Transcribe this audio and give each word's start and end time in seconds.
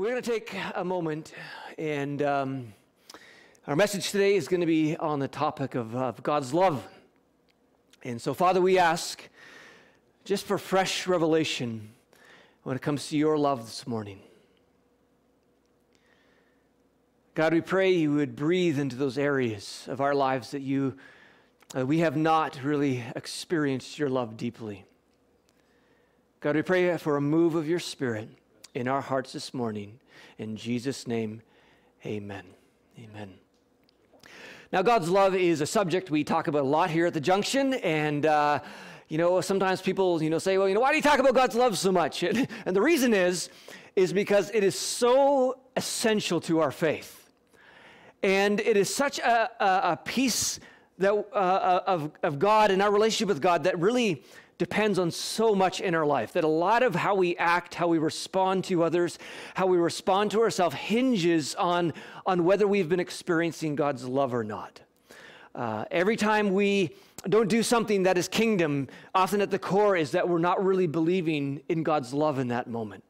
We're 0.00 0.12
going 0.12 0.22
to 0.22 0.30
take 0.30 0.56
a 0.76 0.82
moment, 0.82 1.34
and 1.76 2.22
um, 2.22 2.72
our 3.66 3.76
message 3.76 4.10
today 4.10 4.34
is 4.34 4.48
going 4.48 4.62
to 4.62 4.66
be 4.66 4.96
on 4.96 5.18
the 5.18 5.28
topic 5.28 5.74
of, 5.74 5.94
of 5.94 6.22
God's 6.22 6.54
love. 6.54 6.82
And 8.02 8.18
so, 8.18 8.32
Father, 8.32 8.62
we 8.62 8.78
ask 8.78 9.20
just 10.24 10.46
for 10.46 10.56
fresh 10.56 11.06
revelation 11.06 11.90
when 12.62 12.76
it 12.76 12.80
comes 12.80 13.10
to 13.10 13.18
your 13.18 13.36
love 13.36 13.66
this 13.66 13.86
morning. 13.86 14.20
God, 17.34 17.52
we 17.52 17.60
pray 17.60 17.90
you 17.90 18.14
would 18.14 18.34
breathe 18.34 18.78
into 18.78 18.96
those 18.96 19.18
areas 19.18 19.84
of 19.86 20.00
our 20.00 20.14
lives 20.14 20.52
that 20.52 20.62
you 20.62 20.96
uh, 21.76 21.84
we 21.84 21.98
have 21.98 22.16
not 22.16 22.58
really 22.64 23.04
experienced 23.14 23.98
your 23.98 24.08
love 24.08 24.38
deeply. 24.38 24.86
God, 26.40 26.56
we 26.56 26.62
pray 26.62 26.96
for 26.96 27.18
a 27.18 27.20
move 27.20 27.54
of 27.54 27.68
your 27.68 27.80
spirit 27.80 28.30
in 28.74 28.88
our 28.88 29.00
hearts 29.00 29.32
this 29.32 29.52
morning. 29.52 29.98
In 30.38 30.56
Jesus' 30.56 31.06
name, 31.06 31.42
amen. 32.04 32.44
Amen. 32.98 33.34
Now, 34.72 34.82
God's 34.82 35.08
love 35.08 35.34
is 35.34 35.60
a 35.60 35.66
subject 35.66 36.10
we 36.10 36.22
talk 36.22 36.46
about 36.46 36.62
a 36.62 36.68
lot 36.68 36.90
here 36.90 37.06
at 37.06 37.14
the 37.14 37.20
junction, 37.20 37.74
and 37.74 38.26
uh, 38.26 38.60
you 39.08 39.18
know, 39.18 39.40
sometimes 39.40 39.82
people, 39.82 40.22
you 40.22 40.30
know, 40.30 40.38
say, 40.38 40.56
well, 40.56 40.68
you 40.68 40.74
know, 40.74 40.80
why 40.80 40.90
do 40.90 40.96
you 40.96 41.02
talk 41.02 41.18
about 41.18 41.34
God's 41.34 41.56
love 41.56 41.76
so 41.76 41.90
much? 41.90 42.22
And, 42.22 42.46
and 42.66 42.76
the 42.76 42.80
reason 42.80 43.12
is, 43.12 43.50
is 43.96 44.12
because 44.12 44.50
it 44.54 44.62
is 44.62 44.78
so 44.78 45.58
essential 45.76 46.40
to 46.42 46.60
our 46.60 46.70
faith. 46.70 47.28
And 48.22 48.60
it 48.60 48.76
is 48.76 48.94
such 48.94 49.18
a, 49.18 49.50
a, 49.58 49.92
a 49.92 49.96
piece 50.04 50.60
that, 50.98 51.12
uh, 51.12 51.80
of, 51.86 52.12
of 52.22 52.38
God 52.38 52.70
and 52.70 52.80
our 52.80 52.92
relationship 52.92 53.28
with 53.28 53.42
God 53.42 53.64
that 53.64 53.78
really 53.80 54.22
depends 54.60 54.98
on 54.98 55.10
so 55.10 55.54
much 55.54 55.80
in 55.80 55.94
our 55.94 56.04
life 56.04 56.34
that 56.34 56.44
a 56.44 56.46
lot 56.46 56.82
of 56.82 56.94
how 56.94 57.14
we 57.14 57.34
act, 57.38 57.74
how 57.74 57.88
we 57.88 57.96
respond 57.96 58.62
to 58.62 58.84
others, 58.84 59.18
how 59.54 59.64
we 59.64 59.78
respond 59.78 60.30
to 60.30 60.42
ourselves 60.42 60.76
hinges 60.76 61.54
on, 61.54 61.94
on 62.26 62.44
whether 62.44 62.68
we've 62.68 62.90
been 62.90 63.00
experiencing 63.00 63.74
God's 63.74 64.04
love 64.04 64.34
or 64.34 64.44
not. 64.44 64.82
Uh, 65.54 65.86
every 65.90 66.14
time 66.14 66.52
we 66.52 66.90
don't 67.26 67.48
do 67.48 67.62
something 67.62 68.02
that 68.02 68.18
is 68.18 68.28
kingdom, 68.28 68.88
often 69.14 69.40
at 69.40 69.50
the 69.50 69.58
core 69.58 69.96
is 69.96 70.10
that 70.10 70.28
we're 70.28 70.38
not 70.38 70.62
really 70.62 70.86
believing 70.86 71.62
in 71.70 71.82
God's 71.82 72.12
love 72.12 72.38
in 72.38 72.48
that 72.48 72.68
moment. 72.68 73.02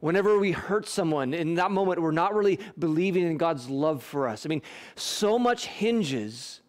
Whenever 0.00 0.38
we 0.38 0.52
hurt 0.52 0.88
someone 0.88 1.34
in 1.34 1.56
that 1.56 1.70
moment, 1.70 2.00
we're 2.00 2.12
not 2.12 2.34
really 2.34 2.58
believing 2.78 3.26
in 3.26 3.36
God's 3.36 3.68
love 3.68 4.02
for 4.02 4.26
us. 4.26 4.46
I 4.46 4.48
mean, 4.48 4.62
so 4.96 5.38
much 5.38 5.66
hinges 5.66 6.62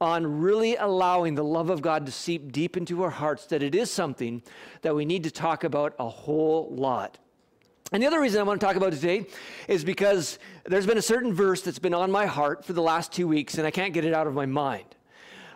on 0.00 0.40
really 0.40 0.76
allowing 0.76 1.34
the 1.34 1.44
love 1.44 1.68
of 1.68 1.82
God 1.82 2.06
to 2.06 2.12
seep 2.12 2.52
deep 2.52 2.76
into 2.76 3.02
our 3.02 3.10
hearts 3.10 3.46
that 3.46 3.62
it 3.62 3.74
is 3.74 3.90
something 3.90 4.42
that 4.82 4.94
we 4.94 5.04
need 5.04 5.24
to 5.24 5.30
talk 5.30 5.64
about 5.64 5.94
a 5.98 6.08
whole 6.08 6.68
lot. 6.70 7.18
And 7.92 8.02
the 8.02 8.06
other 8.06 8.20
reason 8.20 8.40
I 8.40 8.44
want 8.44 8.60
to 8.60 8.66
talk 8.66 8.76
about 8.76 8.92
today 8.92 9.26
is 9.66 9.84
because 9.84 10.38
there's 10.64 10.86
been 10.86 10.98
a 10.98 11.02
certain 11.02 11.34
verse 11.34 11.62
that's 11.62 11.80
been 11.80 11.92
on 11.92 12.10
my 12.10 12.24
heart 12.24 12.64
for 12.64 12.72
the 12.72 12.82
last 12.82 13.12
two 13.12 13.26
weeks, 13.26 13.58
and 13.58 13.66
I 13.66 13.72
can't 13.72 13.92
get 13.92 14.04
it 14.04 14.14
out 14.14 14.26
of 14.26 14.34
my 14.34 14.46
mind. 14.46 14.84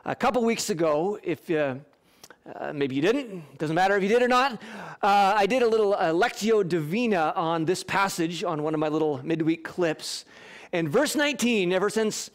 A 0.04 0.16
couple 0.16 0.44
weeks 0.44 0.68
ago, 0.68 1.18
if 1.22 1.48
uh, 1.48 1.76
uh, 2.54 2.72
maybe 2.72 2.96
you 2.96 3.02
didn't, 3.02 3.56
doesn't 3.56 3.76
matter 3.76 3.96
if 3.96 4.02
you 4.02 4.08
did 4.08 4.20
or 4.20 4.28
not, 4.28 4.54
uh, 5.00 5.34
I 5.36 5.46
did 5.46 5.62
a 5.62 5.68
little 5.68 5.92
Lectio 5.94 6.68
Divina 6.68 7.32
on 7.36 7.64
this 7.64 7.84
passage 7.84 8.42
on 8.42 8.62
one 8.62 8.74
of 8.74 8.80
my 8.80 8.88
little 8.88 9.24
midweek 9.24 9.64
clips. 9.64 10.24
And 10.72 10.88
verse 10.88 11.14
19, 11.14 11.72
ever 11.72 11.88
since 11.88 12.30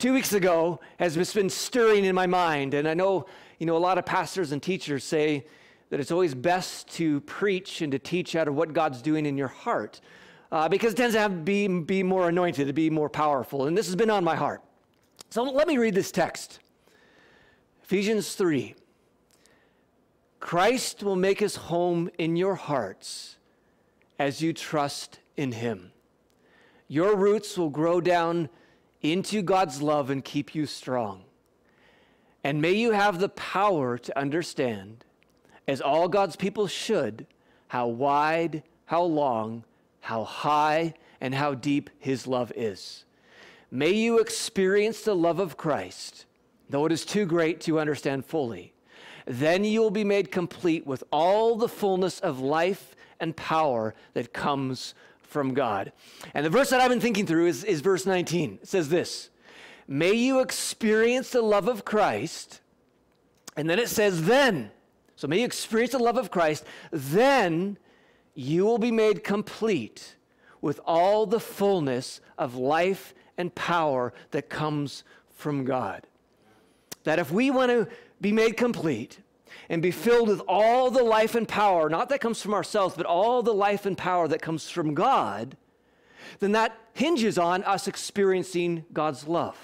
two 0.00 0.14
weeks 0.14 0.32
ago 0.32 0.80
has 0.98 1.14
been 1.34 1.50
stirring 1.50 2.06
in 2.06 2.14
my 2.14 2.26
mind. 2.26 2.72
And 2.72 2.88
I 2.88 2.94
know, 2.94 3.26
you 3.58 3.66
know, 3.66 3.76
a 3.76 3.78
lot 3.78 3.98
of 3.98 4.06
pastors 4.06 4.50
and 4.50 4.62
teachers 4.62 5.04
say 5.04 5.46
that 5.90 6.00
it's 6.00 6.10
always 6.10 6.34
best 6.34 6.88
to 6.92 7.20
preach 7.22 7.82
and 7.82 7.92
to 7.92 7.98
teach 7.98 8.34
out 8.34 8.48
of 8.48 8.54
what 8.54 8.72
God's 8.72 9.02
doing 9.02 9.26
in 9.26 9.36
your 9.36 9.48
heart 9.48 10.00
uh, 10.50 10.68
because 10.68 10.94
it 10.94 10.96
tends 10.96 11.14
to 11.14 11.20
have 11.20 11.44
be, 11.44 11.68
be 11.68 12.02
more 12.02 12.30
anointed, 12.30 12.66
to 12.66 12.72
be 12.72 12.88
more 12.88 13.10
powerful. 13.10 13.66
And 13.66 13.76
this 13.76 13.86
has 13.86 13.94
been 13.94 14.10
on 14.10 14.24
my 14.24 14.34
heart. 14.34 14.62
So 15.28 15.42
let 15.42 15.68
me 15.68 15.76
read 15.76 15.94
this 15.94 16.10
text 16.10 16.60
Ephesians 17.84 18.34
3. 18.34 18.74
Christ 20.40 21.02
will 21.02 21.16
make 21.16 21.40
his 21.40 21.56
home 21.56 22.08
in 22.16 22.36
your 22.36 22.54
hearts 22.54 23.36
as 24.18 24.40
you 24.40 24.54
trust 24.54 25.20
in 25.36 25.52
him. 25.52 25.92
Your 26.88 27.14
roots 27.14 27.58
will 27.58 27.68
grow 27.68 28.00
down 28.00 28.48
into 29.02 29.42
God's 29.42 29.80
love 29.80 30.10
and 30.10 30.24
keep 30.24 30.54
you 30.54 30.66
strong. 30.66 31.22
And 32.42 32.62
may 32.62 32.72
you 32.72 32.92
have 32.92 33.18
the 33.18 33.28
power 33.28 33.98
to 33.98 34.18
understand, 34.18 35.04
as 35.68 35.80
all 35.80 36.08
God's 36.08 36.36
people 36.36 36.66
should, 36.66 37.26
how 37.68 37.86
wide, 37.88 38.62
how 38.86 39.02
long, 39.02 39.64
how 40.00 40.24
high, 40.24 40.94
and 41.20 41.34
how 41.34 41.54
deep 41.54 41.90
His 41.98 42.26
love 42.26 42.52
is. 42.56 43.04
May 43.70 43.90
you 43.90 44.18
experience 44.18 45.02
the 45.02 45.14
love 45.14 45.38
of 45.38 45.56
Christ, 45.56 46.24
though 46.68 46.86
it 46.86 46.92
is 46.92 47.04
too 47.04 47.26
great 47.26 47.60
to 47.62 47.78
understand 47.78 48.24
fully. 48.24 48.72
Then 49.26 49.64
you 49.64 49.80
will 49.80 49.90
be 49.90 50.02
made 50.02 50.32
complete 50.32 50.86
with 50.86 51.04
all 51.12 51.56
the 51.56 51.68
fullness 51.68 52.18
of 52.20 52.40
life 52.40 52.96
and 53.20 53.36
power 53.36 53.94
that 54.14 54.32
comes 54.32 54.94
from 55.30 55.54
God. 55.54 55.92
And 56.34 56.44
the 56.44 56.50
verse 56.50 56.70
that 56.70 56.80
I've 56.80 56.90
been 56.90 57.00
thinking 57.00 57.26
through 57.26 57.46
is, 57.46 57.64
is 57.64 57.80
verse 57.80 58.04
19. 58.04 58.58
It 58.62 58.68
says 58.68 58.88
this 58.88 59.30
May 59.86 60.12
you 60.12 60.40
experience 60.40 61.30
the 61.30 61.42
love 61.42 61.68
of 61.68 61.84
Christ. 61.84 62.60
And 63.56 63.68
then 63.68 63.78
it 63.78 63.88
says, 63.88 64.24
then. 64.24 64.70
So 65.16 65.28
may 65.28 65.40
you 65.40 65.44
experience 65.44 65.92
the 65.92 65.98
love 65.98 66.16
of 66.16 66.30
Christ. 66.30 66.64
Then 66.92 67.76
you 68.34 68.64
will 68.64 68.78
be 68.78 68.92
made 68.92 69.24
complete 69.24 70.16
with 70.60 70.80
all 70.84 71.26
the 71.26 71.40
fullness 71.40 72.20
of 72.38 72.54
life 72.54 73.14
and 73.36 73.54
power 73.54 74.12
that 74.30 74.48
comes 74.48 75.04
from 75.34 75.64
God. 75.64 76.06
That 77.04 77.18
if 77.18 77.30
we 77.32 77.50
want 77.50 77.70
to 77.70 77.88
be 78.20 78.32
made 78.32 78.56
complete, 78.56 79.18
and 79.68 79.82
be 79.82 79.90
filled 79.90 80.28
with 80.28 80.40
all 80.48 80.90
the 80.90 81.02
life 81.02 81.34
and 81.34 81.46
power, 81.46 81.88
not 81.88 82.08
that 82.08 82.20
comes 82.20 82.42
from 82.42 82.54
ourselves, 82.54 82.94
but 82.96 83.06
all 83.06 83.42
the 83.42 83.54
life 83.54 83.86
and 83.86 83.96
power 83.96 84.28
that 84.28 84.42
comes 84.42 84.68
from 84.68 84.94
God, 84.94 85.56
then 86.38 86.52
that 86.52 86.78
hinges 86.94 87.38
on 87.38 87.62
us 87.64 87.88
experiencing 87.88 88.84
God's 88.92 89.26
love. 89.26 89.56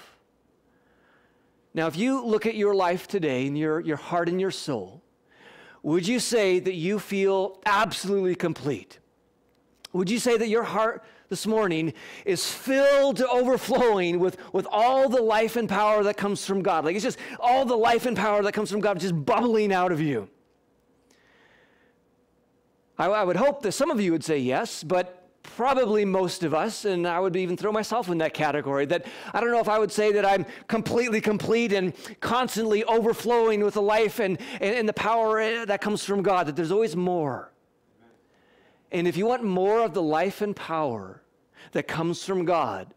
Now, 1.73 1.87
if 1.87 1.95
you 1.95 2.25
look 2.25 2.45
at 2.45 2.55
your 2.55 2.73
life 2.73 3.07
today 3.07 3.45
and 3.45 3.57
your, 3.57 3.79
your 3.79 3.97
heart 3.97 4.29
and 4.29 4.41
your 4.41 4.51
soul, 4.51 5.03
would 5.83 6.07
you 6.07 6.19
say 6.19 6.59
that 6.59 6.73
you 6.73 6.99
feel 6.99 7.59
absolutely 7.65 8.35
complete? 8.35 8.99
Would 9.93 10.09
you 10.09 10.19
say 10.19 10.37
that 10.37 10.49
your 10.49 10.63
heart 10.63 11.03
this 11.29 11.45
morning 11.45 11.93
is 12.25 12.49
filled 12.49 13.17
to 13.17 13.27
overflowing 13.27 14.19
with, 14.19 14.37
with 14.53 14.67
all 14.71 15.09
the 15.09 15.21
life 15.21 15.55
and 15.55 15.67
power 15.67 16.03
that 16.03 16.17
comes 16.17 16.45
from 16.45 16.61
God. 16.61 16.85
Like 16.85 16.95
it's 16.95 17.03
just 17.03 17.19
all 17.39 17.65
the 17.65 17.75
life 17.75 18.05
and 18.05 18.15
power 18.15 18.41
that 18.43 18.53
comes 18.53 18.71
from 18.71 18.79
God 18.79 18.99
just 18.99 19.25
bubbling 19.25 19.73
out 19.73 19.91
of 19.91 19.99
you. 19.99 20.29
I, 22.97 23.07
I 23.07 23.23
would 23.23 23.35
hope 23.35 23.61
that 23.63 23.73
some 23.73 23.91
of 23.91 23.99
you 23.99 24.11
would 24.11 24.23
say 24.23 24.39
yes, 24.39 24.83
but 24.83 25.27
probably 25.43 26.05
most 26.05 26.43
of 26.43 26.53
us, 26.53 26.85
and 26.85 27.07
I 27.07 27.19
would 27.19 27.35
even 27.35 27.57
throw 27.57 27.71
myself 27.71 28.09
in 28.09 28.17
that 28.19 28.33
category, 28.33 28.85
that 28.87 29.05
I 29.33 29.39
don't 29.39 29.51
know 29.51 29.59
if 29.59 29.69
I 29.69 29.79
would 29.79 29.91
say 29.91 30.11
that 30.11 30.25
I'm 30.25 30.45
completely 30.67 31.21
complete 31.21 31.73
and 31.73 31.93
constantly 32.19 32.83
overflowing 32.83 33.63
with 33.63 33.75
the 33.75 33.81
life 33.81 34.19
and, 34.19 34.37
and, 34.59 34.75
and 34.75 34.89
the 34.89 34.93
power 34.93 35.65
that 35.65 35.81
comes 35.81 36.03
from 36.03 36.21
God, 36.21 36.47
that 36.47 36.55
there's 36.55 36.71
always 36.71 36.95
more. 36.95 37.51
And 38.91 39.07
if 39.07 39.17
you 39.17 39.25
want 39.25 39.43
more 39.43 39.81
of 39.81 39.93
the 39.93 40.01
life 40.01 40.41
and 40.41 40.55
power 40.55 41.21
that 41.71 41.87
comes 41.87 42.23
from 42.23 42.45
God 42.45 42.93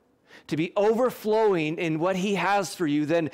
to 0.46 0.56
be 0.56 0.72
overflowing 0.76 1.78
in 1.78 1.98
what 1.98 2.16
He 2.16 2.36
has 2.36 2.74
for 2.74 2.86
you, 2.86 3.06
then 3.06 3.30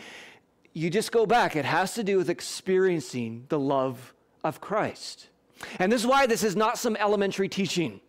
you 0.73 0.91
just 0.91 1.13
go 1.13 1.27
back. 1.27 1.57
It 1.57 1.65
has 1.65 1.95
to 1.95 2.05
do 2.05 2.19
with 2.19 2.31
experiencing 2.31 3.47
the 3.49 3.59
love 3.59 4.15
of 4.45 4.61
Christ. 4.61 5.29
And 5.79 5.91
this 5.91 6.03
is 6.03 6.07
why 6.07 6.27
this 6.27 6.45
is 6.45 6.55
not 6.55 6.79
some 6.79 6.97
elementary 6.97 7.49
teaching. 7.49 8.01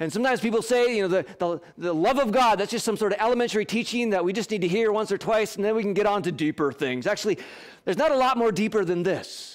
And 0.00 0.12
sometimes 0.12 0.40
people 0.40 0.62
say, 0.62 0.96
you 0.96 1.02
know, 1.02 1.08
the, 1.08 1.26
the, 1.38 1.60
the, 1.78 1.94
love 1.94 2.18
of 2.18 2.32
God, 2.32 2.58
that's 2.58 2.70
just 2.70 2.84
some 2.84 2.96
sort 2.96 3.12
of 3.12 3.20
elementary 3.20 3.64
teaching 3.64 4.10
that 4.10 4.24
we 4.24 4.32
just 4.32 4.50
need 4.50 4.62
to 4.62 4.68
hear 4.68 4.90
once 4.90 5.12
or 5.12 5.18
twice, 5.18 5.56
and 5.56 5.64
then 5.64 5.74
we 5.76 5.82
can 5.82 5.94
get 5.94 6.06
on 6.06 6.22
to 6.24 6.32
deeper 6.32 6.72
things. 6.72 7.06
Actually, 7.06 7.38
there's 7.84 7.96
not 7.96 8.10
a 8.10 8.16
lot 8.16 8.36
more 8.36 8.50
deeper 8.50 8.84
than 8.84 9.02
this. 9.02 9.53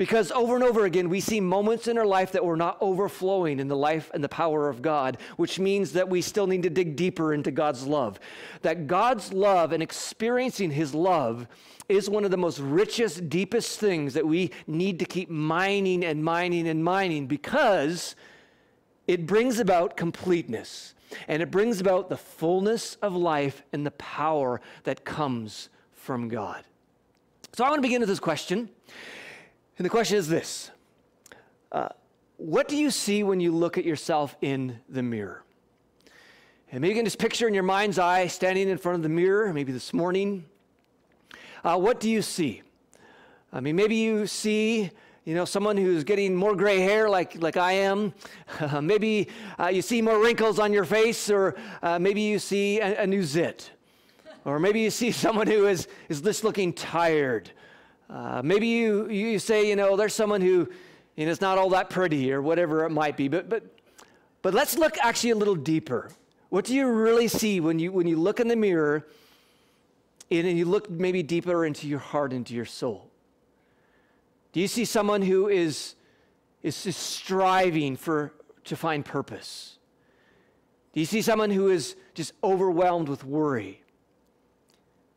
Because 0.00 0.32
over 0.32 0.54
and 0.54 0.64
over 0.64 0.86
again, 0.86 1.10
we 1.10 1.20
see 1.20 1.40
moments 1.40 1.86
in 1.86 1.98
our 1.98 2.06
life 2.06 2.32
that 2.32 2.42
we're 2.42 2.56
not 2.56 2.78
overflowing 2.80 3.60
in 3.60 3.68
the 3.68 3.76
life 3.76 4.10
and 4.14 4.24
the 4.24 4.30
power 4.30 4.70
of 4.70 4.80
God, 4.80 5.18
which 5.36 5.58
means 5.58 5.92
that 5.92 6.08
we 6.08 6.22
still 6.22 6.46
need 6.46 6.62
to 6.62 6.70
dig 6.70 6.96
deeper 6.96 7.34
into 7.34 7.50
God's 7.50 7.86
love. 7.86 8.18
That 8.62 8.86
God's 8.86 9.30
love 9.30 9.72
and 9.72 9.82
experiencing 9.82 10.70
His 10.70 10.94
love 10.94 11.46
is 11.90 12.08
one 12.08 12.24
of 12.24 12.30
the 12.30 12.38
most 12.38 12.60
richest, 12.60 13.28
deepest 13.28 13.78
things 13.78 14.14
that 14.14 14.26
we 14.26 14.52
need 14.66 15.00
to 15.00 15.04
keep 15.04 15.28
mining 15.28 16.02
and 16.02 16.24
mining 16.24 16.66
and 16.66 16.82
mining 16.82 17.26
because 17.26 18.16
it 19.06 19.26
brings 19.26 19.58
about 19.58 19.98
completeness 19.98 20.94
and 21.28 21.42
it 21.42 21.50
brings 21.50 21.78
about 21.78 22.08
the 22.08 22.16
fullness 22.16 22.94
of 23.02 23.14
life 23.14 23.62
and 23.74 23.84
the 23.84 23.90
power 23.90 24.62
that 24.84 25.04
comes 25.04 25.68
from 25.92 26.30
God. 26.30 26.64
So 27.52 27.64
I 27.64 27.68
want 27.68 27.80
to 27.80 27.86
begin 27.86 28.00
with 28.00 28.08
this 28.08 28.18
question. 28.18 28.70
And 29.80 29.86
the 29.86 29.88
question 29.90 30.18
is 30.18 30.28
this 30.28 30.70
uh, 31.72 31.88
what 32.36 32.68
do 32.68 32.76
you 32.76 32.90
see 32.90 33.22
when 33.22 33.40
you 33.40 33.50
look 33.50 33.78
at 33.78 33.84
yourself 33.86 34.36
in 34.42 34.78
the 34.90 35.02
mirror? 35.02 35.42
And 36.70 36.82
maybe 36.82 36.90
you 36.90 36.98
can 36.98 37.06
just 37.06 37.18
picture 37.18 37.48
in 37.48 37.54
your 37.54 37.62
mind's 37.62 37.98
eye 37.98 38.26
standing 38.26 38.68
in 38.68 38.76
front 38.76 38.96
of 38.96 39.02
the 39.02 39.08
mirror, 39.08 39.50
maybe 39.54 39.72
this 39.72 39.94
morning. 39.94 40.44
Uh, 41.64 41.78
what 41.78 41.98
do 41.98 42.10
you 42.10 42.20
see? 42.20 42.60
I 43.54 43.60
mean, 43.60 43.74
maybe 43.74 43.96
you 43.96 44.26
see, 44.26 44.90
you 45.24 45.34
know, 45.34 45.46
someone 45.46 45.78
who's 45.78 46.04
getting 46.04 46.34
more 46.36 46.54
gray 46.54 46.80
hair 46.80 47.08
like, 47.08 47.40
like 47.40 47.56
I 47.56 47.72
am. 47.72 48.12
Uh, 48.60 48.80
maybe 48.82 49.28
uh, 49.58 49.68
you 49.68 49.80
see 49.80 50.02
more 50.02 50.22
wrinkles 50.22 50.58
on 50.58 50.74
your 50.74 50.84
face, 50.84 51.30
or 51.30 51.56
uh, 51.82 51.98
maybe 51.98 52.20
you 52.20 52.38
see 52.38 52.80
a, 52.80 53.04
a, 53.04 53.06
new 53.06 53.22
zit. 53.22 53.70
Or 54.44 54.58
maybe 54.58 54.80
you 54.80 54.90
see 54.90 55.10
someone 55.24 55.46
who 55.46 55.68
is, 55.68 55.88
is 56.10 56.20
just 56.20 56.44
looking 56.44 56.74
tired. 56.74 57.50
Uh, 58.10 58.42
maybe 58.42 58.66
you, 58.66 59.08
you 59.08 59.38
say, 59.38 59.68
you 59.68 59.76
know, 59.76 59.96
there's 59.96 60.14
someone 60.14 60.40
who 60.40 60.68
you 61.16 61.26
know, 61.26 61.30
is 61.30 61.40
not 61.40 61.58
all 61.58 61.70
that 61.70 61.90
pretty, 61.90 62.32
or 62.32 62.42
whatever 62.42 62.84
it 62.84 62.90
might 62.90 63.16
be. 63.16 63.28
But, 63.28 63.48
but, 63.48 63.62
but 64.42 64.52
let's 64.52 64.76
look 64.76 64.96
actually 65.00 65.30
a 65.30 65.36
little 65.36 65.54
deeper. 65.54 66.10
What 66.48 66.64
do 66.64 66.74
you 66.74 66.88
really 66.88 67.28
see 67.28 67.60
when 67.60 67.78
you, 67.78 67.92
when 67.92 68.08
you 68.08 68.16
look 68.16 68.40
in 68.40 68.48
the 68.48 68.56
mirror 68.56 69.06
and 70.30 70.58
you 70.58 70.64
look 70.64 70.90
maybe 70.90 71.22
deeper 71.22 71.64
into 71.64 71.86
your 71.86 72.00
heart, 72.00 72.32
into 72.32 72.54
your 72.54 72.64
soul? 72.64 73.08
Do 74.52 74.58
you 74.58 74.66
see 74.66 74.84
someone 74.84 75.22
who 75.22 75.48
is, 75.48 75.94
is 76.64 76.74
striving 76.74 77.96
for, 77.96 78.32
to 78.64 78.74
find 78.74 79.04
purpose? 79.04 79.78
Do 80.92 80.98
you 80.98 81.06
see 81.06 81.22
someone 81.22 81.50
who 81.50 81.68
is 81.68 81.94
just 82.14 82.32
overwhelmed 82.42 83.08
with 83.08 83.24
worry? 83.24 83.82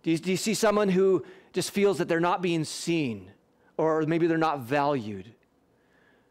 Do 0.03 0.11
you, 0.11 0.19
do 0.19 0.29
you 0.29 0.37
see 0.37 0.53
someone 0.53 0.89
who 0.89 1.25
just 1.53 1.71
feels 1.71 1.99
that 1.99 2.07
they're 2.07 2.19
not 2.19 2.41
being 2.41 2.63
seen 2.63 3.31
or 3.77 4.01
maybe 4.03 4.27
they're 4.27 4.37
not 4.37 4.61
valued? 4.61 5.31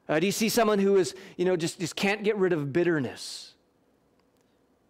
Uh, 0.08 0.18
do 0.18 0.26
you 0.26 0.32
see 0.32 0.48
someone 0.48 0.78
who 0.78 0.96
is, 0.96 1.14
you 1.36 1.44
know, 1.44 1.56
just, 1.56 1.80
just 1.80 1.96
can't 1.96 2.22
get 2.24 2.36
rid 2.36 2.52
of 2.52 2.72
bitterness? 2.72 3.54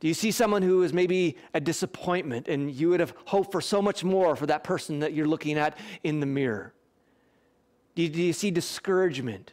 Do 0.01 0.09
you 0.09 0.15
see 0.15 0.33
someone 0.33 0.63
who 0.63 0.83
is 0.83 0.93
maybe 0.93 1.37
a 1.55 1.61
disappointment 1.61 2.49
and 2.49 2.71
you 2.73 2.89
would 2.89 2.99
have 2.99 3.15
hoped 3.27 3.53
for 3.53 3.61
so 3.61 3.81
much 3.81 4.03
more 4.03 4.35
for 4.35 4.47
that 4.47 4.65
person 4.65 4.99
that 4.99 5.13
you're 5.13 5.29
looking 5.29 5.59
at 5.59 5.79
in 6.03 6.19
the 6.19 6.27
mirror? 6.27 6.75
Do 7.95 8.03
you, 8.03 8.09
do 8.09 8.21
you 8.21 8.33
see 8.33 8.51
discouragement 8.51 9.53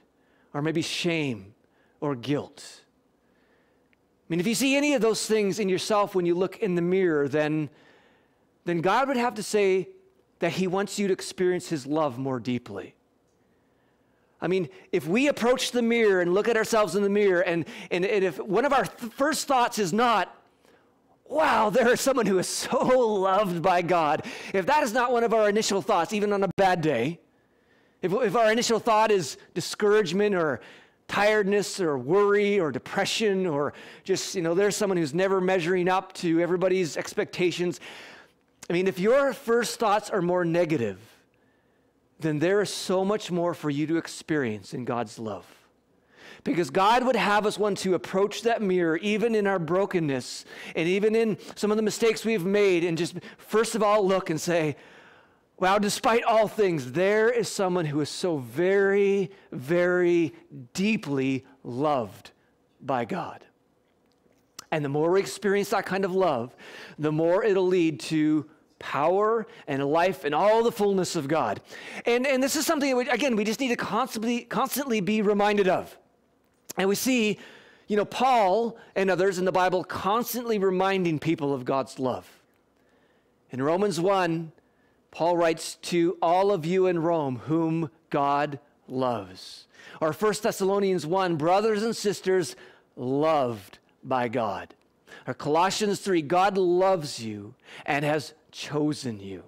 or 0.53 0.61
maybe 0.61 0.81
shame 0.81 1.53
or 1.99 2.15
guilt? 2.15 2.81
I 2.83 4.25
mean, 4.29 4.39
if 4.39 4.47
you 4.47 4.55
see 4.55 4.75
any 4.75 4.93
of 4.95 5.01
those 5.01 5.25
things 5.25 5.59
in 5.59 5.69
yourself 5.69 6.15
when 6.15 6.25
you 6.25 6.33
look 6.33 6.57
in 6.57 6.73
the 6.73 6.81
mirror, 6.81 7.27
then, 7.27 7.69
then 8.65 8.81
God 8.81 9.07
would 9.07 9.17
have 9.17 9.35
to 9.35 9.43
say 9.43 9.89
that 10.39 10.53
He 10.53 10.67
wants 10.67 10.97
you 10.97 11.07
to 11.07 11.13
experience 11.13 11.69
His 11.69 11.85
love 11.85 12.17
more 12.17 12.39
deeply. 12.39 12.95
I 14.41 14.47
mean, 14.47 14.69
if 14.91 15.05
we 15.05 15.27
approach 15.27 15.71
the 15.71 15.81
mirror 15.81 16.21
and 16.21 16.33
look 16.33 16.47
at 16.47 16.55
ourselves 16.55 16.95
in 16.95 17.03
the 17.03 17.09
mirror, 17.09 17.41
and, 17.41 17.65
and, 17.91 18.05
and 18.05 18.23
if 18.23 18.39
one 18.39 18.63
of 18.63 18.71
our 18.71 18.85
th- 18.85 19.11
first 19.11 19.47
thoughts 19.47 19.79
is 19.79 19.91
not, 19.91 20.33
wow, 21.25 21.69
there 21.69 21.89
is 21.89 21.99
someone 21.99 22.25
who 22.25 22.39
is 22.39 22.47
so 22.47 22.77
loved 22.79 23.61
by 23.61 23.81
God. 23.81 24.25
If 24.53 24.65
that 24.67 24.83
is 24.83 24.93
not 24.93 25.11
one 25.11 25.23
of 25.23 25.33
our 25.33 25.49
initial 25.49 25.81
thoughts, 25.81 26.13
even 26.13 26.31
on 26.31 26.43
a 26.43 26.49
bad 26.55 26.81
day, 26.81 27.19
if, 28.01 28.13
if 28.13 28.35
our 28.35 28.51
initial 28.51 28.79
thought 28.79 29.11
is 29.11 29.37
discouragement 29.53 30.35
or 30.35 30.61
tiredness 31.09 31.81
or 31.81 31.97
worry 31.97 32.59
or 32.59 32.71
depression 32.71 33.45
or 33.45 33.73
just, 34.05 34.35
you 34.35 34.41
know, 34.41 34.53
there's 34.53 34.75
someone 34.75 34.95
who's 34.95 35.13
never 35.13 35.41
measuring 35.41 35.89
up 35.89 36.13
to 36.13 36.39
everybody's 36.39 36.95
expectations. 36.95 37.81
I 38.69 38.73
mean, 38.73 38.87
if 38.87 38.99
your 38.99 39.33
first 39.33 39.79
thoughts 39.79 40.09
are 40.09 40.21
more 40.21 40.45
negative, 40.45 40.99
then 42.19 42.39
there 42.39 42.61
is 42.61 42.69
so 42.69 43.03
much 43.03 43.31
more 43.31 43.53
for 43.53 43.69
you 43.69 43.87
to 43.87 43.97
experience 43.97 44.73
in 44.73 44.85
God's 44.85 45.17
love. 45.17 45.45
Because 46.43 46.69
God 46.69 47.05
would 47.05 47.15
have 47.15 47.45
us 47.45 47.57
want 47.57 47.79
to 47.79 47.95
approach 47.95 48.43
that 48.43 48.61
mirror, 48.61 48.97
even 48.97 49.35
in 49.35 49.47
our 49.47 49.59
brokenness 49.59 50.45
and 50.75 50.87
even 50.87 51.15
in 51.15 51.37
some 51.55 51.71
of 51.71 51.77
the 51.77 51.83
mistakes 51.83 52.23
we've 52.23 52.45
made, 52.45 52.83
and 52.83 52.97
just 52.97 53.15
first 53.37 53.75
of 53.75 53.83
all 53.83 54.05
look 54.05 54.29
and 54.29 54.39
say, 54.39 54.75
Wow, 55.59 55.77
despite 55.77 56.23
all 56.23 56.47
things, 56.47 56.93
there 56.93 57.29
is 57.29 57.49
someone 57.49 57.83
who 57.83 57.99
is 57.99 58.09
so 58.09 58.37
very, 58.37 59.29
very 59.51 60.33
deeply 60.73 61.45
loved 61.65 62.31
by 62.79 63.03
God. 63.03 63.43
And 64.71 64.85
the 64.85 64.89
more 64.89 65.11
we 65.11 65.19
experience 65.19 65.71
that 65.71 65.85
kind 65.85 66.05
of 66.05 66.13
love, 66.13 66.55
the 66.97 67.11
more 67.11 67.43
it'll 67.43 67.67
lead 67.67 67.99
to 68.01 68.49
power 68.79 69.45
and 69.67 69.83
life 69.85 70.23
and 70.23 70.33
all 70.33 70.63
the 70.63 70.71
fullness 70.71 71.15
of 71.15 71.27
God. 71.27 71.61
And, 72.05 72.25
and 72.25 72.41
this 72.41 72.55
is 72.55 72.65
something, 72.65 72.95
we, 72.95 73.07
again, 73.09 73.35
we 73.35 73.43
just 73.43 73.59
need 73.59 73.69
to 73.69 73.75
constantly, 73.75 74.41
constantly 74.41 75.01
be 75.01 75.21
reminded 75.21 75.67
of. 75.67 75.95
And 76.77 76.87
we 76.87 76.95
see, 76.95 77.37
you 77.87 77.97
know, 77.97 78.05
Paul 78.05 78.77
and 78.95 79.09
others 79.09 79.37
in 79.37 79.45
the 79.45 79.51
Bible 79.51 79.83
constantly 79.83 80.57
reminding 80.57 81.19
people 81.19 81.53
of 81.53 81.65
God's 81.65 81.99
love. 81.99 82.27
In 83.51 83.61
Romans 83.61 83.99
1, 83.99 84.51
Paul 85.11 85.37
writes 85.37 85.75
to 85.75 86.17
all 86.21 86.51
of 86.51 86.65
you 86.65 86.87
in 86.87 86.99
Rome 86.99 87.37
whom 87.45 87.89
God 88.09 88.59
loves. 88.87 89.65
Or 90.01 90.13
1 90.13 90.33
Thessalonians 90.41 91.05
1, 91.05 91.35
brothers 91.35 91.83
and 91.83 91.95
sisters 91.95 92.55
loved 92.95 93.79
by 94.03 94.27
God. 94.27 94.73
Or 95.27 95.33
Colossians 95.33 95.99
3, 95.99 96.21
God 96.21 96.57
loves 96.57 97.23
you 97.23 97.55
and 97.85 98.05
has 98.05 98.33
chosen 98.51 99.19
you. 99.19 99.43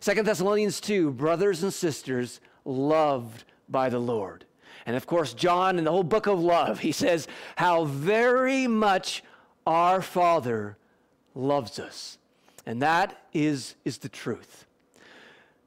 2 0.00 0.22
Thessalonians 0.22 0.80
2, 0.80 1.12
brothers 1.12 1.62
and 1.62 1.72
sisters 1.72 2.40
loved 2.64 3.44
by 3.68 3.88
the 3.88 3.98
Lord. 3.98 4.44
And 4.86 4.96
of 4.96 5.06
course, 5.06 5.34
John 5.34 5.78
in 5.78 5.84
the 5.84 5.90
whole 5.90 6.02
book 6.02 6.26
of 6.26 6.40
love, 6.40 6.80
he 6.80 6.92
says 6.92 7.28
how 7.56 7.84
very 7.84 8.66
much 8.66 9.22
our 9.66 10.02
Father 10.02 10.76
loves 11.34 11.78
us. 11.78 12.18
And 12.66 12.82
that 12.82 13.26
is, 13.32 13.74
is 13.84 13.98
the 13.98 14.08
truth. 14.08 14.66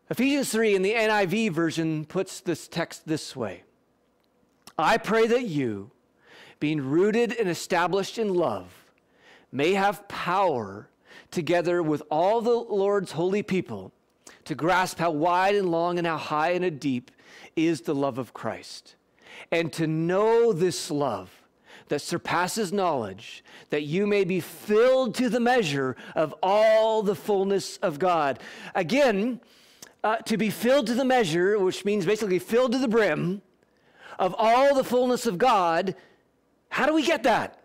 Ephesians 0.10 0.52
3 0.52 0.76
in 0.76 0.82
the 0.82 0.94
NIV 0.94 1.52
version 1.52 2.06
puts 2.06 2.40
this 2.40 2.68
text 2.68 3.08
this 3.08 3.36
way 3.36 3.64
I 4.78 4.98
pray 4.98 5.26
that 5.28 5.46
you, 5.46 5.92
being 6.60 6.82
rooted 6.82 7.34
and 7.34 7.50
established 7.50 8.18
in 8.18 8.34
love, 8.34 8.74
may 9.52 9.74
have 9.74 10.08
power 10.08 10.90
together 11.32 11.82
with 11.84 12.02
all 12.10 12.42
the 12.42 12.52
Lord's 12.52 13.14
holy 13.14 13.44
people 13.44 13.92
to 14.46 14.56
grasp 14.56 15.00
how 15.00 15.12
wide 15.12 15.56
and 15.56 15.70
long 15.70 15.98
and 15.98 16.08
how 16.08 16.18
high 16.18 16.52
and 16.52 16.80
deep 16.80 17.12
is 17.56 17.82
the 17.82 17.96
love 17.96 18.18
of 18.18 18.34
Christ 18.34 18.96
and 19.52 19.72
to 19.74 19.88
know 19.88 20.54
this 20.54 20.90
love 20.92 21.30
that 21.88 22.02
surpasses 22.02 22.74
knowledge, 22.74 23.44
that 23.70 23.84
you 23.84 24.08
may 24.08 24.24
be 24.24 24.40
filled 24.40 25.14
to 25.16 25.30
the 25.30 25.40
measure 25.40 25.96
of 26.16 26.34
all 26.42 27.04
the 27.04 27.16
fullness 27.16 27.78
of 27.78 28.00
God. 28.00 28.40
Again, 28.74 29.40
uh, 30.04 30.18
to 30.18 30.38
be 30.38 30.50
filled 30.50 30.88
to 30.88 30.94
the 30.94 31.06
measure, 31.06 31.60
which 31.60 31.86
means 31.86 32.06
basically 32.06 32.40
filled 32.40 32.72
to 32.72 32.78
the 32.78 32.88
brim 32.88 33.42
of 34.18 34.36
all 34.38 34.74
the 34.74 34.84
fullness 34.84 35.26
of 35.26 35.38
God, 35.38 35.96
how 36.70 36.86
do 36.86 36.94
we 36.94 37.06
get 37.06 37.24
that? 37.24 37.62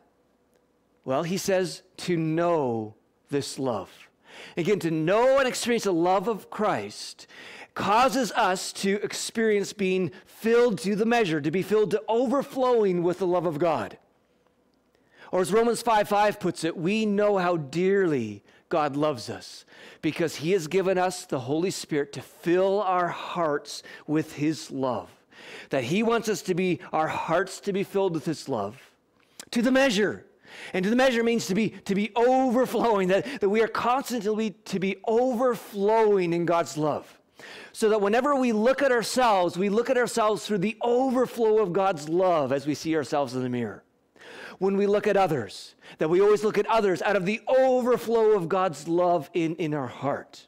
Well, 1.04 1.22
he 1.22 1.38
says 1.38 1.82
to 1.98 2.16
know 2.16 2.94
this 3.30 3.58
love. 3.58 3.90
Again, 4.56 4.78
to 4.80 4.90
know 4.90 5.38
and 5.38 5.48
experience 5.48 5.84
the 5.84 5.92
love 5.92 6.28
of 6.28 6.50
Christ 6.50 7.26
causes 7.74 8.32
us 8.32 8.72
to 8.72 9.00
experience 9.02 9.72
being 9.72 10.10
filled 10.26 10.78
to 10.78 10.96
the 10.96 11.06
measure, 11.06 11.40
to 11.40 11.50
be 11.50 11.62
filled 11.62 11.92
to 11.92 12.02
overflowing 12.08 13.02
with 13.02 13.18
the 13.18 13.26
love 13.26 13.46
of 13.46 13.58
God. 13.58 13.96
Or 15.32 15.40
as 15.40 15.52
Romans 15.52 15.80
5 15.82 16.08
5 16.08 16.40
puts 16.40 16.64
it, 16.64 16.76
we 16.76 17.06
know 17.06 17.38
how 17.38 17.56
dearly 17.56 18.42
God 18.68 18.96
loves 18.96 19.30
us 19.30 19.64
because 20.02 20.36
he 20.36 20.52
has 20.52 20.66
given 20.66 20.98
us 20.98 21.24
the 21.24 21.40
Holy 21.40 21.70
Spirit 21.70 22.12
to 22.14 22.22
fill 22.22 22.80
our 22.80 23.08
hearts 23.08 23.82
with 24.06 24.34
his 24.34 24.70
love. 24.70 25.10
That 25.70 25.84
he 25.84 26.02
wants 26.02 26.28
us 26.28 26.42
to 26.42 26.54
be, 26.54 26.80
our 26.92 27.08
hearts 27.08 27.60
to 27.60 27.72
be 27.72 27.84
filled 27.84 28.14
with 28.14 28.24
his 28.24 28.48
love 28.48 28.90
to 29.50 29.62
the 29.62 29.70
measure. 29.70 30.24
And 30.72 30.82
to 30.84 30.90
the 30.90 30.96
measure 30.96 31.22
means 31.22 31.46
to 31.46 31.54
be, 31.54 31.70
to 31.84 31.94
be 31.94 32.12
overflowing, 32.14 33.08
that, 33.08 33.40
that 33.40 33.48
we 33.48 33.62
are 33.62 33.68
constantly 33.68 34.50
to 34.66 34.78
be 34.78 34.96
overflowing 35.06 36.32
in 36.32 36.44
God's 36.44 36.76
love. 36.76 37.18
So 37.72 37.88
that 37.90 38.00
whenever 38.00 38.34
we 38.36 38.52
look 38.52 38.82
at 38.82 38.92
ourselves, 38.92 39.56
we 39.56 39.68
look 39.68 39.90
at 39.90 39.96
ourselves 39.96 40.46
through 40.46 40.58
the 40.58 40.76
overflow 40.82 41.58
of 41.58 41.72
God's 41.72 42.08
love 42.08 42.52
as 42.52 42.66
we 42.66 42.74
see 42.74 42.96
ourselves 42.96 43.34
in 43.34 43.42
the 43.42 43.48
mirror. 43.48 43.82
When 44.58 44.76
we 44.76 44.86
look 44.86 45.06
at 45.06 45.16
others, 45.16 45.74
that 45.98 46.10
we 46.10 46.20
always 46.20 46.44
look 46.44 46.58
at 46.58 46.66
others 46.66 47.00
out 47.00 47.16
of 47.16 47.24
the 47.24 47.40
overflow 47.48 48.32
of 48.32 48.48
God's 48.48 48.86
love 48.86 49.30
in, 49.32 49.56
in 49.56 49.72
our 49.72 49.86
heart. 49.86 50.46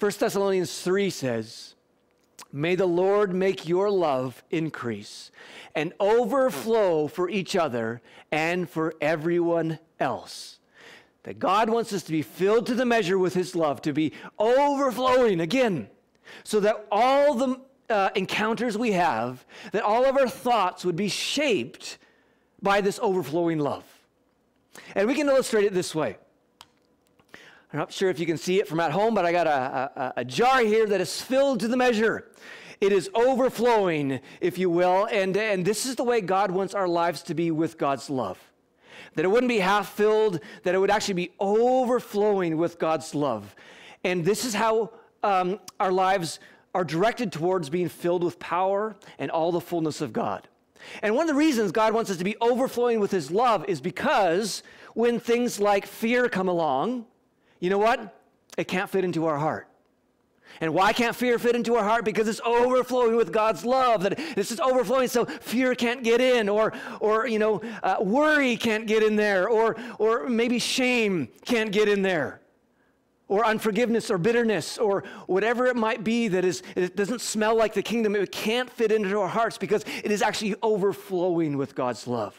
1 0.00 0.10
Thessalonians 0.18 0.82
3 0.82 1.10
says, 1.10 1.76
May 2.52 2.74
the 2.74 2.86
Lord 2.86 3.34
make 3.34 3.66
your 3.66 3.90
love 3.90 4.42
increase 4.50 5.30
and 5.74 5.92
overflow 5.98 7.08
for 7.08 7.30
each 7.30 7.56
other 7.56 8.02
and 8.30 8.68
for 8.68 8.94
everyone 9.00 9.78
else 9.98 10.58
that 11.22 11.38
God 11.38 11.70
wants 11.70 11.92
us 11.92 12.02
to 12.04 12.12
be 12.12 12.22
filled 12.22 12.66
to 12.66 12.74
the 12.74 12.84
measure 12.84 13.18
with 13.18 13.34
His 13.34 13.54
love, 13.54 13.80
to 13.82 13.92
be 13.92 14.12
overflowing 14.38 15.40
again, 15.40 15.88
so 16.44 16.60
that 16.60 16.86
all 16.90 17.34
the 17.34 17.60
uh, 17.88 18.10
encounters 18.14 18.76
we 18.76 18.92
have, 18.92 19.44
that 19.72 19.82
all 19.82 20.04
of 20.04 20.16
our 20.16 20.28
thoughts 20.28 20.84
would 20.84 20.96
be 20.96 21.08
shaped 21.08 21.98
by 22.60 22.80
this 22.80 22.98
overflowing 23.02 23.58
love. 23.58 23.84
And 24.94 25.06
we 25.06 25.14
can 25.14 25.28
illustrate 25.28 25.64
it 25.64 25.74
this 25.74 25.94
way. 25.94 26.16
I'm 27.72 27.78
not 27.78 27.92
sure 27.92 28.10
if 28.10 28.18
you 28.18 28.26
can 28.26 28.36
see 28.36 28.60
it 28.60 28.68
from 28.68 28.80
at 28.80 28.92
home, 28.92 29.14
but 29.14 29.24
I 29.24 29.32
got 29.32 29.46
a, 29.46 29.90
a, 29.96 30.12
a 30.18 30.24
jar 30.24 30.60
here 30.60 30.86
that 30.86 31.00
is 31.00 31.22
filled 31.22 31.60
to 31.60 31.68
the 31.68 31.76
measure. 31.76 32.28
It 32.82 32.92
is 32.92 33.08
overflowing, 33.14 34.20
if 34.42 34.58
you 34.58 34.68
will. 34.68 35.06
And, 35.06 35.34
and 35.36 35.64
this 35.64 35.86
is 35.86 35.96
the 35.96 36.04
way 36.04 36.20
God 36.20 36.50
wants 36.50 36.74
our 36.74 36.86
lives 36.86 37.22
to 37.22 37.34
be 37.34 37.50
with 37.50 37.78
God's 37.78 38.10
love. 38.10 38.38
That 39.14 39.24
it 39.24 39.28
wouldn't 39.28 39.48
be 39.48 39.60
half 39.60 39.90
filled, 39.94 40.40
that 40.64 40.74
it 40.74 40.78
would 40.78 40.90
actually 40.90 41.14
be 41.14 41.32
overflowing 41.40 42.58
with 42.58 42.78
God's 42.78 43.14
love. 43.14 43.54
And 44.04 44.22
this 44.22 44.44
is 44.44 44.52
how 44.52 44.90
um, 45.22 45.58
our 45.80 45.92
lives 45.92 46.40
are 46.74 46.84
directed 46.84 47.32
towards 47.32 47.70
being 47.70 47.88
filled 47.88 48.22
with 48.22 48.38
power 48.38 48.96
and 49.18 49.30
all 49.30 49.50
the 49.50 49.60
fullness 49.60 50.02
of 50.02 50.12
God. 50.12 50.46
And 51.02 51.14
one 51.14 51.22
of 51.22 51.28
the 51.28 51.38
reasons 51.38 51.72
God 51.72 51.94
wants 51.94 52.10
us 52.10 52.18
to 52.18 52.24
be 52.24 52.36
overflowing 52.40 53.00
with 53.00 53.12
His 53.12 53.30
love 53.30 53.64
is 53.66 53.80
because 53.80 54.62
when 54.94 55.20
things 55.20 55.58
like 55.58 55.86
fear 55.86 56.28
come 56.28 56.48
along, 56.48 57.06
you 57.62 57.70
know 57.70 57.78
what? 57.78 58.12
It 58.58 58.66
can't 58.66 58.90
fit 58.90 59.04
into 59.04 59.26
our 59.26 59.38
heart. 59.38 59.68
And 60.60 60.74
why 60.74 60.92
can't 60.92 61.14
fear 61.14 61.38
fit 61.38 61.54
into 61.54 61.76
our 61.76 61.84
heart? 61.84 62.04
Because 62.04 62.26
it's 62.26 62.40
overflowing 62.44 63.14
with 63.14 63.32
God's 63.32 63.64
love. 63.64 64.02
That 64.02 64.18
it's 64.18 64.48
just 64.48 64.60
overflowing, 64.60 65.06
so 65.06 65.26
fear 65.26 65.76
can't 65.76 66.02
get 66.02 66.20
in, 66.20 66.48
or, 66.48 66.72
or 66.98 67.28
you 67.28 67.38
know, 67.38 67.62
uh, 67.84 67.98
worry 68.00 68.56
can't 68.56 68.88
get 68.88 69.04
in 69.04 69.14
there, 69.14 69.48
or, 69.48 69.76
or 70.00 70.28
maybe 70.28 70.58
shame 70.58 71.28
can't 71.44 71.70
get 71.70 71.88
in 71.88 72.02
there 72.02 72.40
or 73.28 73.46
unforgiveness 73.46 74.10
or 74.10 74.18
bitterness 74.18 74.76
or 74.76 75.04
whatever 75.26 75.66
it 75.66 75.76
might 75.76 76.02
be 76.02 76.26
that 76.28 76.44
is 76.44 76.64
it 76.74 76.96
doesn't 76.96 77.20
smell 77.20 77.56
like 77.56 77.72
the 77.74 77.82
kingdom 77.82 78.16
it 78.16 78.32
can't 78.32 78.68
fit 78.68 78.90
into 78.90 79.18
our 79.18 79.28
hearts 79.28 79.56
because 79.56 79.84
it 80.02 80.10
is 80.10 80.20
actually 80.20 80.54
overflowing 80.62 81.56
with 81.56 81.76
God's 81.76 82.08
love. 82.08 82.36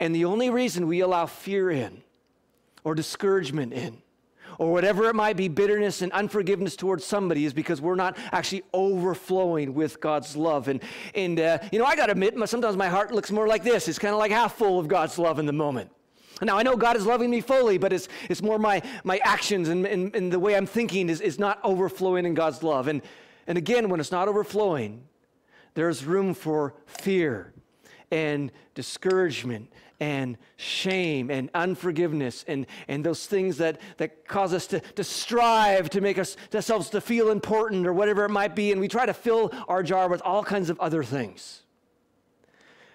And 0.00 0.12
the 0.12 0.24
only 0.24 0.50
reason 0.50 0.88
we 0.88 1.00
allow 1.00 1.26
fear 1.26 1.70
in 1.70 2.02
or 2.84 2.94
discouragement 2.94 3.72
in 3.72 4.02
or 4.58 4.70
whatever 4.70 5.08
it 5.08 5.14
might 5.14 5.36
be 5.36 5.48
bitterness 5.48 6.02
and 6.02 6.12
unforgiveness 6.12 6.76
towards 6.76 7.04
somebody 7.04 7.44
is 7.44 7.52
because 7.52 7.80
we're 7.80 7.94
not 7.94 8.16
actually 8.32 8.62
overflowing 8.74 9.74
with 9.74 10.00
God's 10.00 10.36
love. 10.36 10.68
And 10.68 10.82
and 11.14 11.40
uh, 11.40 11.58
you 11.72 11.78
know, 11.78 11.84
I 11.84 11.96
got 11.96 12.06
to 12.06 12.12
admit 12.12 12.34
sometimes 12.48 12.76
my 12.76 12.88
heart 12.88 13.12
looks 13.12 13.30
more 13.30 13.46
like 13.46 13.64
this. 13.64 13.88
It's 13.88 13.98
kind 13.98 14.12
of 14.12 14.18
like 14.18 14.30
half 14.30 14.56
full 14.56 14.78
of 14.78 14.88
God's 14.88 15.18
love 15.18 15.38
in 15.38 15.46
the 15.46 15.52
moment. 15.52 15.90
Now, 16.40 16.58
I 16.58 16.62
know 16.62 16.76
God 16.76 16.96
is 16.96 17.06
loving 17.06 17.30
me 17.30 17.40
fully, 17.40 17.78
but 17.78 17.92
it's, 17.92 18.08
it's 18.28 18.42
more 18.42 18.58
my, 18.58 18.82
my 19.04 19.20
actions 19.22 19.68
and, 19.68 19.86
and, 19.86 20.14
and 20.16 20.32
the 20.32 20.40
way 20.40 20.56
I'm 20.56 20.66
thinking 20.66 21.08
is, 21.08 21.20
is 21.20 21.38
not 21.38 21.60
overflowing 21.62 22.26
in 22.26 22.34
God's 22.34 22.64
love. 22.64 22.88
And, 22.88 23.00
and 23.46 23.56
again, 23.56 23.88
when 23.88 24.00
it's 24.00 24.10
not 24.10 24.26
overflowing, 24.26 25.04
there's 25.74 26.04
room 26.04 26.34
for 26.34 26.74
fear 26.86 27.52
and 28.10 28.50
discouragement 28.74 29.72
and 30.02 30.36
shame 30.56 31.30
and 31.30 31.48
unforgiveness 31.54 32.44
and, 32.48 32.66
and 32.88 33.06
those 33.06 33.24
things 33.26 33.58
that, 33.58 33.80
that 33.98 34.26
cause 34.26 34.52
us 34.52 34.66
to, 34.66 34.80
to 34.80 35.04
strive 35.04 35.88
to 35.90 36.00
make 36.00 36.18
us, 36.18 36.36
ourselves 36.52 36.90
to 36.90 37.00
feel 37.00 37.30
important 37.30 37.86
or 37.86 37.92
whatever 37.92 38.24
it 38.24 38.30
might 38.30 38.56
be. 38.56 38.72
And 38.72 38.80
we 38.80 38.88
try 38.88 39.06
to 39.06 39.14
fill 39.14 39.52
our 39.68 39.80
jar 39.84 40.08
with 40.08 40.20
all 40.22 40.42
kinds 40.42 40.70
of 40.70 40.80
other 40.80 41.04
things. 41.04 41.62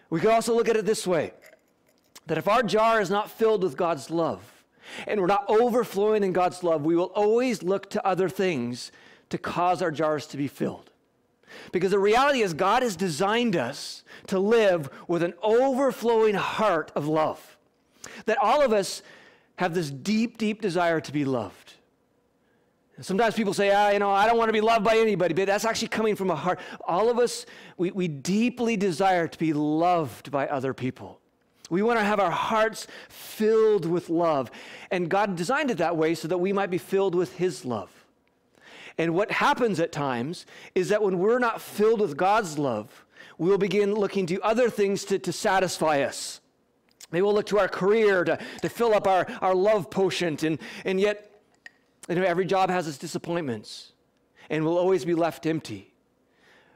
We 0.09 0.19
could 0.19 0.31
also 0.31 0.53
look 0.53 0.67
at 0.67 0.75
it 0.75 0.85
this 0.85 1.07
way 1.07 1.31
that 2.25 2.37
if 2.37 2.49
our 2.49 2.61
jar 2.61 2.99
is 2.99 3.09
not 3.09 3.31
filled 3.31 3.63
with 3.63 3.77
God's 3.77 4.09
love 4.09 4.41
and 5.07 5.21
we're 5.21 5.27
not 5.27 5.45
overflowing 5.47 6.25
in 6.25 6.33
God's 6.33 6.61
love, 6.61 6.83
we 6.83 6.97
will 6.97 7.13
always 7.15 7.63
look 7.63 7.89
to 7.91 8.05
other 8.05 8.27
things 8.27 8.91
to 9.29 9.37
cause 9.37 9.81
our 9.81 9.91
jars 9.91 10.27
to 10.27 10.35
be 10.35 10.49
filled. 10.49 10.91
Because 11.71 11.91
the 11.91 11.99
reality 11.99 12.41
is, 12.41 12.53
God 12.53 12.83
has 12.83 12.95
designed 12.95 13.55
us 13.55 14.03
to 14.27 14.39
live 14.39 14.89
with 15.07 15.23
an 15.23 15.33
overflowing 15.41 16.35
heart 16.35 16.91
of 16.95 17.07
love. 17.07 17.57
That 18.25 18.37
all 18.37 18.61
of 18.61 18.73
us 18.73 19.01
have 19.57 19.73
this 19.73 19.89
deep, 19.89 20.37
deep 20.37 20.61
desire 20.61 21.01
to 21.01 21.11
be 21.11 21.25
loved. 21.25 21.73
Sometimes 22.99 23.35
people 23.35 23.53
say, 23.53 23.71
ah, 23.71 23.89
you 23.91 23.99
know, 23.99 24.09
I 24.09 24.25
don't 24.25 24.37
want 24.37 24.49
to 24.49 24.53
be 24.53 24.61
loved 24.61 24.83
by 24.83 24.97
anybody, 24.97 25.35
but 25.35 25.45
that's 25.45 25.65
actually 25.65 25.89
coming 25.89 26.15
from 26.15 26.31
a 26.31 26.35
heart. 26.35 26.59
All 26.87 27.09
of 27.09 27.19
us, 27.19 27.45
we, 27.77 27.91
we 27.91 28.07
deeply 28.07 28.75
desire 28.75 29.27
to 29.27 29.37
be 29.37 29.53
loved 29.53 30.31
by 30.31 30.47
other 30.47 30.73
people. 30.73 31.19
We 31.69 31.83
want 31.83 31.99
to 31.99 32.05
have 32.05 32.19
our 32.19 32.31
hearts 32.31 32.87
filled 33.09 33.85
with 33.85 34.09
love. 34.09 34.49
And 34.89 35.09
God 35.09 35.35
designed 35.35 35.69
it 35.69 35.77
that 35.77 35.95
way 35.95 36.15
so 36.15 36.27
that 36.27 36.39
we 36.39 36.53
might 36.53 36.71
be 36.71 36.79
filled 36.79 37.13
with 37.13 37.35
His 37.37 37.65
love. 37.65 37.96
And 38.97 39.13
what 39.13 39.31
happens 39.31 39.79
at 39.79 39.91
times 39.91 40.45
is 40.73 40.89
that 40.89 41.03
when 41.03 41.19
we're 41.19 41.39
not 41.39 41.61
filled 41.61 42.01
with 42.01 42.17
God's 42.17 42.57
love, 42.57 43.05
we'll 43.37 43.57
begin 43.57 43.93
looking 43.93 44.25
to 44.27 44.41
other 44.41 44.69
things 44.69 45.05
to, 45.05 45.19
to 45.19 45.31
satisfy 45.31 46.01
us. 46.01 46.41
Maybe 47.11 47.21
we'll 47.21 47.33
look 47.33 47.45
to 47.47 47.59
our 47.59 47.67
career 47.67 48.23
to, 48.23 48.37
to 48.61 48.69
fill 48.69 48.93
up 48.93 49.07
our, 49.07 49.27
our 49.41 49.55
love 49.55 49.89
potion. 49.89 50.37
And, 50.43 50.59
and 50.83 50.99
yet, 50.99 51.41
you 52.09 52.15
know, 52.15 52.23
every 52.23 52.45
job 52.45 52.69
has 52.69 52.87
its 52.87 52.97
disappointments, 52.97 53.93
and 54.49 54.63
we'll 54.63 54.77
always 54.77 55.05
be 55.05 55.13
left 55.13 55.45
empty. 55.45 55.93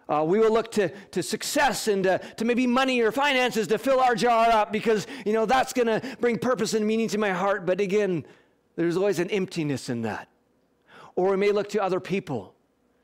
Uh, 0.07 0.23
we 0.23 0.39
will 0.39 0.51
look 0.51 0.71
to, 0.73 0.89
to 1.11 1.23
success 1.23 1.87
and 1.87 2.03
to, 2.03 2.19
to 2.35 2.43
maybe 2.43 2.67
money 2.67 3.01
or 3.01 3.11
finances 3.11 3.67
to 3.67 3.77
fill 3.77 3.99
our 3.99 4.13
jar 4.13 4.49
up 4.49 4.71
because, 4.71 5.07
you 5.25 5.31
know, 5.31 5.45
that's 5.45 5.71
going 5.71 5.87
to 5.87 6.01
bring 6.19 6.37
purpose 6.37 6.73
and 6.73 6.85
meaning 6.85 7.07
to 7.07 7.17
my 7.17 7.29
heart. 7.29 7.65
But 7.65 7.79
again, 7.79 8.25
there's 8.75 8.97
always 8.97 9.19
an 9.19 9.29
emptiness 9.29 9.89
in 9.89 10.01
that. 10.01 10.27
Or 11.21 11.29
we 11.29 11.37
may 11.37 11.51
look 11.51 11.69
to 11.69 11.83
other 11.83 11.99
people, 11.99 12.55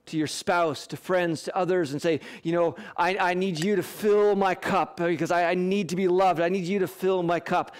to 0.08 0.18
your 0.18 0.26
spouse, 0.26 0.88
to 0.88 0.98
friends, 0.98 1.44
to 1.44 1.56
others, 1.56 1.92
and 1.92 2.02
say, 2.02 2.20
you 2.42 2.52
know, 2.52 2.76
I, 2.98 3.16
I 3.16 3.34
need 3.36 3.64
you 3.64 3.76
to 3.76 3.84
fill 3.84 4.36
my 4.36 4.56
cup 4.56 4.98
because 4.98 5.30
I, 5.30 5.52
I 5.52 5.54
need 5.54 5.90
to 5.90 5.96
be 5.96 6.08
loved. 6.08 6.42
I 6.42 6.50
need 6.50 6.64
you 6.64 6.80
to 6.80 6.88
fill 6.88 7.22
my 7.22 7.40
cup. 7.40 7.76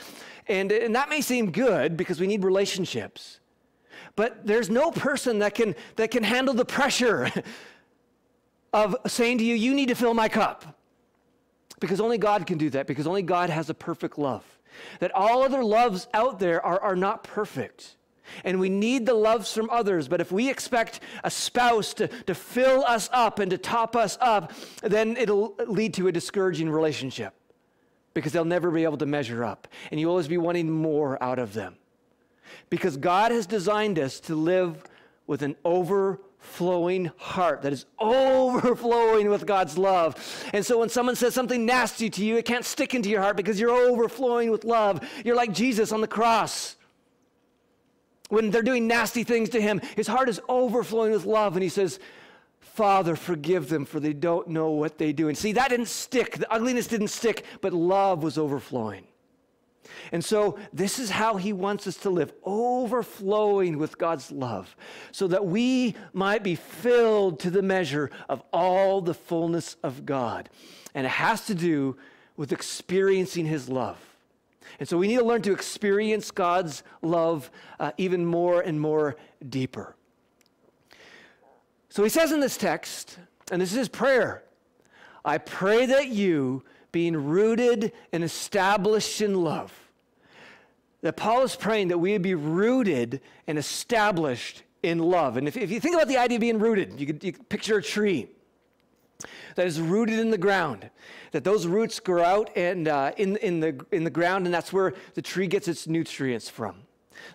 And, 0.46 0.72
and 0.72 0.94
that 0.94 1.10
may 1.10 1.22
seem 1.22 1.50
good 1.50 1.98
because 1.98 2.20
we 2.20 2.28
need 2.28 2.44
relationships. 2.44 3.40
But 4.16 4.46
there's 4.46 4.70
no 4.70 4.92
person 4.92 5.40
that 5.40 5.56
can, 5.56 5.74
that 5.96 6.12
can 6.12 6.22
handle 6.22 6.54
the 6.54 6.66
pressure 6.66 7.32
of 8.74 8.96
saying 9.08 9.40
to 9.40 9.44
you, 9.44 9.56
You 9.56 9.74
need 9.74 9.88
to 9.88 9.96
fill 9.96 10.14
my 10.14 10.30
cup. 10.30 10.78
Because 11.80 12.00
only 12.00 12.20
God 12.20 12.46
can 12.46 12.60
do 12.60 12.70
that, 12.70 12.86
because 12.86 13.08
only 13.08 13.24
God 13.24 13.50
has 13.50 13.72
a 13.72 13.74
perfect 13.74 14.20
love. 14.20 14.46
That 15.00 15.12
all 15.16 15.42
other 15.42 15.64
loves 15.64 16.08
out 16.14 16.38
there 16.38 16.64
are, 16.64 16.80
are 16.80 16.96
not 16.96 17.24
perfect. 17.24 17.96
And 18.44 18.60
we 18.60 18.70
need 18.70 19.06
the 19.06 19.14
loves 19.14 19.54
from 19.54 19.70
others. 19.70 20.08
But 20.08 20.22
if 20.22 20.32
we 20.32 20.50
expect 20.50 21.00
a 21.24 21.32
spouse 21.32 21.94
to, 21.96 22.08
to 22.08 22.36
fill 22.36 22.84
us 22.86 23.10
up 23.12 23.40
and 23.40 23.52
to 23.52 23.58
top 23.58 23.96
us 23.96 24.18
up, 24.22 24.54
then 24.82 25.18
it'll 25.18 25.56
lead 25.66 25.94
to 25.96 26.08
a 26.08 26.12
discouraging 26.12 26.70
relationship 26.70 27.34
because 28.14 28.32
they'll 28.32 28.46
never 28.46 28.72
be 28.72 28.84
able 28.84 28.98
to 28.98 29.06
measure 29.06 29.44
up. 29.44 29.68
And 29.92 30.00
you'll 30.00 30.10
always 30.10 30.28
be 30.28 30.38
wanting 30.38 30.72
more 30.72 31.22
out 31.22 31.40
of 31.40 31.54
them. 31.54 31.76
Because 32.70 32.98
God 32.98 33.32
has 33.32 33.46
designed 33.46 34.00
us 34.00 34.20
to 34.22 34.36
live 34.36 34.84
with 35.28 35.42
an 35.42 35.56
overflowing 35.66 37.12
heart 37.18 37.62
that 37.62 37.74
is 37.74 37.86
overflowing 38.00 39.30
with 39.30 39.46
God's 39.46 39.78
love. 39.78 40.16
And 40.54 40.66
so 40.66 40.80
when 40.80 40.90
someone 40.90 41.16
says 41.16 41.34
something 41.34 41.66
nasty 41.66 42.10
to 42.10 42.26
you, 42.26 42.38
it 42.38 42.46
can't 42.46 42.66
stick 42.66 42.96
into 42.96 43.10
your 43.10 43.22
heart 43.22 43.38
because 43.38 43.60
you're 43.60 43.70
overflowing 43.70 44.50
with 44.50 44.64
love. 44.64 45.08
You're 45.24 45.36
like 45.36 45.54
Jesus 45.54 45.92
on 45.92 46.02
the 46.02 46.08
cross. 46.08 46.77
When 48.30 48.52
they're 48.52 48.62
doing 48.62 48.88
nasty 48.88 49.24
things 49.24 49.50
to 49.50 49.62
him, 49.62 49.82
his 49.96 50.08
heart 50.08 50.30
is 50.30 50.42
overflowing 50.50 51.12
with 51.12 51.26
love. 51.26 51.56
And 51.56 51.64
he 51.64 51.70
says, 51.70 52.00
Father, 52.60 53.16
forgive 53.16 53.70
them, 53.70 53.86
for 53.86 54.00
they 54.00 54.14
don't 54.14 54.50
know 54.50 54.72
what 54.72 54.98
they 54.98 55.14
do. 55.14 55.30
And 55.30 55.38
see, 55.38 55.54
that 55.54 55.70
didn't 55.70 55.88
stick. 55.88 56.38
The 56.38 56.52
ugliness 56.52 56.88
didn't 56.88 57.08
stick, 57.08 57.46
but 57.62 57.74
love 57.74 58.24
was 58.24 58.38
overflowing. 58.38 59.06
And 60.12 60.24
so, 60.24 60.60
this 60.74 61.00
is 61.00 61.10
how 61.10 61.38
he 61.38 61.54
wants 61.54 61.88
us 61.88 61.98
to 61.98 62.10
live, 62.10 62.34
overflowing 62.44 63.78
with 63.78 63.98
God's 63.98 64.32
love, 64.32 64.76
so 65.12 65.28
that 65.28 65.46
we 65.46 65.96
might 66.14 66.44
be 66.44 66.56
filled 66.56 67.40
to 67.40 67.50
the 67.50 67.62
measure 67.62 68.12
of 68.30 68.44
all 68.52 69.02
the 69.02 69.14
fullness 69.14 69.76
of 69.84 70.06
God. 70.06 70.50
And 70.94 71.06
it 71.06 71.12
has 71.12 71.46
to 71.46 71.56
do 71.56 71.98
with 72.36 72.52
experiencing 72.52 73.46
his 73.46 73.70
love. 73.70 73.98
And 74.80 74.88
so, 74.88 74.98
we 74.98 75.08
need 75.08 75.18
to 75.18 75.26
learn 75.26 75.42
to 75.44 75.54
experience 75.54 76.32
God's 76.32 76.84
love 77.02 77.50
uh, 77.80 77.92
even 77.98 78.26
more 78.26 78.62
and 78.62 78.80
more 78.80 79.16
deeper. 79.50 79.96
So, 81.90 82.04
he 82.04 82.10
says 82.10 82.32
in 82.32 82.40
this 82.40 82.58
text, 82.58 83.18
and 83.52 83.62
this 83.62 83.72
is 83.72 83.78
his 83.78 83.90
prayer 83.90 84.44
I 85.26 85.38
pray 85.38 85.86
that 85.88 86.08
you, 86.08 86.64
being 86.92 87.16
rooted 87.16 87.92
and 88.14 88.24
established 88.24 89.22
in 89.22 89.44
love, 89.44 89.74
that 91.02 91.18
Paul 91.18 91.44
is 91.44 91.56
praying 91.56 91.90
that 91.90 91.98
we 91.98 92.14
would 92.14 92.22
be 92.22 92.36
rooted 92.36 93.22
and 93.46 93.58
established 93.58 94.64
in 94.84 95.00
love. 95.00 95.38
And 95.38 95.48
if, 95.48 95.58
if 95.58 95.70
you 95.70 95.80
think 95.80 95.96
about 95.96 96.08
the 96.08 96.18
idea 96.18 96.38
of 96.38 96.42
being 96.42 96.60
rooted, 96.60 97.00
you 97.00 97.06
could, 97.08 97.24
you 97.24 97.34
could 97.34 97.50
picture 97.50 97.78
a 97.78 97.84
tree 97.84 98.30
that 99.56 99.66
is 99.66 99.82
rooted 99.82 100.20
in 100.20 100.30
the 100.30 100.38
ground, 100.38 100.90
that 101.32 101.44
those 101.44 101.66
roots 101.66 102.00
grow 102.00 102.24
out 102.24 102.56
and 102.56 102.88
uh, 102.88 103.12
in, 103.18 103.38
in, 103.38 103.60
the, 103.60 103.86
in 103.92 104.04
the 104.04 104.10
ground, 104.10 104.46
and 104.46 104.54
that's 104.54 104.72
where 104.72 104.94
the 105.16 105.22
tree 105.22 105.48
gets 105.48 105.68
its 105.68 105.88
nutrients 105.88 106.50
from. 106.50 106.76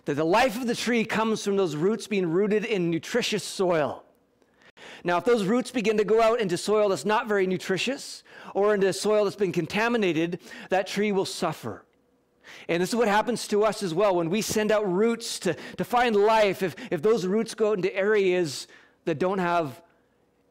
That 0.05 0.15
the 0.15 0.23
life 0.23 0.55
of 0.55 0.67
the 0.67 0.75
tree 0.75 1.03
comes 1.03 1.43
from 1.43 1.57
those 1.57 1.75
roots 1.75 2.07
being 2.07 2.25
rooted 2.25 2.65
in 2.65 2.89
nutritious 2.89 3.43
soil. 3.43 4.03
Now, 5.03 5.17
if 5.17 5.25
those 5.25 5.45
roots 5.45 5.71
begin 5.71 5.97
to 5.97 6.03
go 6.03 6.21
out 6.21 6.39
into 6.39 6.57
soil 6.57 6.89
that's 6.89 7.05
not 7.05 7.27
very 7.27 7.45
nutritious 7.45 8.23
or 8.53 8.73
into 8.73 8.91
soil 8.93 9.25
that's 9.25 9.35
been 9.35 9.51
contaminated, 9.51 10.39
that 10.69 10.87
tree 10.87 11.11
will 11.11 11.25
suffer. 11.25 11.83
And 12.67 12.81
this 12.81 12.89
is 12.89 12.95
what 12.95 13.07
happens 13.07 13.47
to 13.49 13.63
us 13.63 13.83
as 13.83 13.93
well 13.93 14.15
when 14.15 14.29
we 14.29 14.41
send 14.41 14.71
out 14.71 14.89
roots 14.89 15.39
to, 15.39 15.55
to 15.77 15.83
find 15.83 16.15
life. 16.15 16.63
If, 16.63 16.75
if 16.91 17.01
those 17.01 17.25
roots 17.25 17.53
go 17.53 17.73
into 17.73 17.93
areas 17.95 18.67
that 19.05 19.19
don't 19.19 19.39
have 19.39 19.81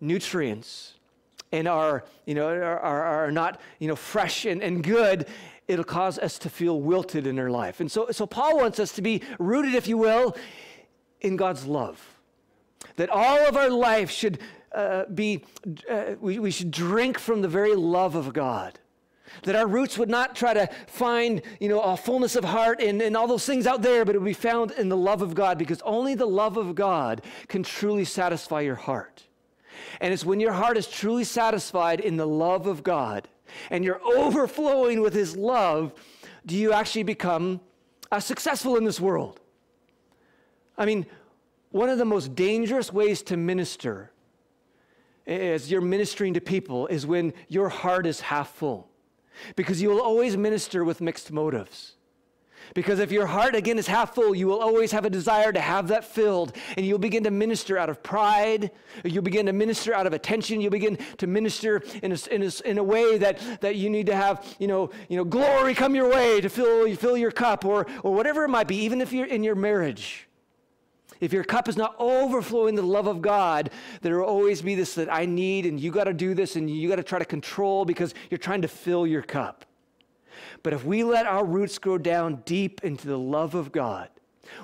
nutrients 0.01 0.95
and 1.53 1.69
are, 1.69 2.05
you 2.27 2.35
know, 2.35 2.49
are, 2.49 2.81
are, 2.81 3.31
not 3.31 3.61
you 3.79 3.87
know, 3.87 3.97
fresh 3.97 4.47
and, 4.47 4.63
and 4.63 4.83
good, 4.83 5.29
it'll 5.69 5.85
cause 5.85 6.19
us 6.19 6.39
to 6.39 6.51
feel 6.51 6.81
wilted 6.81 7.27
in 7.27 7.39
our 7.39 7.51
life. 7.51 7.81
And 7.81 7.93
so, 7.93 8.09
so 8.11 8.27
Paul 8.27 8.57
wants 8.57 8.81
us 8.81 8.93
to 8.93 9.03
be 9.03 9.23
rooted, 9.39 9.75
if 9.75 9.87
you 9.87 9.99
will, 9.99 10.37
in 11.21 11.37
God's 11.37 11.67
love. 11.67 12.01
That 12.97 13.11
all 13.11 13.39
of 13.47 13.57
our 13.57 13.71
life 13.71 14.11
should 14.11 14.39
uh, 14.75 15.05
be, 15.05 15.45
uh, 15.89 16.15
we, 16.21 16.39
we 16.39 16.51
should 16.51 16.71
drink 16.71 17.19
from 17.19 17.43
the 17.43 17.49
very 17.49 17.75
love 17.75 18.15
of 18.15 18.33
God. 18.33 18.79
That 19.45 19.57
our 19.57 19.67
roots 19.67 19.97
would 19.97 20.11
not 20.11 20.37
try 20.37 20.53
to 20.53 20.69
find, 20.87 21.41
you 21.59 21.69
know, 21.69 21.81
a 21.81 21.97
fullness 21.97 22.37
of 22.37 22.45
heart 22.45 22.83
and, 22.83 23.01
and 23.01 23.17
all 23.17 23.27
those 23.27 23.47
things 23.47 23.67
out 23.67 23.83
there, 23.83 24.05
but 24.05 24.15
it 24.15 24.19
would 24.19 24.27
be 24.27 24.35
found 24.35 24.73
in 24.73 24.89
the 24.89 24.97
love 24.97 25.23
of 25.23 25.35
God 25.35 25.59
because 25.59 25.81
only 25.83 26.15
the 26.15 26.27
love 26.27 26.57
of 26.57 26.75
God 26.75 27.23
can 27.49 27.63
truly 27.63 28.05
satisfy 28.05 28.61
your 28.61 28.75
heart. 28.75 29.25
And 30.01 30.13
it's 30.13 30.25
when 30.25 30.41
your 30.41 30.53
heart 30.53 30.77
is 30.77 30.87
truly 30.87 31.25
satisfied 31.25 32.01
in 32.01 32.17
the 32.17 32.27
love 32.27 32.67
of 32.67 32.83
God 32.83 33.29
and 33.71 33.85
you're 33.85 34.01
overflowing 34.05 35.01
with 35.01 35.15
His 35.15 35.37
love, 35.37 35.93
do 36.47 36.57
you 36.57 36.73
actually 36.73 37.03
become 37.03 37.61
uh, 38.11 38.21
successful 38.21 38.77
in 38.77 38.85
this 38.85 39.01
world? 39.01 39.41
I 40.77 40.87
mean, 40.87 41.07
one 41.71 41.89
of 41.89 41.99
the 41.99 42.05
most 42.05 42.35
dangerous 42.35 42.93
ways 42.93 43.23
to 43.25 43.37
minister 43.37 44.11
as 45.27 45.71
you're 45.71 45.81
ministering 45.81 46.35
to 46.35 46.41
people 46.41 46.87
is 46.89 47.07
when 47.07 47.33
your 47.49 47.69
heart 47.69 48.07
is 48.07 48.21
half 48.21 48.55
full. 48.55 48.89
Because 49.57 49.81
you 49.81 49.89
will 49.89 50.01
always 50.01 50.37
minister 50.37 50.85
with 50.85 51.01
mixed 51.01 51.33
motives. 51.33 51.95
Because 52.75 52.99
if 52.99 53.13
your 53.13 53.27
heart 53.27 53.55
again 53.55 53.79
is 53.79 53.87
half 53.87 54.15
full, 54.15 54.35
you 54.35 54.47
will 54.47 54.61
always 54.61 54.93
have 54.93 55.05
a 55.05 55.11
desire 55.11 55.53
to 55.53 55.61
have 55.61 55.89
that 55.89 56.05
filled, 56.05 56.57
and 56.77 56.87
you'll 56.87 56.99
begin 56.99 57.25
to 57.25 57.31
minister 57.31 57.79
out 57.79 57.91
of 57.91 58.03
pride. 58.03 58.71
You'll 59.05 59.23
begin 59.23 59.47
to 59.47 59.53
minister 59.53 59.95
out 59.95 60.07
of 60.07 60.13
attention. 60.13 60.61
You'll 60.61 60.71
begin 60.71 60.99
to 61.19 61.27
minister 61.27 61.83
in 62.03 62.13
a, 62.13 62.19
in 62.31 62.43
a, 62.43 62.51
in 62.65 62.79
a 62.79 62.83
way 62.83 63.19
that, 63.19 63.39
that 63.61 63.77
you 63.77 63.91
need 63.91 64.07
to 64.07 64.17
have, 64.17 64.57
you 64.59 64.69
know, 64.69 64.91
you 65.09 65.17
know, 65.17 65.25
glory 65.25 65.75
come 65.75 65.95
your 65.95 66.11
way 66.11 66.41
to 66.41 66.49
fill, 66.49 66.95
fill 66.97 67.17
your 67.17 67.33
cup, 67.33 67.65
or, 67.65 67.87
or 68.03 68.15
whatever 68.15 68.45
it 68.45 68.49
might 68.49 68.69
be, 68.69 68.77
even 68.77 69.01
if 69.01 69.13
you're 69.13 69.27
in 69.27 69.43
your 69.43 69.55
marriage. 69.55 70.29
If 71.21 71.33
your 71.33 71.45
cup 71.45 71.69
is 71.69 71.77
not 71.77 71.95
overflowing 72.01 72.75
the 72.75 72.83
love 72.83 73.07
of 73.07 73.23
God, 73.23 73.71
there 74.01 74.19
will 74.19 74.27
always 74.27 74.61
be 74.61 74.75
this 74.75 74.97
that 74.97 75.13
I 75.13 75.25
need, 75.25 75.67
and 75.67 75.79
you 75.79 75.93
got 75.93 76.05
to 76.05 76.13
do 76.13 76.35
this, 76.35 76.57
and 76.57 76.69
you 76.69 76.89
got 76.89 76.97
to 76.97 77.05
try 77.05 77.21
to 77.21 77.25
control 77.25 77.85
because 77.85 78.13
you're 78.29 78.39
trying 78.39 78.63
to 78.63 78.69
fill 78.69 79.07
your 79.07 79.23
cup. 79.23 79.65
But 80.63 80.73
if 80.73 80.85
we 80.85 81.05
let 81.05 81.27
our 81.27 81.45
roots 81.45 81.79
grow 81.79 81.99
down 81.99 82.43
deep 82.45 82.83
into 82.85 83.09
the 83.09 83.19
love 83.19 83.55
of 83.55 83.73
God, 83.73 84.09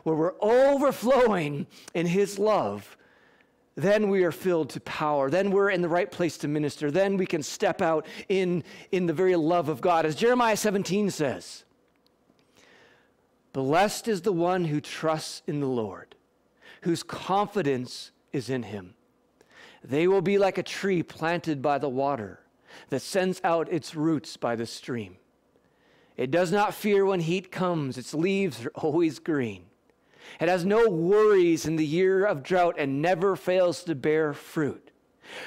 where 0.02 0.14
we're 0.14 0.34
overflowing 0.40 1.66
in 1.94 2.06
His 2.06 2.38
love, 2.38 2.96
then 3.74 4.08
we 4.10 4.24
are 4.24 4.32
filled 4.32 4.70
to 4.70 4.80
power. 4.80 5.30
Then 5.30 5.50
we're 5.50 5.70
in 5.70 5.82
the 5.82 5.88
right 5.88 6.10
place 6.10 6.36
to 6.38 6.48
minister. 6.48 6.90
Then 6.90 7.16
we 7.16 7.26
can 7.26 7.42
step 7.42 7.80
out 7.80 8.06
in, 8.28 8.64
in 8.90 9.06
the 9.06 9.12
very 9.12 9.36
love 9.36 9.68
of 9.68 9.80
God. 9.80 10.04
As 10.04 10.16
Jeremiah 10.16 10.56
17 10.56 11.10
says, 11.10 11.64
Blessed 13.52 14.08
is 14.08 14.22
the 14.22 14.32
one 14.32 14.64
who 14.64 14.80
trusts 14.80 15.42
in 15.46 15.60
the 15.60 15.66
Lord 15.66 16.14
whose 16.82 17.02
confidence 17.02 18.10
is 18.32 18.50
in 18.50 18.62
him. 18.64 18.94
They 19.82 20.08
will 20.08 20.22
be 20.22 20.38
like 20.38 20.58
a 20.58 20.62
tree 20.62 21.02
planted 21.02 21.62
by 21.62 21.78
the 21.78 21.88
water 21.88 22.40
that 22.90 23.02
sends 23.02 23.40
out 23.44 23.72
its 23.72 23.94
roots 23.94 24.36
by 24.36 24.56
the 24.56 24.66
stream. 24.66 25.16
It 26.18 26.32
does 26.32 26.50
not 26.50 26.75
fear 26.75 27.06
when 27.06 27.20
heat 27.20 27.50
comes, 27.52 27.96
its 27.96 28.12
leaves 28.12 28.66
are 28.66 28.70
always 28.74 29.20
green. 29.20 29.64
It 30.40 30.48
has 30.48 30.64
no 30.64 30.90
worries 30.90 31.64
in 31.64 31.76
the 31.76 31.87
year 31.87 32.26
of 32.26 32.42
drought 32.42 32.74
and 32.76 33.00
never 33.00 33.35
fails 33.35 33.83
to 33.85 33.94
bear 33.94 34.35
fruit. 34.35 34.90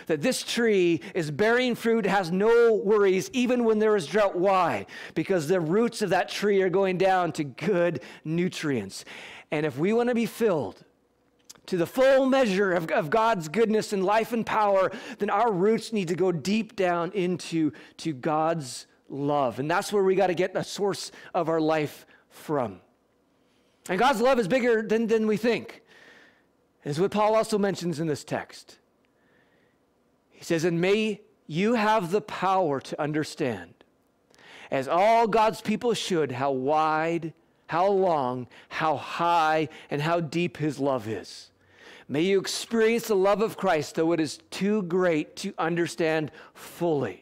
That 0.08 0.22
this 0.22 0.44
tree 0.44 1.02
is 1.14 1.30
bearing 1.30 1.76
fruit, 1.76 2.06
has 2.06 2.32
no 2.32 2.74
worries, 2.74 3.30
even 3.34 3.64
when 3.64 3.80
there 3.80 3.96
is 3.96 4.06
drought. 4.06 4.36
Why? 4.38 4.86
Because 5.14 5.48
the 5.48 5.60
roots 5.60 6.02
of 6.02 6.12
that 6.12 6.30
tree 6.30 6.62
are 6.62 6.70
going 6.70 6.98
down 6.98 7.32
to 7.34 7.44
good 7.44 8.02
nutrients. 8.24 9.06
And 9.52 9.66
if 9.66 9.78
we 9.78 9.92
want 9.92 10.10
to 10.10 10.16
be 10.16 10.26
filled 10.26 10.84
to 11.66 11.78
the 11.78 11.86
full 11.86 12.26
measure 12.26 12.74
of, 12.74 12.90
of 12.92 13.10
God's 13.10 13.48
goodness 13.48 13.92
and 13.92 14.06
life 14.06 14.34
and 14.34 14.46
power, 14.46 14.92
then 15.20 15.30
our 15.30 15.52
roots 15.52 15.92
need 15.92 16.08
to 16.10 16.16
go 16.16 16.32
deep 16.32 16.76
down 16.76 17.12
into 17.14 17.72
to 17.98 18.14
God's 18.14 18.88
love. 19.12 19.60
And 19.60 19.70
that's 19.70 19.92
where 19.92 20.04
we 20.04 20.16
got 20.16 20.28
to 20.28 20.34
get 20.34 20.54
the 20.54 20.64
source 20.64 21.12
of 21.34 21.50
our 21.50 21.60
life 21.60 22.06
from. 22.30 22.80
And 23.90 24.00
God's 24.00 24.22
love 24.22 24.40
is 24.40 24.48
bigger 24.48 24.82
than, 24.82 25.08
than 25.08 25.28
we 25.28 25.38
think, 25.38 25.82
is 26.84 27.00
what 27.00 27.12
Paul 27.12 27.36
also 27.36 27.58
mentions 27.58 28.00
in 28.00 28.08
this 28.08 28.24
text. 28.24 28.78
He 30.30 30.44
says, 30.44 30.64
And 30.64 30.80
may 30.80 31.22
you 31.48 31.74
have 31.74 32.12
the 32.12 32.22
power 32.22 32.80
to 32.80 33.02
understand, 33.02 33.74
as 34.70 34.88
all 34.88 35.28
God's 35.28 35.62
people 35.62 35.94
should, 35.94 36.32
how 36.32 36.52
wide, 36.52 37.34
how 37.68 37.88
long, 37.88 38.48
how 38.70 38.98
high, 38.98 39.70
and 39.90 40.02
how 40.02 40.20
deep 40.20 40.58
his 40.58 40.80
love 40.80 41.08
is. 41.08 41.52
May 42.08 42.22
you 42.22 42.40
experience 42.40 43.08
the 43.08 43.16
love 43.16 43.42
of 43.42 43.58
Christ, 43.58 43.96
though 43.96 44.12
it 44.12 44.20
is 44.20 44.40
too 44.50 44.84
great 44.84 45.36
to 45.38 45.54
understand 45.58 46.32
fully. 46.54 47.21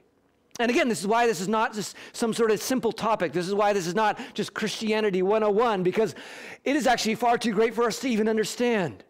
And 0.59 0.69
again, 0.69 0.89
this 0.89 0.99
is 0.99 1.07
why 1.07 1.25
this 1.25 1.39
is 1.39 1.47
not 1.47 1.73
just 1.73 1.95
some 2.11 2.33
sort 2.33 2.51
of 2.51 2.61
simple 2.61 2.91
topic. 2.91 3.31
This 3.31 3.47
is 3.47 3.53
why 3.53 3.71
this 3.71 3.87
is 3.87 3.95
not 3.95 4.19
just 4.33 4.53
Christianity 4.53 5.21
101, 5.21 5.83
because 5.83 6.15
it 6.65 6.75
is 6.75 6.85
actually 6.85 7.15
far 7.15 7.37
too 7.37 7.53
great 7.53 7.73
for 7.73 7.85
us 7.85 7.99
to 8.01 8.09
even 8.09 8.27
understand. 8.27 9.05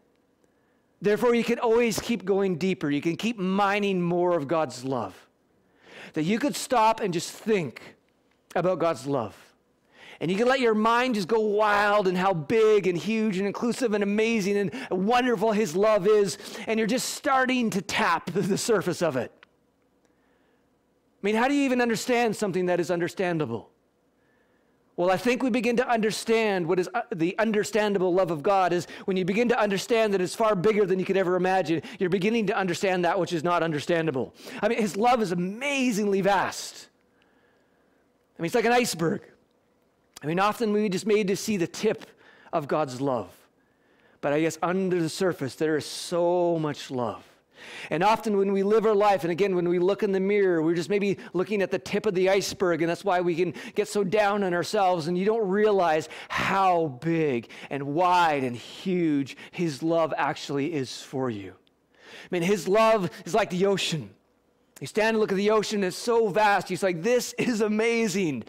Therefore, 1.01 1.33
you 1.33 1.43
can 1.43 1.57
always 1.57 1.99
keep 1.99 2.23
going 2.23 2.57
deeper. 2.57 2.91
You 2.91 3.01
can 3.01 3.15
keep 3.15 3.39
mining 3.39 3.99
more 3.99 4.37
of 4.37 4.47
God's 4.47 4.85
love. 4.85 5.15
That 6.13 6.23
you 6.23 6.37
could 6.37 6.55
stop 6.55 6.99
and 6.99 7.13
just 7.13 7.31
think 7.31 7.95
about 8.55 8.77
God's 8.77 9.07
love. 9.07 9.35
And 10.19 10.29
you 10.29 10.37
can 10.37 10.47
let 10.47 10.59
your 10.59 10.75
mind 10.75 11.15
just 11.15 11.29
go 11.29 11.39
wild 11.39 12.07
and 12.07 12.17
how 12.17 12.33
big 12.33 12.85
and 12.85 12.97
huge 12.97 13.37
and 13.37 13.47
inclusive 13.47 13.93
and 13.93 14.03
amazing 14.03 14.57
and 14.57 14.71
wonderful 14.91 15.51
His 15.51 15.75
love 15.75 16.05
is. 16.05 16.37
And 16.67 16.77
you're 16.77 16.87
just 16.87 17.11
starting 17.11 17.69
to 17.71 17.81
tap 17.81 18.29
the 18.33 18.57
surface 18.57 19.01
of 19.01 19.15
it. 19.15 19.31
I 21.21 21.25
mean, 21.25 21.35
how 21.35 21.47
do 21.47 21.53
you 21.53 21.63
even 21.63 21.81
understand 21.81 22.35
something 22.35 22.67
that 22.67 22.79
is 22.79 22.89
understandable? 22.89 23.69
Well, 24.95 25.11
I 25.11 25.17
think 25.17 25.43
we 25.43 25.49
begin 25.49 25.77
to 25.77 25.89
understand 25.89 26.67
what 26.67 26.77
is 26.77 26.89
uh, 26.93 27.01
the 27.15 27.33
understandable 27.39 28.13
love 28.13 28.31
of 28.31 28.43
God 28.43 28.73
is 28.73 28.85
when 29.05 29.15
you 29.15 29.23
begin 29.23 29.47
to 29.47 29.57
understand 29.57 30.13
that 30.13 30.19
it's 30.19 30.35
far 30.35 30.55
bigger 30.55 30.85
than 30.85 30.99
you 30.99 31.05
could 31.05 31.15
ever 31.15 31.35
imagine. 31.35 31.81
You're 31.99 32.09
beginning 32.09 32.47
to 32.47 32.57
understand 32.57 33.05
that 33.05 33.17
which 33.17 33.31
is 33.31 33.41
not 33.41 33.63
understandable. 33.63 34.33
I 34.61 34.67
mean, 34.67 34.77
His 34.77 34.97
love 34.97 35.21
is 35.21 35.31
amazingly 35.31 36.19
vast. 36.19 36.89
I 38.37 38.41
mean, 38.41 38.47
it's 38.47 38.55
like 38.55 38.65
an 38.65 38.73
iceberg. 38.73 39.21
I 40.21 40.27
mean, 40.27 40.39
often 40.39 40.73
we 40.73 40.89
just 40.89 41.07
made 41.07 41.27
to 41.29 41.37
see 41.37 41.55
the 41.55 41.67
tip 41.67 42.05
of 42.51 42.67
God's 42.67 42.99
love. 42.99 43.29
But 44.21 44.33
I 44.33 44.41
guess 44.41 44.57
under 44.61 45.01
the 45.01 45.09
surface, 45.09 45.55
there 45.55 45.77
is 45.77 45.85
so 45.85 46.59
much 46.59 46.91
love. 46.91 47.23
And 47.89 48.03
often 48.03 48.37
when 48.37 48.51
we 48.51 48.63
live 48.63 48.85
our 48.85 48.95
life, 48.95 49.23
and 49.23 49.31
again, 49.31 49.55
when 49.55 49.67
we 49.67 49.79
look 49.79 50.03
in 50.03 50.11
the 50.11 50.19
mirror, 50.19 50.61
we're 50.61 50.75
just 50.75 50.89
maybe 50.89 51.17
looking 51.33 51.61
at 51.61 51.71
the 51.71 51.79
tip 51.79 52.05
of 52.05 52.13
the 52.15 52.29
iceberg, 52.29 52.81
and 52.81 52.89
that's 52.89 53.05
why 53.05 53.21
we 53.21 53.35
can 53.35 53.53
get 53.75 53.87
so 53.87 54.03
down 54.03 54.43
on 54.43 54.53
ourselves, 54.53 55.07
and 55.07 55.17
you 55.17 55.25
don't 55.25 55.47
realize 55.47 56.09
how 56.29 56.99
big 57.01 57.49
and 57.69 57.83
wide 57.83 58.43
and 58.43 58.55
huge 58.55 59.37
His 59.51 59.83
love 59.83 60.13
actually 60.17 60.73
is 60.73 61.01
for 61.01 61.29
you. 61.29 61.53
I 62.09 62.27
mean, 62.31 62.43
His 62.43 62.67
love 62.67 63.09
is 63.25 63.33
like 63.33 63.49
the 63.49 63.65
ocean. 63.65 64.09
You 64.79 64.87
stand 64.87 65.09
and 65.09 65.19
look 65.19 65.31
at 65.31 65.37
the 65.37 65.51
ocean, 65.51 65.83
it's 65.83 65.97
so 65.97 66.29
vast. 66.29 66.69
He's 66.69 66.83
like, 66.83 67.03
this 67.03 67.33
is 67.37 67.61
amazing. 67.61 68.45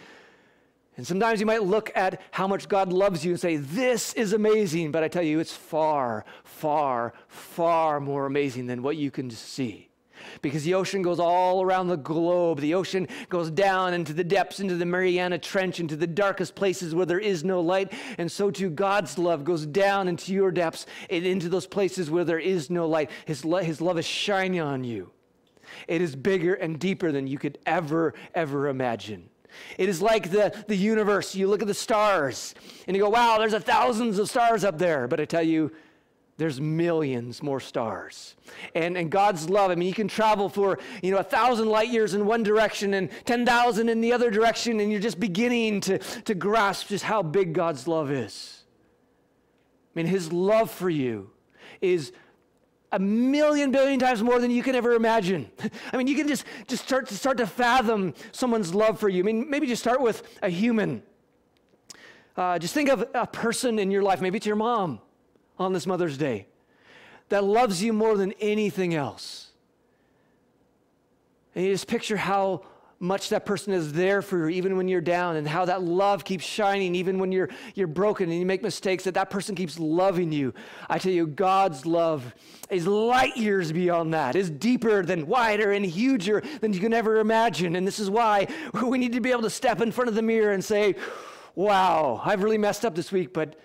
And 0.97 1.07
sometimes 1.07 1.41
you 1.41 1.47
might 1.47 1.63
look 1.63 1.91
at 1.95 2.21
how 2.31 2.47
much 2.47 2.69
God 2.69 2.93
loves 2.93 3.25
you 3.25 3.33
and 3.33 3.41
say, 3.41 3.57
This 3.57 4.13
is 4.15 4.33
amazing. 4.33 4.91
But 4.93 5.03
I 5.03 5.09
tell 5.09 5.23
you, 5.23 5.39
it's 5.39 5.55
far, 5.55 6.25
far, 6.45 7.15
far 7.29 8.01
more 8.01 8.27
amazing 8.27 8.67
than 8.67 8.83
what 8.83 8.97
you 8.97 9.11
can 9.11 9.31
see. 9.31 9.91
Because 10.43 10.65
the 10.65 10.75
ocean 10.75 11.03
goes 11.03 11.19
all 11.19 11.63
around 11.63 11.89
the 11.89 11.97
globe. 11.97 12.61
The 12.61 12.75
ocean 12.75 13.09
goes 13.29 13.51
down 13.51 13.95
into 13.95 14.13
the 14.13 14.25
depths, 14.25 14.61
into 14.61 14.77
the 14.77 14.85
Mariana 14.85 15.39
Trench, 15.39 15.81
into 15.81 15.97
the 15.97 16.07
darkest 16.07 16.55
places 16.55 16.95
where 16.95 17.07
there 17.07 17.19
is 17.19 17.45
no 17.45 17.61
light. 17.61 17.93
And 18.19 18.31
so 18.31 18.51
too, 18.51 18.71
God's 18.71 19.19
love 19.19 19.45
goes 19.45 19.67
down 19.67 20.09
into 20.09 20.33
your 20.33 20.51
depths 20.51 20.87
and 21.09 21.25
into 21.25 21.49
those 21.49 21.67
places 21.67 22.11
where 22.11 22.25
there 22.25 22.39
is 22.39 22.71
no 22.71 22.87
light. 22.87 23.11
His, 23.25 23.45
lo- 23.45 23.59
his 23.59 23.81
love 23.81 23.99
is 23.99 24.07
shining 24.07 24.61
on 24.61 24.85
you. 24.85 25.11
It 25.89 26.03
is 26.03 26.17
bigger 26.17 26.55
and 26.55 26.79
deeper 26.79 27.13
than 27.13 27.27
you 27.27 27.39
could 27.39 27.59
ever, 27.65 28.15
ever 28.35 28.69
imagine. 28.69 29.31
It 29.79 29.89
is 29.89 30.01
like 30.01 30.31
the, 30.31 30.53
the 30.69 30.77
universe. 30.77 31.35
You 31.35 31.49
look 31.49 31.63
at 31.63 31.69
the 31.69 31.75
stars 31.75 32.55
and 32.87 32.97
you 32.97 33.03
go, 33.03 33.09
wow, 33.09 33.39
there's 33.39 33.53
a 33.53 33.61
thousands 33.61 34.19
of 34.19 34.29
stars 34.29 34.65
up 34.65 34.79
there. 34.79 35.09
But 35.09 35.21
I 35.21 35.25
tell 35.25 35.43
you, 35.43 35.73
there's 36.41 36.59
millions 36.59 37.43
more 37.43 37.61
stars. 37.61 38.35
And, 38.75 38.97
and 38.97 39.11
God's 39.11 39.51
love, 39.51 39.71
I 39.71 39.75
mean, 39.75 39.89
you 39.89 39.95
can 39.95 40.09
travel 40.09 40.49
for, 40.49 40.79
you 41.03 41.11
know, 41.11 41.19
a 41.19 41.23
thousand 41.23 41.69
light 41.69 41.91
years 41.91 42.15
in 42.15 42.25
one 42.25 42.43
direction 42.43 42.95
and 42.95 43.11
10,000 43.27 43.89
in 43.91 44.01
the 44.01 44.15
other 44.15 44.31
direction, 44.31 44.81
and 44.81 44.91
you're 44.91 45.03
just 45.03 45.21
beginning 45.21 45.83
to, 45.83 45.99
to 45.99 46.35
grasp 46.35 46.89
just 46.89 47.05
how 47.05 47.23
big 47.23 47.53
God's 47.53 47.87
love 47.87 48.11
is. 48.11 48.65
I 49.95 49.99
mean, 49.99 50.07
his 50.07 50.33
love 50.33 50.71
for 50.71 50.89
you 50.89 51.31
is 51.83 52.11
a 52.93 52.99
million 52.99 53.71
billion 53.71 53.99
times 54.01 54.23
more 54.23 54.41
than 54.41 54.51
you 54.51 54.63
can 54.63 54.75
ever 54.75 54.95
imagine. 54.95 55.51
I 55.93 55.97
mean, 55.97 56.07
you 56.07 56.17
can 56.17 56.27
just, 56.27 56.45
just 56.67 56.85
start 56.85 57.09
to 57.09 57.15
start 57.15 57.37
to 57.39 57.47
fathom 57.47 58.15
someone's 58.33 58.75
love 58.75 58.99
for 58.99 59.09
you. 59.09 59.23
I 59.23 59.25
mean, 59.25 59.49
maybe 59.49 59.67
just 59.67 59.83
start 59.83 60.01
with 60.01 60.23
a 60.43 60.49
human. 60.49 61.03
Uh, 62.37 62.59
just 62.59 62.75
think 62.75 62.89
of 62.89 63.09
a 63.15 63.27
person 63.27 63.79
in 63.79 63.91
your 63.91 64.03
life, 64.03 64.21
maybe 64.21 64.39
it's 64.39 64.47
your 64.47 64.57
mom 64.57 65.01
on 65.59 65.73
this 65.73 65.87
Mother's 65.87 66.17
Day 66.17 66.47
that 67.29 67.45
loves 67.45 67.83
you 67.83 67.93
more 67.93 68.17
than 68.17 68.33
anything 68.41 68.95
else. 68.95 69.51
And 71.55 71.65
you 71.65 71.73
just 71.73 71.87
picture 71.87 72.17
how 72.17 72.63
much 73.03 73.31
that 73.31 73.47
person 73.47 73.73
is 73.73 73.95
there 73.95 74.21
for 74.21 74.51
you 74.51 74.57
even 74.57 74.77
when 74.77 74.87
you're 74.87 75.01
down 75.01 75.37
and 75.37 75.49
how 75.49 75.65
that 75.65 75.83
love 75.83 76.23
keeps 76.23 76.45
shining 76.45 76.95
even 76.95 77.19
when 77.19 77.33
you're 77.33 77.49
you're 77.75 77.87
broken 77.87 78.29
and 78.29 78.39
you 78.39 78.45
make 78.45 78.63
mistakes 78.63 79.05
that 79.05 79.15
that 79.15 79.31
person 79.31 79.55
keeps 79.55 79.79
loving 79.79 80.31
you. 80.31 80.53
I 80.89 80.99
tell 80.99 81.11
you 81.11 81.27
god's 81.27 81.87
love 81.87 82.35
is 82.69 82.87
light 82.87 83.37
years 83.39 83.73
beyond 83.73 84.13
that. 84.13 84.37
Is 84.37 84.51
deeper 84.51 85.03
than 85.03 85.27
wider 85.27 85.73
and 85.73 85.85
huger 85.85 86.43
than 86.61 86.75
you 86.75 86.81
can 86.81 86.93
ever 86.93 87.17
imagine. 87.17 87.75
And 87.75 87.87
this 87.87 87.99
is 87.99 88.11
why 88.11 88.47
we 88.85 88.99
need 88.99 89.15
to 89.15 89.21
be 89.21 89.31
able 89.31 89.43
to 89.43 89.51
step 89.51 89.81
in 89.81 89.93
front 89.93 90.11
of 90.11 90.15
the 90.15 90.23
mirror 90.23 90.53
and 90.53 90.63
say 90.63 90.95
wow 91.55 92.21
i've 92.25 92.43
really 92.43 92.59
messed 92.59 92.85
up 92.85 92.95
this 92.95 93.11
week. 93.11 93.33
But 93.33 93.59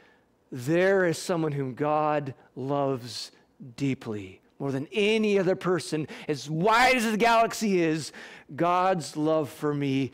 there 0.49 1.05
is 1.05 1.17
someone 1.17 1.51
whom 1.51 1.73
God 1.73 2.33
loves 2.55 3.31
deeply. 3.75 4.41
More 4.59 4.71
than 4.71 4.87
any 4.93 5.37
other 5.37 5.55
person, 5.55 6.07
as 6.27 6.49
wide 6.49 6.95
as 6.95 7.11
the 7.11 7.17
galaxy 7.17 7.81
is, 7.81 8.11
God's 8.55 9.17
love 9.17 9.49
for 9.49 9.73
me, 9.73 10.11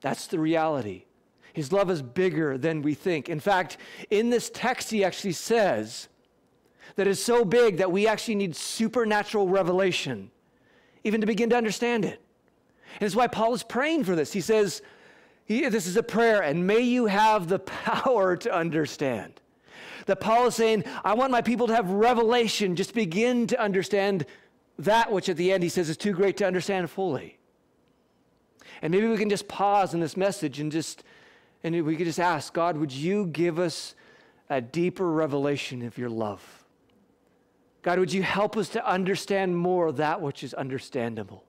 that's 0.00 0.26
the 0.26 0.38
reality. 0.38 1.04
His 1.52 1.72
love 1.72 1.90
is 1.90 2.02
bigger 2.02 2.58
than 2.58 2.82
we 2.82 2.94
think. 2.94 3.28
In 3.28 3.40
fact, 3.40 3.78
in 4.10 4.30
this 4.30 4.50
text, 4.50 4.90
he 4.90 5.02
actually 5.02 5.32
says 5.32 6.08
that 6.96 7.06
it's 7.06 7.22
so 7.22 7.44
big 7.44 7.78
that 7.78 7.90
we 7.90 8.06
actually 8.06 8.34
need 8.34 8.54
supernatural 8.54 9.48
revelation 9.48 10.30
even 11.04 11.20
to 11.20 11.26
begin 11.26 11.50
to 11.50 11.56
understand 11.56 12.04
it. 12.04 12.20
And 12.94 13.06
it's 13.06 13.16
why 13.16 13.26
Paul 13.26 13.54
is 13.54 13.62
praying 13.62 14.04
for 14.04 14.14
this. 14.14 14.32
He 14.32 14.40
says, 14.40 14.82
This 15.48 15.86
is 15.86 15.96
a 15.96 16.02
prayer, 16.02 16.42
and 16.42 16.66
may 16.66 16.80
you 16.80 17.06
have 17.06 17.48
the 17.48 17.58
power 17.58 18.36
to 18.36 18.52
understand 18.52 19.40
that 20.10 20.20
Paul 20.20 20.48
is 20.48 20.54
saying, 20.54 20.84
I 21.04 21.14
want 21.14 21.30
my 21.30 21.40
people 21.40 21.66
to 21.68 21.74
have 21.74 21.90
revelation, 21.90 22.76
just 22.76 22.94
begin 22.94 23.46
to 23.48 23.60
understand 23.60 24.26
that 24.78 25.10
which 25.10 25.28
at 25.28 25.36
the 25.36 25.52
end 25.52 25.62
he 25.62 25.68
says 25.68 25.88
is 25.88 25.96
too 25.96 26.12
great 26.12 26.36
to 26.38 26.46
understand 26.46 26.90
fully. 26.90 27.38
And 28.82 28.92
maybe 28.92 29.06
we 29.06 29.16
can 29.16 29.30
just 29.30 29.48
pause 29.48 29.94
in 29.94 30.00
this 30.00 30.16
message 30.16 30.60
and 30.60 30.70
just 30.70 31.04
and 31.62 31.84
we 31.84 31.96
could 31.96 32.06
just 32.06 32.20
ask, 32.20 32.54
God, 32.54 32.78
would 32.78 32.90
you 32.90 33.26
give 33.26 33.58
us 33.58 33.94
a 34.48 34.60
deeper 34.60 35.10
revelation 35.10 35.82
of 35.82 35.98
your 35.98 36.08
love? 36.08 36.64
God, 37.82 37.98
would 37.98 38.12
you 38.12 38.22
help 38.22 38.56
us 38.56 38.70
to 38.70 38.86
understand 38.86 39.56
more 39.56 39.92
that 39.92 40.20
which 40.22 40.42
is 40.42 40.54
understandable? 40.54 41.44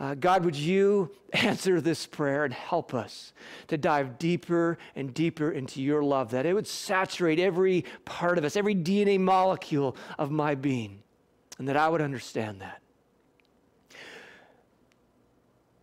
Uh, 0.00 0.14
God, 0.14 0.44
would 0.44 0.56
you 0.56 1.10
answer 1.32 1.80
this 1.80 2.06
prayer 2.06 2.44
and 2.44 2.54
help 2.54 2.94
us 2.94 3.32
to 3.66 3.76
dive 3.76 4.18
deeper 4.18 4.78
and 4.94 5.12
deeper 5.12 5.50
into 5.50 5.82
your 5.82 6.02
love, 6.02 6.30
that 6.30 6.46
it 6.46 6.54
would 6.54 6.66
saturate 6.66 7.38
every 7.38 7.84
part 8.04 8.38
of 8.38 8.44
us, 8.44 8.56
every 8.56 8.74
DNA 8.74 9.18
molecule 9.18 9.96
of 10.18 10.30
my 10.30 10.54
being, 10.54 11.02
and 11.58 11.68
that 11.68 11.76
I 11.76 11.88
would 11.88 12.00
understand 12.00 12.60
that. 12.60 12.80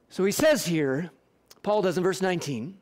So 0.09 0.23
he 0.23 0.31
says 0.31 0.65
here, 0.65 1.11
Paul 1.61 1.81
does 1.81 1.97
in 1.97 2.03
verse 2.03 2.21
19, 2.21 2.77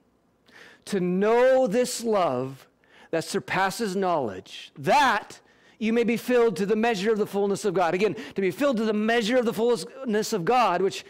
to 0.86 1.00
know 1.00 1.66
this 1.66 2.04
love 2.04 2.68
that 3.10 3.24
surpasses 3.24 3.96
knowledge, 3.96 4.72
that 4.78 5.40
you 5.80 5.94
may 5.94 6.04
be 6.04 6.18
filled 6.18 6.56
to 6.58 6.66
the 6.66 6.76
measure 6.76 7.12
of 7.12 7.18
the 7.18 7.26
fullness 7.26 7.66
of 7.66 7.74
God. 7.74 7.94
Again, 7.94 8.16
to 8.36 8.42
be 8.42 8.52
filled 8.52 8.78
to 8.78 8.86
the 8.86 8.94
measure 8.94 9.38
of 9.38 9.46
the 9.46 9.54
fullness 9.54 10.34
of 10.34 10.46
God, 10.46 10.82
which 10.82 11.06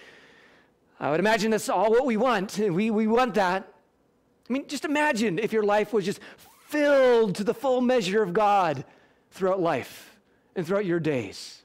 I 1.04 1.12
would 1.12 1.20
imagine 1.20 1.52
that's 1.52 1.68
all 1.68 1.92
what 1.92 2.06
we 2.06 2.16
want. 2.16 2.58
We, 2.58 2.90
we 2.90 3.08
want 3.08 3.34
that. 3.34 3.68
I 4.50 4.54
mean, 4.54 4.66
just 4.70 4.86
imagine 4.86 5.38
if 5.38 5.52
your 5.52 5.64
life 5.64 5.92
was 5.92 6.06
just 6.06 6.22
filled 6.70 7.36
to 7.36 7.44
the 7.44 7.54
full 7.54 7.82
measure 7.82 8.24
of 8.24 8.32
God 8.32 8.86
throughout 9.32 9.60
life 9.60 10.18
and 10.56 10.66
throughout 10.66 10.86
your 10.86 11.02
days. 11.02 11.62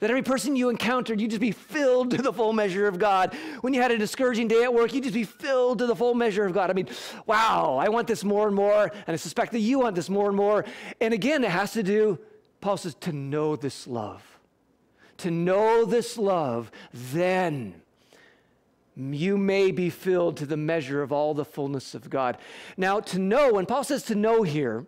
That 0.00 0.10
every 0.10 0.24
person 0.24 0.56
you 0.56 0.68
encountered, 0.68 1.20
you'd 1.20 1.30
just 1.30 1.40
be 1.40 1.52
filled 1.52 2.10
to 2.10 2.16
the 2.16 2.32
full 2.32 2.52
measure 2.52 2.88
of 2.88 2.98
God. 2.98 3.36
When 3.60 3.72
you 3.72 3.80
had 3.80 3.92
a 3.92 3.98
discouraging 3.98 4.48
day 4.48 4.64
at 4.64 4.74
work, 4.74 4.92
you'd 4.92 5.04
just 5.04 5.14
be 5.14 5.22
filled 5.22 5.78
to 5.78 5.86
the 5.86 5.94
full 5.94 6.14
measure 6.14 6.44
of 6.44 6.52
God. 6.52 6.68
I 6.68 6.72
mean, 6.72 6.88
wow, 7.24 7.76
I 7.80 7.88
want 7.88 8.08
this 8.08 8.24
more 8.24 8.48
and 8.48 8.56
more, 8.56 8.90
and 9.06 9.14
I 9.14 9.16
suspect 9.16 9.52
that 9.52 9.60
you 9.60 9.78
want 9.78 9.94
this 9.94 10.10
more 10.10 10.26
and 10.26 10.36
more. 10.36 10.64
And 11.00 11.14
again, 11.14 11.44
it 11.44 11.50
has 11.50 11.72
to 11.74 11.84
do, 11.84 12.18
Paul 12.60 12.78
says, 12.78 12.96
to 12.96 13.12
know 13.12 13.54
this 13.54 13.86
love. 13.86 14.24
To 15.18 15.30
know 15.30 15.84
this 15.84 16.18
love, 16.18 16.72
then 16.92 17.80
you 18.96 19.36
may 19.36 19.70
be 19.70 19.90
filled 19.90 20.36
to 20.38 20.46
the 20.46 20.56
measure 20.56 21.02
of 21.02 21.12
all 21.12 21.34
the 21.34 21.44
fullness 21.44 21.94
of 21.94 22.08
God. 22.08 22.38
Now, 22.76 23.00
to 23.00 23.18
know, 23.18 23.52
when 23.52 23.66
Paul 23.66 23.84
says 23.84 24.02
to 24.04 24.14
know 24.14 24.42
here, 24.42 24.86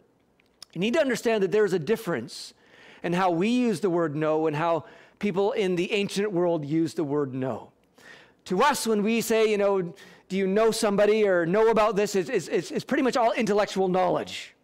you 0.73 0.81
need 0.81 0.95
to 0.95 1.01
understand 1.01 1.43
that 1.43 1.53
there's 1.53 1.73
a 1.73 1.79
difference 1.79 2.55
in 3.03 3.13
how 3.13 3.31
we 3.31 3.49
use 3.49 3.81
the 3.81 3.91
word 3.91 4.17
know 4.17 4.47
and 4.47 4.57
how 4.57 4.85
people 5.19 5.53
in 5.53 5.77
the 5.77 5.93
ancient 5.93 6.33
world 6.33 6.65
use 6.65 6.95
the 6.95 7.05
word 7.05 7.35
know. 7.35 7.71
To 8.47 8.63
us, 8.63 8.87
when 8.87 9.03
we 9.03 9.21
say, 9.21 9.51
you 9.51 9.59
know, 9.59 9.95
do 10.29 10.37
you 10.37 10.47
know 10.47 10.71
somebody 10.71 11.27
or 11.27 11.45
know 11.45 11.69
about 11.69 11.97
this, 11.97 12.15
it's, 12.15 12.31
it's, 12.31 12.71
it's 12.71 12.85
pretty 12.85 13.03
much 13.03 13.17
all 13.17 13.33
intellectual 13.33 13.89
knowledge. 13.89 14.55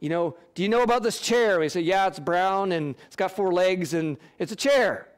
You 0.00 0.10
know, 0.10 0.36
do 0.54 0.62
you 0.62 0.68
know 0.68 0.82
about 0.82 1.02
this 1.02 1.20
chair? 1.20 1.58
We 1.58 1.68
say, 1.68 1.80
yeah, 1.80 2.06
it's 2.06 2.18
brown 2.18 2.72
and 2.72 2.94
it's 3.06 3.16
got 3.16 3.32
four 3.32 3.52
legs 3.52 3.94
and 3.94 4.18
it's 4.38 4.52
a 4.52 4.56
chair. 4.56 5.08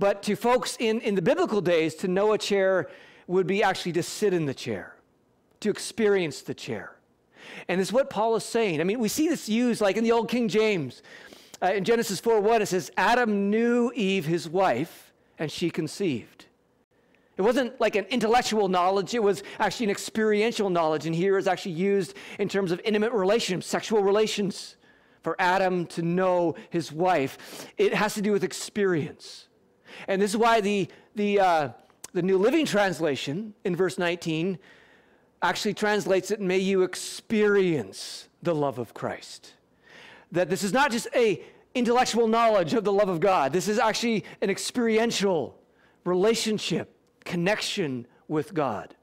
But 0.00 0.22
to 0.22 0.34
folks 0.34 0.78
in, 0.80 1.02
in 1.02 1.14
the 1.14 1.20
biblical 1.20 1.60
days, 1.60 1.94
to 1.96 2.08
know 2.08 2.32
a 2.32 2.38
chair 2.38 2.88
would 3.26 3.46
be 3.46 3.62
actually 3.62 3.92
to 3.92 4.02
sit 4.02 4.32
in 4.32 4.46
the 4.46 4.54
chair, 4.54 4.96
to 5.60 5.68
experience 5.68 6.40
the 6.40 6.54
chair. 6.54 6.96
And 7.68 7.82
it's 7.82 7.92
what 7.92 8.08
Paul 8.08 8.34
is 8.34 8.42
saying. 8.42 8.80
I 8.80 8.84
mean, 8.84 8.98
we 8.98 9.08
see 9.08 9.28
this 9.28 9.46
used 9.46 9.82
like 9.82 9.98
in 9.98 10.02
the 10.02 10.12
Old 10.12 10.30
King 10.30 10.48
James. 10.48 11.02
Uh, 11.62 11.74
in 11.74 11.84
Genesis 11.84 12.18
4 12.18 12.40
1, 12.40 12.62
it 12.62 12.66
says, 12.66 12.90
Adam 12.96 13.50
knew 13.50 13.92
Eve, 13.94 14.24
his 14.24 14.48
wife, 14.48 15.12
and 15.38 15.52
she 15.52 15.68
conceived. 15.68 16.46
It 17.36 17.42
wasn't 17.42 17.78
like 17.78 17.94
an 17.94 18.06
intellectual 18.06 18.68
knowledge, 18.68 19.12
it 19.12 19.22
was 19.22 19.42
actually 19.58 19.84
an 19.84 19.90
experiential 19.90 20.70
knowledge. 20.70 21.04
And 21.04 21.14
here 21.14 21.36
is 21.36 21.46
actually 21.46 21.72
used 21.72 22.14
in 22.38 22.48
terms 22.48 22.72
of 22.72 22.80
intimate 22.86 23.12
relations, 23.12 23.66
sexual 23.66 24.02
relations, 24.02 24.76
for 25.22 25.36
Adam 25.38 25.84
to 25.88 26.00
know 26.00 26.54
his 26.70 26.90
wife. 26.90 27.68
It 27.76 27.92
has 27.92 28.14
to 28.14 28.22
do 28.22 28.32
with 28.32 28.44
experience. 28.44 29.48
And 30.08 30.20
this 30.20 30.30
is 30.30 30.36
why 30.36 30.60
the, 30.60 30.88
the, 31.14 31.40
uh, 31.40 31.68
the 32.12 32.22
New 32.22 32.38
Living 32.38 32.66
Translation 32.66 33.54
in 33.64 33.76
verse 33.76 33.98
19 33.98 34.58
actually 35.42 35.74
translates 35.74 36.30
it, 36.30 36.40
may 36.40 36.58
you 36.58 36.82
experience 36.82 38.28
the 38.42 38.54
love 38.54 38.78
of 38.78 38.94
Christ. 38.94 39.54
That 40.32 40.50
this 40.50 40.62
is 40.62 40.72
not 40.72 40.90
just 40.90 41.08
a 41.14 41.42
intellectual 41.74 42.26
knowledge 42.26 42.74
of 42.74 42.84
the 42.84 42.92
love 42.92 43.08
of 43.08 43.20
God. 43.20 43.52
This 43.52 43.68
is 43.68 43.78
actually 43.78 44.24
an 44.42 44.50
experiential 44.50 45.58
relationship, 46.04 46.94
connection 47.24 48.06
with 48.28 48.54
God. 48.54 48.94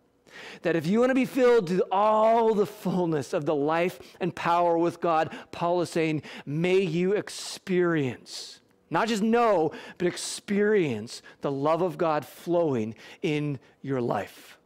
That 0.62 0.76
if 0.76 0.86
you 0.86 1.00
want 1.00 1.10
to 1.10 1.15
be 1.15 1.26
filled 1.26 1.67
to 1.67 1.86
all 1.91 2.54
the 2.54 2.65
fullness 2.65 3.34
of 3.34 3.45
the 3.45 3.56
life 3.56 4.00
and 4.19 4.36
power 4.36 4.78
with 4.78 5.02
God, 5.02 5.36
Paul 5.52 5.82
is 5.82 5.89
saying, 5.89 6.21
may 6.45 6.80
you 6.80 7.13
experience 7.13 8.60
not 8.89 9.08
just 9.08 9.21
know, 9.21 9.71
but 9.97 10.08
experience 10.08 11.21
the 11.41 11.52
love 11.52 11.82
of 11.82 11.97
God 11.97 12.26
flowing 12.26 12.95
in 13.21 13.60
your 13.82 14.02
life. 14.02 14.58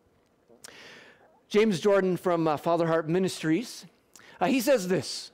James 1.47 1.79
Jordan 1.79 2.17
from 2.17 2.47
uh, 2.47 2.57
Fatherheart 2.57 3.07
Ministries, 3.07 3.85
uh, 4.39 4.45
he 4.45 4.61
says 4.61 4.87
this 4.87 5.31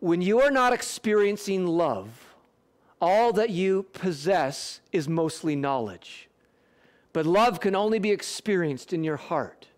When 0.00 0.20
you 0.20 0.40
are 0.40 0.50
not 0.50 0.72
experiencing 0.72 1.66
love, 1.66 2.34
all 3.00 3.32
that 3.32 3.50
you 3.50 3.84
possess 3.92 4.80
is 4.92 5.08
mostly 5.08 5.56
knowledge. 5.56 6.28
But 7.12 7.26
love 7.26 7.60
can 7.60 7.74
only 7.74 7.98
be 7.98 8.10
experienced 8.10 8.92
in 8.92 9.04
your 9.04 9.16
heart. 9.16 9.68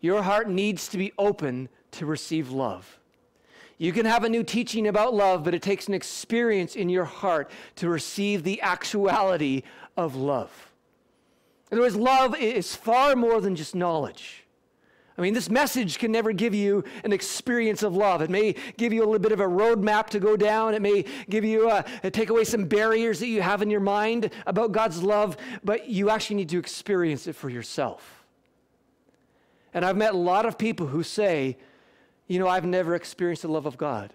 Your 0.00 0.22
heart 0.22 0.48
needs 0.48 0.88
to 0.88 0.98
be 0.98 1.12
open 1.18 1.68
to 1.92 2.06
receive 2.06 2.50
love. 2.50 2.98
You 3.78 3.92
can 3.92 4.06
have 4.06 4.24
a 4.24 4.28
new 4.28 4.44
teaching 4.44 4.86
about 4.86 5.14
love, 5.14 5.44
but 5.44 5.54
it 5.54 5.62
takes 5.62 5.88
an 5.88 5.94
experience 5.94 6.76
in 6.76 6.88
your 6.88 7.04
heart 7.04 7.50
to 7.76 7.88
receive 7.88 8.42
the 8.42 8.60
actuality 8.62 9.62
of 9.96 10.14
love. 10.14 10.70
In 11.70 11.78
other 11.78 11.86
words, 11.86 11.96
love 11.96 12.36
is 12.36 12.76
far 12.76 13.16
more 13.16 13.40
than 13.40 13.56
just 13.56 13.74
knowledge. 13.74 14.44
I 15.16 15.22
mean, 15.22 15.32
this 15.32 15.48
message 15.48 15.98
can 15.98 16.10
never 16.10 16.32
give 16.32 16.54
you 16.54 16.82
an 17.04 17.12
experience 17.12 17.84
of 17.84 17.94
love. 17.94 18.20
It 18.20 18.30
may 18.30 18.56
give 18.76 18.92
you 18.92 19.02
a 19.02 19.06
little 19.06 19.20
bit 19.20 19.30
of 19.30 19.38
a 19.38 19.46
roadmap 19.46 20.08
to 20.08 20.18
go 20.18 20.36
down. 20.36 20.74
It 20.74 20.82
may 20.82 21.04
give 21.30 21.44
you 21.44 21.70
a, 21.70 21.84
a, 22.02 22.10
take 22.10 22.30
away 22.30 22.42
some 22.42 22.64
barriers 22.64 23.20
that 23.20 23.28
you 23.28 23.40
have 23.40 23.62
in 23.62 23.70
your 23.70 23.80
mind 23.80 24.30
about 24.46 24.72
God's 24.72 25.02
love, 25.04 25.36
but 25.62 25.88
you 25.88 26.10
actually 26.10 26.36
need 26.36 26.48
to 26.48 26.58
experience 26.58 27.28
it 27.28 27.34
for 27.36 27.48
yourself. 27.48 28.24
And 29.72 29.84
I've 29.84 29.96
met 29.96 30.14
a 30.14 30.18
lot 30.18 30.46
of 30.46 30.58
people 30.58 30.88
who 30.88 31.04
say, 31.04 31.58
you 32.26 32.38
know, 32.38 32.48
I've 32.48 32.64
never 32.64 32.94
experienced 32.94 33.42
the 33.42 33.48
love 33.48 33.66
of 33.66 33.76
God. 33.76 34.12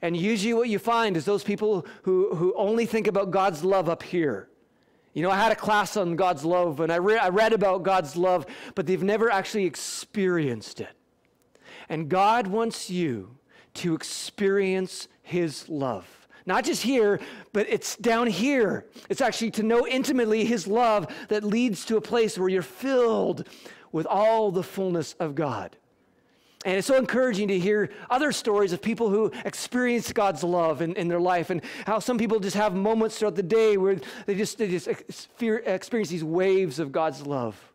And 0.00 0.16
usually 0.16 0.54
what 0.54 0.68
you 0.68 0.78
find 0.78 1.16
is 1.16 1.24
those 1.24 1.44
people 1.44 1.86
who, 2.02 2.34
who 2.34 2.54
only 2.56 2.86
think 2.86 3.06
about 3.06 3.30
God's 3.30 3.62
love 3.62 3.88
up 3.88 4.02
here. 4.02 4.48
You 5.12 5.22
know, 5.22 5.30
I 5.30 5.36
had 5.36 5.52
a 5.52 5.56
class 5.56 5.96
on 5.96 6.16
God's 6.16 6.44
love 6.44 6.80
and 6.80 6.90
I, 6.90 6.96
re- 6.96 7.18
I 7.18 7.28
read 7.28 7.52
about 7.52 7.82
God's 7.82 8.16
love, 8.16 8.46
but 8.74 8.86
they've 8.86 9.02
never 9.02 9.30
actually 9.30 9.66
experienced 9.66 10.80
it. 10.80 10.96
And 11.88 12.08
God 12.08 12.46
wants 12.46 12.88
you 12.88 13.36
to 13.74 13.94
experience 13.94 15.08
His 15.22 15.68
love. 15.68 16.06
Not 16.46 16.64
just 16.64 16.82
here, 16.82 17.20
but 17.52 17.66
it's 17.68 17.96
down 17.96 18.26
here. 18.26 18.86
It's 19.08 19.20
actually 19.20 19.50
to 19.52 19.62
know 19.62 19.86
intimately 19.86 20.44
His 20.44 20.66
love 20.66 21.06
that 21.28 21.44
leads 21.44 21.84
to 21.86 21.96
a 21.96 22.00
place 22.00 22.38
where 22.38 22.48
you're 22.48 22.62
filled 22.62 23.46
with 23.92 24.06
all 24.06 24.50
the 24.50 24.62
fullness 24.62 25.14
of 25.20 25.34
God. 25.34 25.76
And 26.64 26.76
it's 26.76 26.86
so 26.86 26.96
encouraging 26.96 27.48
to 27.48 27.58
hear 27.58 27.90
other 28.08 28.30
stories 28.30 28.72
of 28.72 28.80
people 28.80 29.10
who 29.10 29.32
experience 29.44 30.12
God's 30.12 30.44
love 30.44 30.80
in, 30.80 30.94
in 30.94 31.08
their 31.08 31.20
life 31.20 31.50
and 31.50 31.60
how 31.86 31.98
some 31.98 32.18
people 32.18 32.38
just 32.38 32.56
have 32.56 32.74
moments 32.74 33.18
throughout 33.18 33.34
the 33.34 33.42
day 33.42 33.76
where 33.76 33.96
they 34.26 34.36
just, 34.36 34.58
they 34.58 34.68
just 34.68 34.86
experience 34.86 36.08
these 36.08 36.22
waves 36.22 36.78
of 36.78 36.92
God's 36.92 37.26
love 37.26 37.72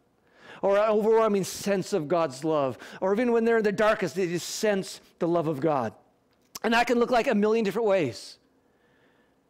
or 0.62 0.78
an 0.78 0.89
overwhelming 0.89 1.43
sense 1.43 1.93
of 1.93 2.08
God's 2.08 2.43
love. 2.43 2.78
Or 3.02 3.13
even 3.13 3.32
when 3.32 3.45
they're 3.45 3.58
in 3.58 3.63
the 3.63 3.71
darkest, 3.71 4.15
they 4.15 4.28
just 4.28 4.47
sense 4.47 5.02
the 5.19 5.28
love 5.28 5.47
of 5.47 5.60
God. 5.60 5.93
And 6.63 6.73
that 6.73 6.88
can 6.88 6.97
look 6.97 7.12
like 7.12 7.28
a 7.28 7.36
million 7.36 7.63
different 7.63 7.88
ways 7.88 8.38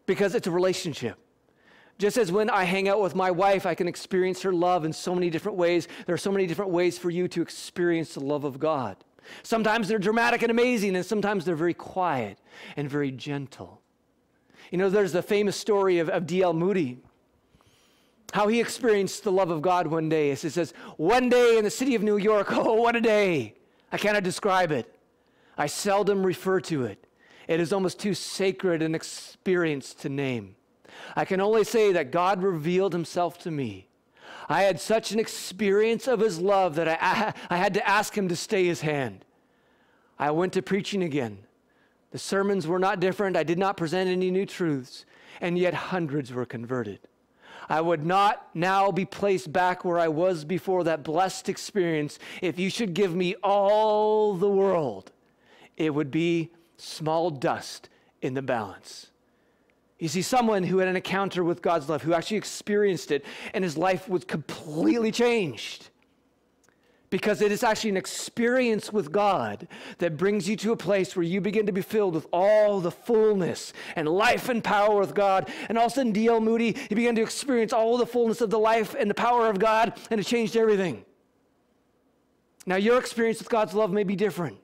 because 0.05 0.35
it's 0.35 0.47
a 0.47 0.51
relationship. 0.51 1.17
Just 1.97 2.17
as 2.17 2.31
when 2.31 2.49
I 2.49 2.63
hang 2.63 2.87
out 2.87 3.01
with 3.01 3.15
my 3.15 3.31
wife, 3.31 3.65
I 3.65 3.73
can 3.73 3.87
experience 3.87 4.41
her 4.43 4.53
love 4.53 4.85
in 4.85 4.93
so 4.93 5.15
many 5.15 5.29
different 5.29 5.57
ways, 5.57 5.87
there 6.05 6.13
are 6.13 6.19
so 6.19 6.31
many 6.31 6.45
different 6.45 6.71
ways 6.71 6.97
for 6.97 7.09
you 7.09 7.27
to 7.29 7.41
experience 7.41 8.13
the 8.13 8.19
love 8.19 8.43
of 8.43 8.59
God. 8.59 8.97
Sometimes 9.43 9.87
they're 9.87 9.99
dramatic 9.99 10.41
and 10.41 10.51
amazing, 10.51 10.95
and 10.95 11.05
sometimes 11.05 11.45
they're 11.45 11.55
very 11.55 11.73
quiet 11.73 12.37
and 12.75 12.89
very 12.89 13.11
gentle. 13.11 13.81
You 14.71 14.77
know, 14.77 14.89
there's 14.89 15.13
the 15.13 15.21
famous 15.21 15.55
story 15.55 15.99
of, 15.99 16.09
of 16.09 16.25
D.L. 16.27 16.53
Moody, 16.53 16.97
how 18.33 18.47
he 18.47 18.59
experienced 18.59 19.23
the 19.23 19.31
love 19.31 19.49
of 19.49 19.61
God 19.61 19.87
one 19.87 20.09
day. 20.09 20.31
It 20.31 20.39
says, 20.39 20.73
One 20.97 21.29
day 21.29 21.57
in 21.57 21.63
the 21.63 21.69
city 21.69 21.95
of 21.95 22.03
New 22.03 22.17
York, 22.17 22.47
oh, 22.51 22.73
what 22.73 22.95
a 22.95 23.01
day! 23.01 23.55
I 23.91 23.97
cannot 23.97 24.23
describe 24.23 24.71
it. 24.71 24.93
I 25.57 25.67
seldom 25.67 26.25
refer 26.25 26.59
to 26.61 26.83
it. 26.85 27.07
It 27.47 27.59
is 27.61 27.71
almost 27.71 27.99
too 27.99 28.13
sacred 28.13 28.81
an 28.81 28.93
experience 28.93 29.93
to 29.95 30.09
name. 30.09 30.55
I 31.15 31.23
can 31.25 31.39
only 31.39 31.63
say 31.63 31.93
that 31.93 32.11
God 32.11 32.43
revealed 32.43 32.93
himself 32.93 33.37
to 33.39 33.51
me 33.51 33.86
I 34.49 34.63
had 34.63 34.79
such 34.79 35.11
an 35.11 35.19
experience 35.19 36.07
of 36.07 36.19
his 36.19 36.39
love 36.39 36.75
that 36.75 36.87
I, 36.87 37.33
I 37.49 37.57
had 37.57 37.73
to 37.73 37.87
ask 37.87 38.17
him 38.17 38.29
to 38.29 38.35
stay 38.35 38.65
his 38.65 38.81
hand. 38.81 39.25
I 40.17 40.31
went 40.31 40.53
to 40.53 40.61
preaching 40.61 41.03
again. 41.03 41.39
The 42.11 42.17
sermons 42.17 42.65
were 42.65 42.79
not 42.79 42.99
different. 42.99 43.35
I 43.35 43.43
did 43.43 43.59
not 43.59 43.77
present 43.77 44.09
any 44.09 44.31
new 44.31 44.45
truths, 44.45 45.05
and 45.41 45.57
yet 45.57 45.73
hundreds 45.73 46.31
were 46.31 46.45
converted. 46.45 46.99
I 47.69 47.81
would 47.81 48.05
not 48.05 48.47
now 48.55 48.91
be 48.91 49.03
placed 49.03 49.51
back 49.51 49.83
where 49.83 49.99
I 49.99 50.07
was 50.07 50.45
before 50.45 50.85
that 50.85 51.03
blessed 51.03 51.49
experience. 51.49 52.17
If 52.41 52.57
you 52.57 52.69
should 52.69 52.93
give 52.93 53.13
me 53.13 53.35
all 53.43 54.35
the 54.35 54.49
world, 54.49 55.11
it 55.75 55.93
would 55.93 56.09
be 56.09 56.51
small 56.77 57.29
dust 57.29 57.89
in 58.21 58.35
the 58.35 58.41
balance. 58.41 59.11
You 59.99 60.07
see, 60.07 60.21
someone 60.21 60.63
who 60.63 60.77
had 60.77 60.87
an 60.87 60.95
encounter 60.95 61.43
with 61.43 61.61
God's 61.61 61.89
love, 61.89 62.03
who 62.03 62.13
actually 62.13 62.37
experienced 62.37 63.11
it, 63.11 63.25
and 63.53 63.63
his 63.63 63.77
life 63.77 64.07
was 64.07 64.23
completely 64.25 65.11
changed. 65.11 65.89
Because 67.09 67.41
it 67.41 67.53
is 67.53 67.63
actually 67.63 67.91
an 67.91 67.97
experience 67.97 68.91
with 68.91 69.13
God 69.13 69.67
that 69.99 70.17
brings 70.17 70.47
you 70.49 70.57
to 70.57 70.73
a 70.73 70.77
place 70.77 71.15
where 71.15 71.23
you 71.23 71.39
begin 71.39 71.65
to 71.65 71.71
be 71.71 71.81
filled 71.81 72.13
with 72.13 72.27
all 72.33 72.81
the 72.81 72.91
fullness 72.91 73.71
and 73.95 74.09
life 74.09 74.49
and 74.49 74.61
power 74.61 75.01
of 75.01 75.13
God. 75.13 75.49
And 75.69 75.77
all 75.77 75.85
of 75.85 75.93
a 75.93 75.95
sudden, 75.95 76.11
D.L. 76.11 76.41
Moody, 76.41 76.75
he 76.89 76.95
began 76.95 77.15
to 77.15 77.21
experience 77.21 77.71
all 77.71 77.97
the 77.97 78.05
fullness 78.05 78.41
of 78.41 78.49
the 78.49 78.59
life 78.59 78.93
and 78.93 79.09
the 79.09 79.15
power 79.15 79.49
of 79.49 79.57
God, 79.57 79.97
and 80.11 80.19
it 80.19 80.25
changed 80.25 80.57
everything. 80.57 81.05
Now, 82.65 82.75
your 82.75 82.99
experience 82.99 83.39
with 83.39 83.49
God's 83.49 83.73
love 83.73 83.93
may 83.93 84.03
be 84.03 84.17
different, 84.17 84.57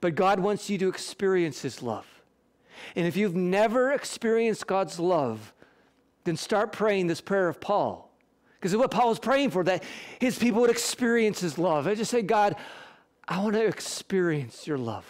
but 0.00 0.14
God 0.14 0.40
wants 0.40 0.70
you 0.70 0.78
to 0.78 0.88
experience 0.88 1.60
his 1.60 1.82
love. 1.82 2.06
And 2.96 3.06
if 3.06 3.16
you've 3.16 3.36
never 3.36 3.92
experienced 3.92 4.66
God's 4.66 4.98
love, 4.98 5.52
then 6.24 6.36
start 6.36 6.72
praying 6.72 7.06
this 7.06 7.20
prayer 7.20 7.48
of 7.48 7.60
Paul. 7.60 8.10
Because 8.54 8.76
what 8.76 8.90
Paul 8.90 9.08
was 9.08 9.18
praying 9.18 9.50
for, 9.50 9.64
that 9.64 9.82
his 10.20 10.38
people 10.38 10.60
would 10.60 10.70
experience 10.70 11.40
his 11.40 11.58
love. 11.58 11.88
I 11.88 11.94
just 11.94 12.10
say, 12.10 12.22
God, 12.22 12.54
I 13.26 13.42
want 13.42 13.54
to 13.54 13.66
experience 13.66 14.66
your 14.66 14.78
love. 14.78 15.04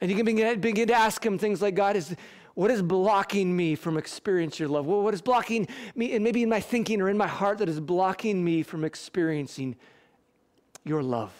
And 0.00 0.10
you 0.10 0.16
can 0.16 0.26
begin, 0.26 0.60
begin 0.60 0.88
to 0.88 0.94
ask 0.94 1.24
him 1.24 1.38
things 1.38 1.62
like, 1.62 1.74
God, 1.74 1.96
is 1.96 2.14
what 2.54 2.70
is 2.70 2.82
blocking 2.82 3.56
me 3.56 3.74
from 3.74 3.96
experiencing 3.96 4.64
your 4.64 4.68
love? 4.68 4.84
Well, 4.84 5.02
what 5.02 5.14
is 5.14 5.22
blocking 5.22 5.68
me, 5.94 6.12
and 6.14 6.24
maybe 6.24 6.42
in 6.42 6.48
my 6.48 6.60
thinking 6.60 7.00
or 7.00 7.08
in 7.08 7.16
my 7.16 7.26
heart, 7.26 7.58
that 7.58 7.68
is 7.68 7.80
blocking 7.80 8.44
me 8.44 8.62
from 8.62 8.84
experiencing 8.84 9.76
your 10.84 11.02
love? 11.02 11.32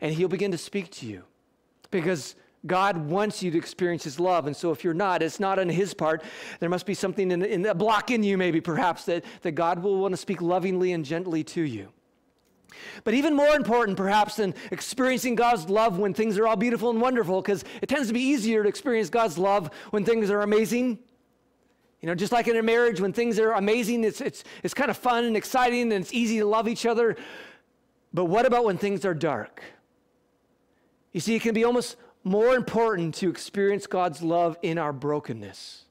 And 0.00 0.12
he'll 0.12 0.28
begin 0.28 0.50
to 0.50 0.58
speak 0.58 0.90
to 0.92 1.06
you. 1.06 1.22
Because 1.90 2.34
God 2.66 2.96
wants 2.96 3.42
you 3.42 3.50
to 3.52 3.58
experience 3.58 4.04
His 4.04 4.18
love. 4.18 4.46
And 4.46 4.56
so 4.56 4.72
if 4.72 4.82
you're 4.82 4.94
not, 4.94 5.22
it's 5.22 5.40
not 5.40 5.58
on 5.58 5.68
His 5.68 5.94
part. 5.94 6.22
There 6.60 6.68
must 6.68 6.86
be 6.86 6.94
something 6.94 7.30
in, 7.30 7.42
in 7.42 7.66
a 7.66 7.74
block 7.74 8.10
in 8.10 8.22
you, 8.22 8.36
maybe, 8.36 8.60
perhaps, 8.60 9.04
that, 9.04 9.24
that 9.42 9.52
God 9.52 9.82
will 9.82 9.98
want 9.98 10.12
to 10.12 10.16
speak 10.16 10.42
lovingly 10.42 10.92
and 10.92 11.04
gently 11.04 11.44
to 11.44 11.62
you. 11.62 11.88
But 13.04 13.14
even 13.14 13.34
more 13.34 13.54
important, 13.54 13.96
perhaps, 13.96 14.36
than 14.36 14.54
experiencing 14.70 15.34
God's 15.34 15.68
love 15.68 15.98
when 15.98 16.14
things 16.14 16.38
are 16.38 16.46
all 16.46 16.56
beautiful 16.56 16.90
and 16.90 17.00
wonderful, 17.00 17.40
because 17.40 17.64
it 17.80 17.88
tends 17.88 18.08
to 18.08 18.14
be 18.14 18.20
easier 18.20 18.62
to 18.62 18.68
experience 18.68 19.08
God's 19.08 19.38
love 19.38 19.70
when 19.90 20.04
things 20.04 20.30
are 20.30 20.42
amazing. 20.42 20.98
You 22.00 22.06
know, 22.06 22.14
just 22.14 22.32
like 22.32 22.46
in 22.46 22.56
a 22.56 22.62
marriage, 22.62 23.00
when 23.00 23.12
things 23.12 23.38
are 23.38 23.52
amazing, 23.52 24.04
it's, 24.04 24.20
it's, 24.20 24.44
it's 24.62 24.74
kind 24.74 24.90
of 24.90 24.96
fun 24.96 25.24
and 25.24 25.36
exciting 25.36 25.92
and 25.92 25.94
it's 25.94 26.12
easy 26.12 26.38
to 26.38 26.44
love 26.44 26.68
each 26.68 26.86
other. 26.86 27.16
But 28.14 28.26
what 28.26 28.46
about 28.46 28.64
when 28.64 28.78
things 28.78 29.04
are 29.04 29.14
dark? 29.14 29.62
You 31.12 31.20
see, 31.20 31.34
it 31.34 31.42
can 31.42 31.54
be 31.54 31.64
almost 31.64 31.96
more 32.28 32.54
important 32.54 33.14
to 33.16 33.30
experience 33.30 33.86
God's 33.86 34.22
love 34.22 34.56
in 34.62 34.78
our 34.78 34.92
brokenness. 34.92 35.84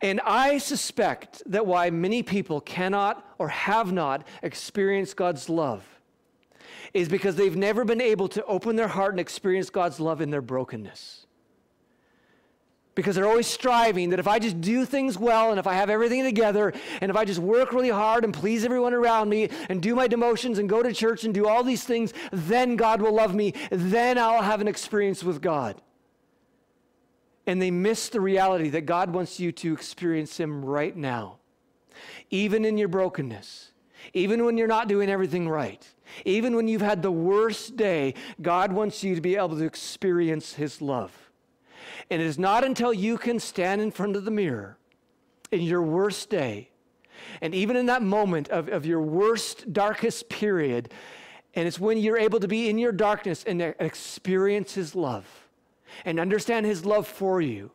And 0.00 0.20
I 0.20 0.58
suspect 0.58 1.42
that 1.46 1.66
why 1.66 1.90
many 1.90 2.22
people 2.22 2.60
cannot 2.60 3.24
or 3.38 3.48
have 3.48 3.92
not 3.92 4.26
experienced 4.42 5.16
God's 5.16 5.48
love 5.48 5.84
is 6.92 7.08
because 7.08 7.36
they've 7.36 7.56
never 7.56 7.84
been 7.84 8.00
able 8.00 8.28
to 8.28 8.44
open 8.44 8.76
their 8.76 8.88
heart 8.88 9.12
and 9.12 9.20
experience 9.20 9.70
God's 9.70 10.00
love 10.00 10.20
in 10.20 10.30
their 10.30 10.42
brokenness 10.42 11.25
because 12.96 13.14
they're 13.14 13.28
always 13.28 13.46
striving 13.46 14.10
that 14.10 14.18
if 14.18 14.26
I 14.26 14.40
just 14.40 14.60
do 14.60 14.84
things 14.84 15.16
well 15.16 15.50
and 15.50 15.60
if 15.60 15.66
I 15.68 15.74
have 15.74 15.90
everything 15.90 16.24
together 16.24 16.72
and 17.00 17.10
if 17.10 17.16
I 17.16 17.24
just 17.24 17.38
work 17.38 17.72
really 17.72 17.90
hard 17.90 18.24
and 18.24 18.34
please 18.34 18.64
everyone 18.64 18.94
around 18.94 19.28
me 19.28 19.50
and 19.68 19.80
do 19.80 19.94
my 19.94 20.08
devotions 20.08 20.58
and 20.58 20.68
go 20.68 20.82
to 20.82 20.92
church 20.92 21.22
and 21.22 21.32
do 21.32 21.46
all 21.46 21.62
these 21.62 21.84
things, 21.84 22.12
then 22.32 22.74
God 22.74 23.00
will 23.00 23.12
love 23.12 23.34
me. 23.34 23.52
Then 23.70 24.18
I'll 24.18 24.42
have 24.42 24.60
an 24.60 24.66
experience 24.66 25.22
with 25.22 25.40
God. 25.40 25.80
And 27.46 27.62
they 27.62 27.70
miss 27.70 28.08
the 28.08 28.20
reality 28.20 28.70
that 28.70 28.86
God 28.86 29.10
wants 29.10 29.38
you 29.38 29.52
to 29.52 29.72
experience 29.72 30.40
Him 30.40 30.64
right 30.64 30.96
now, 30.96 31.36
even 32.30 32.64
in 32.64 32.76
your 32.76 32.88
brokenness, 32.88 33.72
even 34.14 34.44
when 34.44 34.56
you're 34.56 34.66
not 34.66 34.88
doing 34.88 35.10
everything 35.10 35.48
right. 35.48 35.86
Even 36.24 36.56
when 36.56 36.66
you've 36.66 36.80
had 36.80 37.02
the 37.02 37.12
worst 37.12 37.76
day, 37.76 38.14
God 38.40 38.72
wants 38.72 39.04
you 39.04 39.14
to 39.14 39.20
be 39.20 39.36
able 39.36 39.56
to 39.56 39.64
experience 39.64 40.54
His 40.54 40.80
love. 40.80 41.25
And 42.10 42.20
it 42.22 42.26
is 42.26 42.38
not 42.38 42.64
until 42.64 42.92
you 42.92 43.18
can 43.18 43.38
stand 43.40 43.80
in 43.80 43.90
front 43.90 44.16
of 44.16 44.24
the 44.24 44.30
mirror 44.30 44.78
in 45.50 45.60
your 45.60 45.82
worst 45.82 46.30
day, 46.30 46.70
and 47.40 47.54
even 47.54 47.76
in 47.76 47.86
that 47.86 48.02
moment 48.02 48.48
of, 48.48 48.68
of 48.68 48.84
your 48.84 49.00
worst, 49.00 49.72
darkest 49.72 50.28
period, 50.28 50.92
and 51.54 51.66
it's 51.66 51.80
when 51.80 51.98
you're 51.98 52.18
able 52.18 52.40
to 52.40 52.48
be 52.48 52.68
in 52.68 52.78
your 52.78 52.92
darkness 52.92 53.44
and 53.44 53.62
experience 53.62 54.74
His 54.74 54.94
love 54.94 55.26
and 56.04 56.20
understand 56.20 56.66
His 56.66 56.84
love 56.84 57.06
for 57.06 57.40
you. 57.40 57.70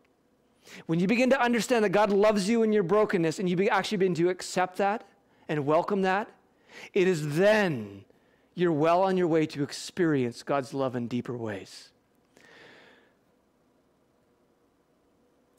When 0.85 0.99
you 0.99 1.07
begin 1.07 1.29
to 1.31 1.41
understand 1.41 1.83
that 1.83 1.89
God 1.89 2.11
loves 2.11 2.47
you 2.47 2.63
in 2.63 2.71
your 2.71 2.83
brokenness 2.83 3.39
and 3.39 3.49
you 3.49 3.67
actually 3.69 3.97
begin 3.97 4.15
to 4.15 4.29
accept 4.29 4.77
that 4.77 5.03
and 5.49 5.65
welcome 5.65 6.03
that, 6.03 6.29
it 6.93 7.07
is 7.07 7.35
then 7.35 8.05
you're 8.53 8.71
well 8.71 9.01
on 9.01 9.17
your 9.17 9.27
way 9.27 9.45
to 9.47 9.63
experience 9.63 10.43
God's 10.43 10.73
love 10.73 10.95
in 10.95 11.07
deeper 11.07 11.35
ways. 11.35 11.90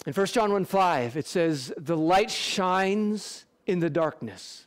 In 0.05 0.13
1 0.13 0.27
John 0.27 0.53
1 0.53 0.65
5, 0.65 1.17
it 1.17 1.27
says, 1.27 1.73
The 1.77 1.97
light 1.97 2.31
shines 2.31 3.45
in 3.67 3.79
the 3.79 3.91
darkness, 3.91 4.67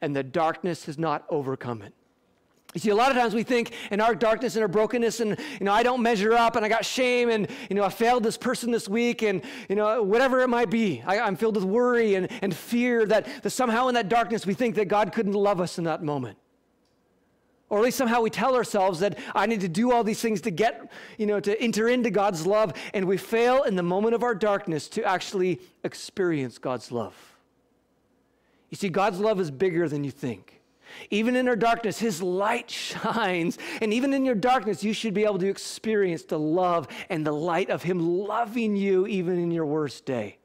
and 0.00 0.16
the 0.16 0.22
darkness 0.22 0.86
has 0.86 0.98
not 0.98 1.24
overcome 1.28 1.82
it. 1.82 1.92
You 2.72 2.80
see, 2.80 2.90
a 2.90 2.94
lot 2.94 3.10
of 3.10 3.16
times 3.16 3.34
we 3.34 3.42
think 3.42 3.72
in 3.90 4.00
our 4.00 4.14
darkness 4.14 4.54
and 4.54 4.62
our 4.62 4.68
brokenness, 4.68 5.18
and 5.20 5.36
you 5.58 5.66
know, 5.66 5.72
I 5.72 5.82
don't 5.82 6.02
measure 6.02 6.32
up, 6.32 6.54
and 6.56 6.64
I 6.64 6.68
got 6.68 6.84
shame, 6.84 7.28
and 7.28 7.48
you 7.68 7.76
know, 7.76 7.84
I 7.84 7.88
failed 7.88 8.22
this 8.22 8.38
person 8.38 8.70
this 8.70 8.88
week, 8.88 9.22
and 9.22 9.42
you 9.68 9.74
know, 9.74 10.02
whatever 10.02 10.40
it 10.40 10.48
might 10.48 10.70
be, 10.70 11.02
I, 11.04 11.16
am 11.16 11.36
filled 11.36 11.56
with 11.56 11.64
worry 11.64 12.14
and, 12.14 12.30
and 12.42 12.54
fear 12.54 13.04
that, 13.06 13.42
that 13.42 13.50
somehow 13.50 13.88
in 13.88 13.94
that 13.96 14.08
darkness 14.08 14.46
we 14.46 14.54
think 14.54 14.76
that 14.76 14.86
God 14.86 15.12
couldn't 15.12 15.32
love 15.32 15.60
us 15.60 15.78
in 15.78 15.84
that 15.84 16.02
moment. 16.02 16.38
Or 17.70 17.78
at 17.78 17.84
least 17.84 17.98
somehow 17.98 18.20
we 18.20 18.30
tell 18.30 18.56
ourselves 18.56 18.98
that 18.98 19.16
I 19.34 19.46
need 19.46 19.60
to 19.60 19.68
do 19.68 19.92
all 19.92 20.02
these 20.02 20.20
things 20.20 20.40
to 20.42 20.50
get, 20.50 20.90
you 21.16 21.26
know, 21.26 21.38
to 21.38 21.58
enter 21.62 21.88
into 21.88 22.10
God's 22.10 22.44
love, 22.44 22.72
and 22.92 23.06
we 23.06 23.16
fail 23.16 23.62
in 23.62 23.76
the 23.76 23.82
moment 23.82 24.14
of 24.14 24.24
our 24.24 24.34
darkness 24.34 24.88
to 24.88 25.04
actually 25.04 25.60
experience 25.84 26.58
God's 26.58 26.90
love. 26.90 27.14
You 28.70 28.76
see, 28.76 28.88
God's 28.88 29.20
love 29.20 29.40
is 29.40 29.50
bigger 29.50 29.88
than 29.88 30.02
you 30.02 30.10
think. 30.10 30.60
Even 31.10 31.36
in 31.36 31.48
our 31.48 31.56
darkness, 31.56 31.98
His 31.98 32.20
light 32.20 32.70
shines. 32.70 33.56
And 33.80 33.94
even 33.94 34.12
in 34.12 34.24
your 34.24 34.34
darkness, 34.34 34.82
you 34.82 34.92
should 34.92 35.14
be 35.14 35.24
able 35.24 35.38
to 35.38 35.48
experience 35.48 36.24
the 36.24 36.38
love 36.38 36.88
and 37.08 37.24
the 37.24 37.32
light 37.32 37.70
of 37.70 37.84
Him 37.84 38.00
loving 38.00 38.74
you 38.74 39.06
even 39.06 39.38
in 39.38 39.52
your 39.52 39.66
worst 39.66 40.04
day. 40.04 40.38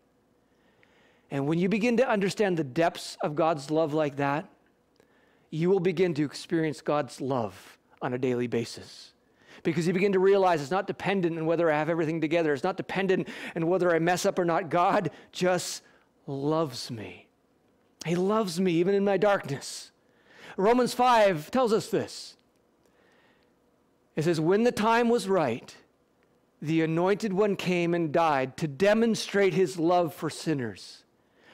And 1.31 1.47
when 1.47 1.57
you 1.57 1.69
begin 1.69 1.97
to 1.97 2.07
understand 2.07 2.57
the 2.57 2.63
depths 2.63 3.17
of 3.21 3.35
God's 3.35 3.71
love 3.71 3.93
like 3.93 4.17
that, 4.17 4.47
you 5.49 5.69
will 5.69 5.79
begin 5.79 6.13
to 6.15 6.23
experience 6.23 6.81
God's 6.81 7.21
love 7.21 7.77
on 8.01 8.13
a 8.13 8.17
daily 8.17 8.47
basis. 8.47 9.13
Because 9.63 9.87
you 9.87 9.93
begin 9.93 10.11
to 10.11 10.19
realize 10.19 10.61
it's 10.61 10.71
not 10.71 10.87
dependent 10.87 11.37
on 11.37 11.45
whether 11.45 11.71
I 11.71 11.77
have 11.77 11.89
everything 11.89 12.21
together, 12.21 12.53
it's 12.53 12.63
not 12.63 12.77
dependent 12.77 13.27
on 13.55 13.67
whether 13.67 13.93
I 13.93 13.99
mess 13.99 14.25
up 14.25 14.37
or 14.37 14.45
not. 14.45 14.69
God 14.69 15.11
just 15.31 15.81
loves 16.27 16.91
me. 16.91 17.27
He 18.05 18.15
loves 18.15 18.59
me 18.59 18.73
even 18.73 18.93
in 18.93 19.03
my 19.03 19.17
darkness. 19.17 19.91
Romans 20.57 20.93
5 20.93 21.49
tells 21.51 21.73
us 21.73 21.87
this. 21.87 22.37
It 24.15 24.23
says, 24.23 24.39
When 24.39 24.63
the 24.63 24.71
time 24.71 25.09
was 25.09 25.27
right, 25.27 25.75
the 26.61 26.81
anointed 26.81 27.33
one 27.33 27.55
came 27.55 27.93
and 27.93 28.11
died 28.11 28.57
to 28.57 28.67
demonstrate 28.67 29.53
his 29.53 29.77
love 29.77 30.13
for 30.13 30.29
sinners 30.29 31.03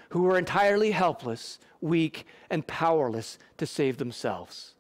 who 0.09 0.23
were 0.23 0.37
entirely 0.37 0.91
helpless, 0.91 1.57
weak, 1.81 2.25
and 2.49 2.65
powerless 2.65 3.37
to 3.57 3.65
save 3.65 3.97
themselves. 3.97 4.75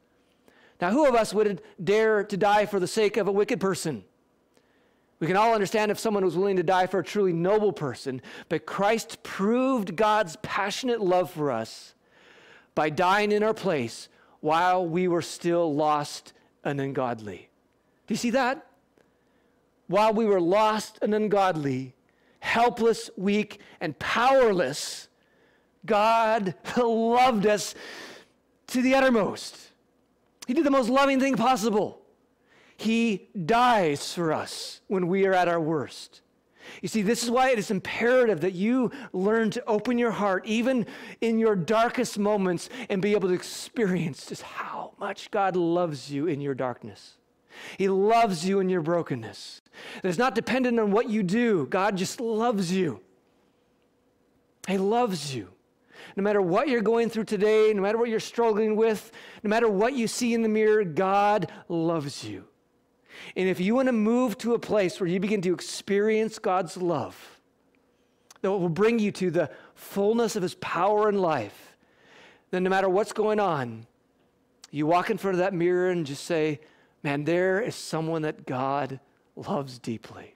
Now, 0.79 0.91
who 0.91 1.05
of 1.05 1.15
us 1.15 1.33
would 1.33 1.61
dare 1.83 2.23
to 2.23 2.37
die 2.37 2.65
for 2.65 2.79
the 2.79 2.87
sake 2.87 3.17
of 3.17 3.27
a 3.27 3.31
wicked 3.31 3.59
person? 3.59 4.03
We 5.19 5.27
can 5.27 5.37
all 5.37 5.53
understand 5.53 5.91
if 5.91 5.99
someone 5.99 6.25
was 6.25 6.35
willing 6.35 6.55
to 6.55 6.63
die 6.63 6.87
for 6.87 6.99
a 6.99 7.03
truly 7.03 7.31
noble 7.31 7.71
person, 7.71 8.23
but 8.49 8.65
Christ 8.65 9.21
proved 9.21 9.95
God's 9.95 10.35
passionate 10.41 10.99
love 10.99 11.29
for 11.29 11.51
us 11.51 11.93
by 12.73 12.89
dying 12.89 13.31
in 13.31 13.43
our 13.43 13.53
place 13.53 14.09
while 14.39 14.83
we 14.83 15.07
were 15.07 15.21
still 15.21 15.73
lost 15.73 16.33
and 16.63 16.81
ungodly. 16.81 17.49
Do 18.07 18.13
you 18.15 18.17
see 18.17 18.31
that? 18.31 18.65
While 19.85 20.13
we 20.13 20.25
were 20.25 20.41
lost 20.41 20.97
and 21.03 21.13
ungodly, 21.13 21.93
helpless, 22.39 23.11
weak, 23.15 23.59
and 23.79 23.97
powerless, 23.99 25.07
God 25.85 26.55
loved 26.77 27.45
us 27.45 27.75
to 28.67 28.81
the 28.81 28.95
uttermost. 28.95 29.57
He 30.47 30.53
did 30.53 30.63
the 30.63 30.71
most 30.71 30.89
loving 30.89 31.19
thing 31.19 31.35
possible. 31.35 32.01
He 32.77 33.29
dies 33.45 34.13
for 34.13 34.33
us 34.33 34.81
when 34.87 35.07
we 35.07 35.25
are 35.25 35.33
at 35.33 35.47
our 35.47 35.59
worst. 35.61 36.21
You 36.81 36.87
see, 36.87 37.01
this 37.01 37.23
is 37.23 37.29
why 37.29 37.49
it 37.51 37.59
is 37.59 37.71
imperative 37.71 38.41
that 38.41 38.53
you 38.53 38.91
learn 39.13 39.51
to 39.51 39.65
open 39.65 39.97
your 39.97 40.11
heart, 40.11 40.45
even 40.45 40.85
in 41.19 41.37
your 41.37 41.55
darkest 41.55 42.17
moments, 42.17 42.69
and 42.89 43.01
be 43.01 43.13
able 43.13 43.29
to 43.29 43.35
experience 43.35 44.27
just 44.27 44.41
how 44.41 44.93
much 44.99 45.31
God 45.31 45.55
loves 45.55 46.11
you 46.11 46.27
in 46.27 46.41
your 46.41 46.53
darkness. 46.53 47.17
He 47.77 47.89
loves 47.89 48.47
you 48.47 48.59
in 48.59 48.69
your 48.69 48.81
brokenness. 48.81 49.61
It's 50.03 50.17
not 50.17 50.35
dependent 50.35 50.79
on 50.79 50.91
what 50.91 51.09
you 51.09 51.23
do, 51.23 51.67
God 51.67 51.97
just 51.97 52.19
loves 52.19 52.71
you. 52.71 53.01
He 54.67 54.77
loves 54.77 55.35
you. 55.35 55.49
No 56.15 56.23
matter 56.23 56.41
what 56.41 56.67
you're 56.67 56.81
going 56.81 57.09
through 57.09 57.25
today, 57.25 57.73
no 57.73 57.81
matter 57.81 57.97
what 57.97 58.09
you're 58.09 58.19
struggling 58.19 58.75
with, 58.75 59.11
no 59.43 59.49
matter 59.49 59.69
what 59.69 59.93
you 59.93 60.07
see 60.07 60.33
in 60.33 60.41
the 60.41 60.49
mirror, 60.49 60.83
God 60.83 61.51
loves 61.67 62.23
you. 62.23 62.45
And 63.35 63.47
if 63.47 63.59
you 63.59 63.75
want 63.75 63.87
to 63.87 63.93
move 63.93 64.37
to 64.39 64.53
a 64.53 64.59
place 64.59 64.99
where 64.99 65.07
you 65.07 65.19
begin 65.19 65.41
to 65.41 65.53
experience 65.53 66.39
God's 66.39 66.77
love, 66.77 67.39
that 68.41 68.51
will 68.51 68.69
bring 68.69 68.99
you 68.99 69.11
to 69.13 69.31
the 69.31 69.49
fullness 69.75 70.35
of 70.35 70.43
His 70.43 70.55
power 70.55 71.07
and 71.07 71.21
life, 71.21 71.77
then 72.49 72.63
no 72.63 72.69
matter 72.69 72.89
what's 72.89 73.13
going 73.13 73.39
on, 73.39 73.85
you 74.71 74.87
walk 74.87 75.09
in 75.09 75.17
front 75.17 75.35
of 75.35 75.39
that 75.39 75.53
mirror 75.53 75.89
and 75.89 76.05
just 76.05 76.23
say, 76.25 76.59
Man, 77.03 77.23
there 77.23 77.59
is 77.59 77.75
someone 77.75 78.21
that 78.23 78.45
God 78.45 78.99
loves 79.35 79.79
deeply. 79.79 80.35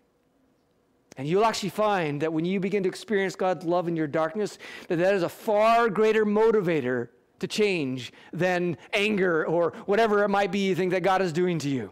And 1.17 1.27
you'll 1.27 1.45
actually 1.45 1.69
find 1.69 2.21
that 2.21 2.33
when 2.33 2.43
you 2.43 2.59
begin 2.59 2.83
to 2.83 2.89
experience 2.89 3.35
God's 3.35 3.65
love 3.65 3.87
in 3.87 3.95
your 3.95 4.07
darkness, 4.07 4.57
that 4.89 4.97
that 4.97 5.13
is 5.13 5.23
a 5.23 5.29
far 5.29 5.89
greater 5.89 6.25
motivator 6.25 7.09
to 7.39 7.47
change 7.47 8.11
than 8.33 8.77
anger 8.93 9.45
or 9.45 9.73
whatever 9.85 10.23
it 10.23 10.29
might 10.29 10.51
be 10.51 10.59
you 10.59 10.75
think 10.75 10.91
that 10.91 11.03
God 11.03 11.21
is 11.21 11.31
doing 11.31 11.59
to 11.59 11.69
you. 11.69 11.91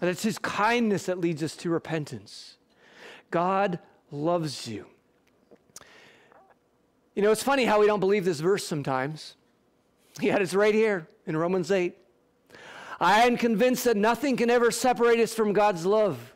And 0.00 0.10
it's 0.10 0.22
His 0.22 0.38
kindness 0.38 1.06
that 1.06 1.18
leads 1.18 1.42
us 1.42 1.56
to 1.56 1.70
repentance. 1.70 2.56
God 3.30 3.78
loves 4.10 4.68
you. 4.68 4.86
You 7.14 7.22
know, 7.22 7.32
it's 7.32 7.42
funny 7.42 7.64
how 7.64 7.80
we 7.80 7.86
don't 7.86 8.00
believe 8.00 8.24
this 8.24 8.40
verse 8.40 8.66
sometimes. 8.66 9.36
Yet 10.20 10.40
it's 10.42 10.54
right 10.54 10.74
here 10.74 11.08
in 11.26 11.36
Romans 11.36 11.70
8. 11.70 11.96
I 13.00 13.22
am 13.22 13.36
convinced 13.36 13.84
that 13.84 13.96
nothing 13.96 14.36
can 14.36 14.48
ever 14.48 14.70
separate 14.70 15.20
us 15.20 15.34
from 15.34 15.52
God's 15.52 15.84
love. 15.84 16.34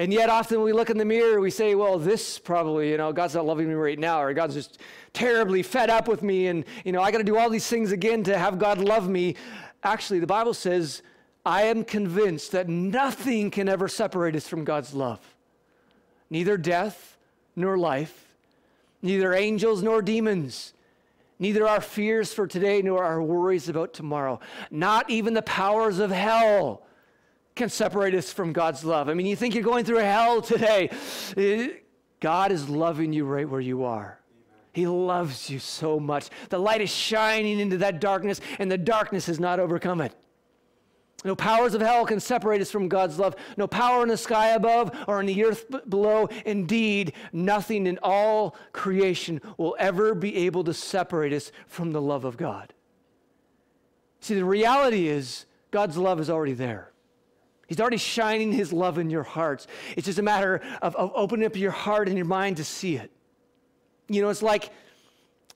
And 0.00 0.14
yet, 0.14 0.30
often 0.30 0.62
we 0.62 0.72
look 0.72 0.88
in 0.88 0.96
the 0.96 1.04
mirror, 1.04 1.42
we 1.42 1.50
say, 1.50 1.74
well, 1.74 1.98
this 1.98 2.38
probably, 2.38 2.88
you 2.88 2.96
know, 2.96 3.12
God's 3.12 3.34
not 3.34 3.44
loving 3.44 3.68
me 3.68 3.74
right 3.74 3.98
now, 3.98 4.22
or 4.22 4.32
God's 4.32 4.54
just 4.54 4.80
terribly 5.12 5.62
fed 5.62 5.90
up 5.90 6.08
with 6.08 6.22
me, 6.22 6.46
and, 6.46 6.64
you 6.86 6.92
know, 6.92 7.02
I 7.02 7.10
got 7.10 7.18
to 7.18 7.24
do 7.24 7.36
all 7.36 7.50
these 7.50 7.66
things 7.66 7.92
again 7.92 8.22
to 8.22 8.38
have 8.38 8.58
God 8.58 8.78
love 8.78 9.10
me. 9.10 9.36
Actually, 9.82 10.18
the 10.18 10.26
Bible 10.26 10.54
says 10.54 11.02
I 11.44 11.64
am 11.64 11.84
convinced 11.84 12.52
that 12.52 12.66
nothing 12.66 13.50
can 13.50 13.68
ever 13.68 13.88
separate 13.88 14.34
us 14.34 14.48
from 14.48 14.64
God's 14.64 14.94
love. 14.94 15.20
Neither 16.30 16.56
death 16.56 17.18
nor 17.54 17.76
life, 17.76 18.34
neither 19.02 19.34
angels 19.34 19.82
nor 19.82 20.00
demons, 20.00 20.72
neither 21.38 21.68
our 21.68 21.82
fears 21.82 22.32
for 22.32 22.46
today 22.46 22.80
nor 22.80 23.04
our 23.04 23.22
worries 23.22 23.68
about 23.68 23.92
tomorrow. 23.92 24.40
Not 24.70 25.10
even 25.10 25.34
the 25.34 25.42
powers 25.42 25.98
of 25.98 26.10
hell 26.10 26.84
can 27.54 27.68
separate 27.68 28.14
us 28.14 28.32
from 28.32 28.52
God's 28.52 28.84
love. 28.84 29.08
I 29.08 29.14
mean, 29.14 29.26
you 29.26 29.36
think 29.36 29.54
you're 29.54 29.64
going 29.64 29.84
through 29.84 29.98
hell 29.98 30.40
today. 30.40 30.90
God 32.20 32.52
is 32.52 32.68
loving 32.68 33.12
you 33.12 33.24
right 33.24 33.48
where 33.48 33.60
you 33.60 33.84
are. 33.84 34.20
He 34.72 34.86
loves 34.86 35.50
you 35.50 35.58
so 35.58 35.98
much. 35.98 36.30
The 36.48 36.58
light 36.58 36.80
is 36.80 36.90
shining 36.90 37.58
into 37.58 37.78
that 37.78 38.00
darkness, 38.00 38.40
and 38.58 38.70
the 38.70 38.78
darkness 38.78 39.26
has 39.26 39.40
not 39.40 39.58
overcome 39.58 40.00
it. 40.00 40.14
No 41.24 41.34
powers 41.34 41.74
of 41.74 41.82
hell 41.82 42.06
can 42.06 42.18
separate 42.18 42.62
us 42.62 42.70
from 42.70 42.88
God's 42.88 43.18
love. 43.18 43.36
No 43.56 43.66
power 43.66 44.02
in 44.02 44.08
the 44.08 44.16
sky 44.16 44.50
above 44.50 44.96
or 45.06 45.20
in 45.20 45.26
the 45.26 45.44
earth 45.44 45.66
below. 45.88 46.28
Indeed, 46.46 47.12
nothing 47.32 47.86
in 47.86 47.98
all 48.02 48.56
creation 48.72 49.40
will 49.58 49.76
ever 49.78 50.14
be 50.14 50.34
able 50.36 50.64
to 50.64 50.72
separate 50.72 51.34
us 51.34 51.52
from 51.66 51.92
the 51.92 52.00
love 52.00 52.24
of 52.24 52.38
God. 52.38 52.72
See, 54.20 54.34
the 54.34 54.44
reality 54.44 55.08
is 55.08 55.44
God's 55.70 55.98
love 55.98 56.20
is 56.20 56.30
already 56.30 56.54
there. 56.54 56.90
He's 57.70 57.78
already 57.78 57.98
shining 57.98 58.50
his 58.50 58.72
love 58.72 58.98
in 58.98 59.10
your 59.10 59.22
hearts. 59.22 59.68
It's 59.96 60.06
just 60.06 60.18
a 60.18 60.22
matter 60.22 60.60
of, 60.82 60.96
of 60.96 61.12
opening 61.14 61.46
up 61.46 61.54
your 61.54 61.70
heart 61.70 62.08
and 62.08 62.16
your 62.16 62.26
mind 62.26 62.56
to 62.56 62.64
see 62.64 62.96
it. 62.96 63.12
You 64.08 64.22
know, 64.22 64.28
it's 64.28 64.42
like 64.42 64.70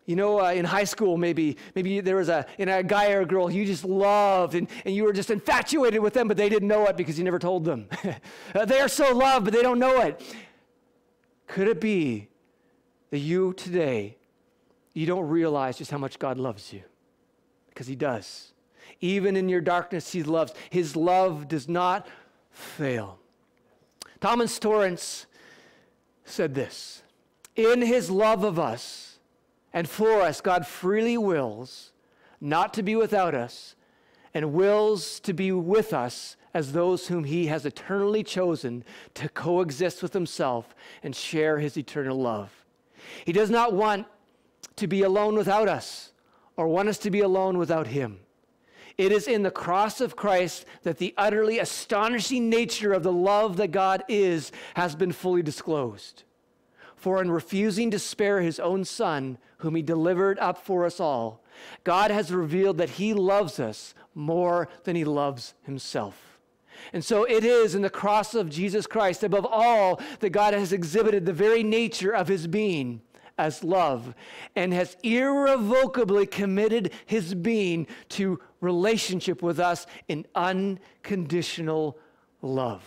you 0.07 0.15
know, 0.15 0.41
uh, 0.41 0.53
in 0.53 0.65
high 0.65 0.85
school, 0.85 1.17
maybe 1.17 1.57
maybe 1.75 2.01
there 2.01 2.15
was 2.15 2.29
a, 2.29 2.47
you 2.57 2.67
know, 2.67 2.79
a 2.79 2.85
guy 2.85 3.11
or 3.11 3.23
a 3.23 3.27
girl 3.27 3.51
you 3.51 3.65
just 3.65 3.85
loved 3.85 4.55
and, 4.55 4.69
and 4.85 4.95
you 4.95 5.03
were 5.03 5.13
just 5.13 5.29
infatuated 5.29 6.01
with 6.01 6.15
them, 6.15 6.29
but 6.29 6.37
they 6.37 6.49
didn't 6.49 6.69
know 6.69 6.85
it 6.87 6.97
because 6.97 7.19
you 7.19 7.25
never 7.25 7.41
told 7.41 7.65
them. 7.65 7.89
uh, 8.55 8.65
they 8.65 8.79
are 8.79 8.89
so 8.89 9.13
loved, 9.13 9.47
but 9.47 9.53
they 9.53 9.63
don't 9.63 9.81
know 9.81 10.03
it. 10.03 10.23
Could 11.49 11.67
it 11.67 11.81
be 11.81 12.29
that 13.11 13.19
you 13.19 13.55
today, 13.55 14.19
you 14.93 15.05
don't 15.05 15.27
realize 15.27 15.79
just 15.79 15.91
how 15.91 15.99
much 15.99 16.21
God 16.21 16.39
loves 16.39 16.73
you? 16.73 16.83
Because 17.71 17.89
He 17.89 17.97
does. 17.97 18.54
Even 19.01 19.37
in 19.37 19.49
your 19.49 19.61
darkness, 19.61 20.13
He 20.13 20.23
loves. 20.23 20.53
His 20.71 20.97
love 20.97 21.49
does 21.49 21.69
not 21.69 22.07
fail. 22.51 23.19
Thomas 24.21 24.59
Torrance 24.59 25.27
said 26.25 26.55
this 26.55 27.03
In 27.57 27.83
His 27.83 28.11
love 28.11 28.45
of 28.45 28.59
us, 28.59 29.19
and 29.73 29.89
for 29.89 30.23
us, 30.23 30.41
God 30.41 30.67
freely 30.67 31.19
wills 31.19 31.93
not 32.41 32.75
to 32.75 32.83
be 32.83 32.95
without 32.95 33.35
us 33.35 33.75
and 34.35 34.53
wills 34.53 35.21
to 35.21 35.33
be 35.33 35.53
with 35.53 35.93
us 35.93 36.37
as 36.53 36.73
those 36.73 37.09
whom 37.09 37.25
he 37.25 37.47
has 37.47 37.65
eternally 37.65 38.23
chosen 38.23 38.85
to 39.15 39.29
coexist 39.29 40.03
with 40.03 40.13
himself 40.13 40.75
and 41.03 41.15
share 41.15 41.59
his 41.59 41.77
eternal 41.77 42.21
love. 42.21 42.65
He 43.25 43.33
does 43.33 43.51
not 43.51 43.73
want 43.73 44.07
to 44.77 44.87
be 44.87 45.03
alone 45.03 45.37
without 45.37 45.69
us 45.69 46.13
or 46.57 46.69
want 46.69 46.89
us 46.89 46.99
to 46.99 47.11
be 47.11 47.21
alone 47.21 47.59
without 47.59 47.89
him. 47.89 48.21
It 48.97 49.11
is 49.11 49.27
in 49.27 49.43
the 49.43 49.51
cross 49.51 50.01
of 50.01 50.17
Christ 50.17 50.67
that 50.83 50.99
the 50.99 51.15
utterly 51.17 51.59
astonishing 51.59 52.49
nature 52.49 52.93
of 52.93 53.03
the 53.03 53.13
love 53.13 53.57
that 53.57 53.73
God 53.73 54.05
is 54.09 54.53
has 54.75 54.95
been 54.95 55.13
fully 55.13 55.43
disclosed. 55.43 56.23
For 56.95 57.21
in 57.21 57.31
refusing 57.31 57.91
to 57.91 57.99
spare 57.99 58.41
his 58.41 58.61
own 58.61 58.85
son, 58.85 59.39
whom 59.59 59.75
he 59.75 59.83
delivered 59.83 60.39
up 60.39 60.65
for 60.65 60.87
us 60.87 61.01
all, 61.01 61.43
God 61.83 62.11
has 62.11 62.33
revealed 62.33 62.79
that 62.79 62.91
he 62.91 63.13
loves 63.15 63.59
us 63.59 63.95
more 64.15 64.69
than 64.85 64.97
he 64.97 65.05
loves 65.05 65.55
himself. 65.63 66.39
And 66.93 67.05
so 67.05 67.25
it 67.25 67.45
is 67.45 67.75
in 67.75 67.83
the 67.83 67.91
cross 67.91 68.35
of 68.35 68.51
Jesus 68.51 68.87
Christ, 68.87 69.23
above 69.23 69.47
all, 69.47 70.01
that 70.21 70.31
God 70.31 70.55
has 70.55 70.73
exhibited 70.73 71.27
the 71.27 71.33
very 71.33 71.63
nature 71.63 72.13
of 72.13 72.29
his 72.29 72.47
being 72.47 73.01
as 73.39 73.65
love 73.65 74.15
and 74.55 74.73
has 74.73 74.97
irrevocably 75.03 76.27
committed 76.27 76.93
his 77.07 77.35
being 77.35 77.87
to 78.11 78.41
relationship 78.61 79.43
with 79.43 79.59
us 79.59 79.87
in 80.09 80.27
unconditional 80.35 81.99
love. 82.43 82.83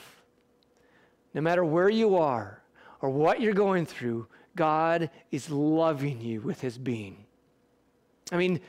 No 1.34 1.42
matter 1.42 1.64
where 1.64 1.90
you 1.90 2.16
are 2.16 2.62
or 3.02 3.10
what 3.10 3.42
you're 3.42 3.54
going 3.54 3.86
through, 3.86 4.28
God 4.56 5.10
is 5.32 5.50
loving 5.50 6.22
you 6.22 6.42
with 6.42 6.62
his 6.62 6.78
being. 6.78 7.26
I 8.32 8.38
mean, 8.38 8.60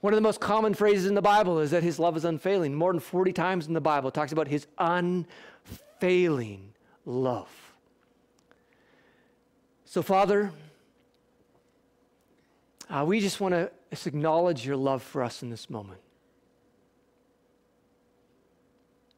one 0.00 0.12
of 0.12 0.16
the 0.16 0.22
most 0.22 0.40
common 0.40 0.74
phrases 0.74 1.06
in 1.06 1.14
the 1.14 1.22
Bible 1.22 1.58
is 1.60 1.70
that 1.72 1.82
his 1.82 1.98
love 1.98 2.16
is 2.16 2.24
unfailing. 2.24 2.74
More 2.74 2.92
than 2.92 3.00
40 3.00 3.32
times 3.32 3.66
in 3.66 3.74
the 3.74 3.80
Bible, 3.80 4.08
it 4.08 4.14
talks 4.14 4.32
about 4.32 4.48
his 4.48 4.66
unfailing 4.78 6.72
love. 7.04 7.48
So, 9.84 10.02
Father, 10.02 10.52
uh, 12.90 13.04
we 13.06 13.20
just 13.20 13.40
want 13.40 13.54
to 13.54 13.70
acknowledge 14.06 14.66
your 14.66 14.76
love 14.76 15.02
for 15.02 15.22
us 15.22 15.42
in 15.42 15.50
this 15.50 15.70
moment. 15.70 16.00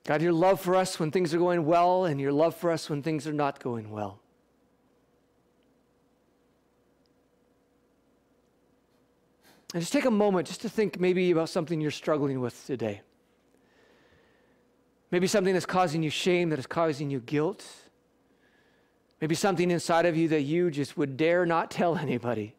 God, 0.04 0.20
your 0.20 0.32
love 0.32 0.60
for 0.60 0.76
us 0.76 0.98
when 0.98 1.10
things 1.10 1.32
are 1.32 1.38
going 1.38 1.64
well, 1.64 2.04
and 2.04 2.20
your 2.20 2.32
love 2.32 2.54
for 2.56 2.70
us 2.70 2.90
when 2.90 3.02
things 3.02 3.26
are 3.26 3.32
not 3.32 3.60
going 3.60 3.90
well. 3.90 4.18
And 9.72 9.80
just 9.80 9.92
take 9.92 10.04
a 10.04 10.10
moment 10.10 10.48
just 10.48 10.60
to 10.62 10.68
think 10.68 11.00
maybe 11.00 11.30
about 11.30 11.48
something 11.48 11.80
you're 11.80 11.90
struggling 11.90 12.40
with 12.40 12.66
today. 12.66 13.00
Maybe 15.10 15.26
something 15.26 15.54
that's 15.54 15.66
causing 15.66 16.02
you 16.02 16.10
shame, 16.10 16.50
that 16.50 16.58
is 16.58 16.66
causing 16.66 17.10
you 17.10 17.20
guilt. 17.20 17.64
Maybe 19.20 19.34
something 19.34 19.70
inside 19.70 20.04
of 20.04 20.16
you 20.16 20.28
that 20.28 20.42
you 20.42 20.70
just 20.70 20.98
would 20.98 21.16
dare 21.16 21.46
not 21.46 21.70
tell 21.70 21.96
anybody. 21.98 22.54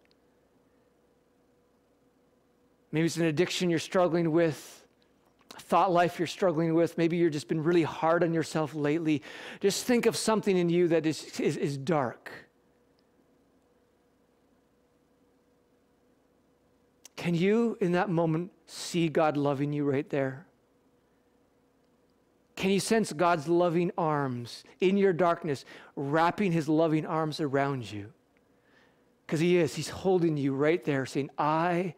Maybe 2.93 3.07
it's 3.07 3.17
an 3.17 3.25
addiction 3.25 3.71
you're 3.71 3.79
struggling 3.79 4.31
with, 4.31 4.85
thought 5.49 5.91
life 5.91 6.19
you're 6.19 6.27
struggling 6.27 6.75
with. 6.75 6.95
Maybe 6.95 7.17
you've 7.17 7.33
just 7.33 7.47
been 7.47 7.63
really 7.63 7.81
hard 7.81 8.23
on 8.23 8.35
yourself 8.35 8.75
lately. 8.75 9.23
Just 9.59 9.85
think 9.85 10.05
of 10.05 10.15
something 10.15 10.55
in 10.55 10.69
you 10.69 10.87
that 10.89 11.07
is, 11.07 11.39
is, 11.39 11.57
is 11.57 11.75
dark. 11.75 12.31
Can 17.15 17.33
you, 17.33 17.77
in 17.81 17.93
that 17.93 18.09
moment, 18.09 18.51
see 18.67 19.09
God 19.09 19.37
loving 19.37 19.73
you 19.73 19.89
right 19.89 20.07
there? 20.09 20.45
Can 22.55 22.69
you 22.69 22.79
sense 22.79 23.11
God's 23.11 23.47
loving 23.47 23.91
arms 23.97 24.63
in 24.81 24.97
your 24.97 25.13
darkness, 25.13 25.65
wrapping 25.95 26.51
his 26.51 26.69
loving 26.69 27.07
arms 27.07 27.39
around 27.39 27.91
you? 27.91 28.13
Because 29.25 29.39
he 29.39 29.57
is. 29.57 29.73
He's 29.73 29.89
holding 29.89 30.37
you 30.37 30.53
right 30.53 30.83
there, 30.83 31.07
saying, 31.07 31.31
I 31.39 31.95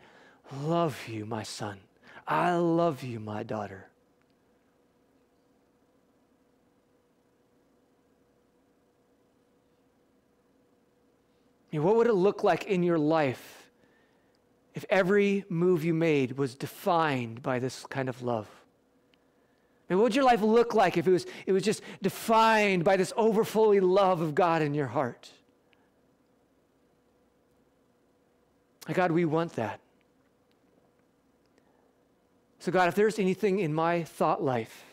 love 0.53 1.07
you, 1.07 1.25
my 1.25 1.43
son. 1.43 1.79
I 2.27 2.55
love 2.55 3.03
you, 3.03 3.19
my 3.19 3.43
daughter. 3.43 3.87
what 11.81 11.95
would 11.97 12.07
it 12.07 12.13
look 12.13 12.43
like 12.43 12.65
in 12.65 12.83
your 12.83 12.97
life 12.97 13.69
if 14.73 14.85
every 14.89 15.45
move 15.49 15.83
you 15.83 15.93
made 15.93 16.37
was 16.37 16.55
defined 16.55 17.41
by 17.41 17.59
this 17.59 17.85
kind 17.87 18.09
of 18.09 18.21
love? 18.21 18.47
And 19.89 19.99
what 19.99 20.03
would 20.03 20.15
your 20.15 20.23
life 20.23 20.41
look 20.41 20.73
like 20.73 20.97
if 20.97 21.07
it 21.07 21.11
was, 21.11 21.25
it 21.45 21.51
was 21.51 21.63
just 21.63 21.81
defined 22.01 22.83
by 22.83 22.97
this 22.97 23.13
overflowing 23.15 23.83
love 23.83 24.21
of 24.21 24.33
God 24.33 24.61
in 24.61 24.73
your 24.73 24.87
heart? 24.87 25.29
God, 28.91 29.11
we 29.11 29.25
want 29.25 29.53
that. 29.53 29.79
So, 32.65 32.71
God, 32.71 32.87
if 32.87 32.95
there's 32.95 33.19
anything 33.19 33.59
in 33.59 33.75
my 33.75 34.01
thought 34.01 34.41
life, 34.43 34.85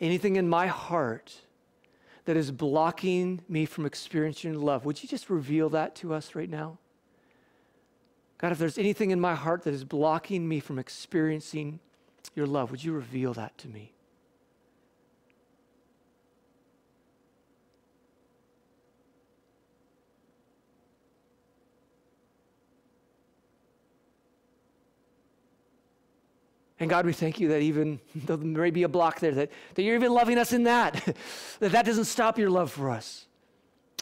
anything 0.00 0.36
in 0.36 0.48
my 0.48 0.68
heart 0.68 1.38
that 2.24 2.34
is 2.34 2.50
blocking 2.50 3.42
me 3.46 3.66
from 3.66 3.84
experiencing 3.84 4.58
love, 4.58 4.86
would 4.86 5.02
you 5.02 5.06
just 5.06 5.28
reveal 5.28 5.68
that 5.68 5.94
to 5.96 6.14
us 6.14 6.34
right 6.34 6.48
now? 6.48 6.78
God, 8.38 8.52
if 8.52 8.58
there's 8.58 8.78
anything 8.78 9.10
in 9.10 9.20
my 9.20 9.34
heart 9.34 9.64
that 9.64 9.74
is 9.74 9.84
blocking 9.84 10.48
me 10.48 10.60
from 10.60 10.78
experiencing 10.78 11.78
your 12.34 12.46
love, 12.46 12.70
would 12.70 12.82
you 12.82 12.94
reveal 12.94 13.34
that 13.34 13.58
to 13.58 13.68
me? 13.68 13.92
And 26.84 26.90
God, 26.90 27.06
we 27.06 27.14
thank 27.14 27.40
you 27.40 27.48
that 27.48 27.62
even 27.62 27.98
though 28.14 28.36
there 28.36 28.46
may 28.46 28.70
be 28.70 28.82
a 28.82 28.90
block 28.90 29.18
there, 29.18 29.32
that, 29.32 29.50
that 29.74 29.82
you're 29.82 29.94
even 29.94 30.12
loving 30.12 30.36
us 30.36 30.52
in 30.52 30.64
that, 30.64 31.02
that 31.60 31.72
that 31.72 31.86
doesn't 31.86 32.04
stop 32.04 32.38
your 32.38 32.50
love 32.50 32.70
for 32.70 32.90
us. 32.90 33.24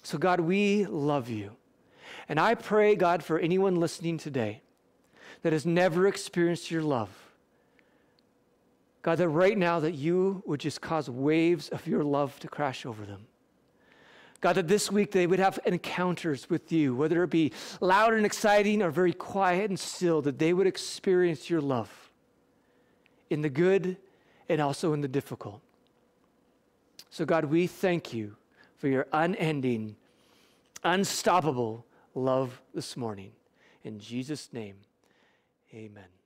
So, 0.03 0.19
God, 0.19 0.41
we 0.41 0.85
love 0.87 1.29
you. 1.29 1.53
And 2.29 2.41
I 2.41 2.57
pray, 2.57 2.97
God, 2.97 3.23
for 3.23 3.39
anyone 3.39 3.77
listening 3.77 4.19
today 4.19 4.63
that 5.43 5.53
has 5.53 5.65
never 5.65 6.09
experienced 6.09 6.73
your 6.73 6.83
love, 6.83 7.09
God, 9.03 9.19
that 9.19 9.29
right 9.29 9.57
now 9.57 9.79
that 9.79 9.93
you 9.93 10.43
would 10.45 10.59
just 10.59 10.81
cause 10.81 11.09
waves 11.09 11.69
of 11.69 11.87
your 11.87 12.03
love 12.03 12.37
to 12.41 12.49
crash 12.49 12.85
over 12.85 13.07
them. 13.07 13.29
God, 14.41 14.55
that 14.55 14.67
this 14.67 14.91
week 14.91 15.13
they 15.13 15.29
would 15.29 15.39
have 15.39 15.61
encounters 15.67 16.51
with 16.51 16.73
you, 16.73 16.97
whether 16.97 17.23
it 17.23 17.31
be 17.31 17.53
loud 17.81 18.13
and 18.15 18.27
exciting 18.27 18.83
or 18.83 18.91
very 18.91 19.13
quiet 19.13 19.71
and 19.71 19.79
still, 19.79 20.21
that 20.23 20.41
they 20.41 20.53
would 20.53 20.67
experience 20.67 21.49
your 21.49 21.61
love 21.61 22.02
in 23.33 23.41
the 23.41 23.49
good 23.49 23.97
and 24.49 24.61
also 24.61 24.93
in 24.93 25.01
the 25.01 25.09
difficult. 25.09 25.61
So, 27.11 27.25
God, 27.25 27.47
we 27.47 27.67
thank 27.67 28.13
you 28.13 28.37
for 28.77 28.89
your 28.89 29.07
unending, 29.13 29.97
unstoppable 30.85 31.85
love 32.15 32.61
this 32.75 32.97
morning. 32.97 33.33
In 33.85 33.99
Jesus' 33.99 34.53
name, 34.53 34.77
amen. 35.75 36.22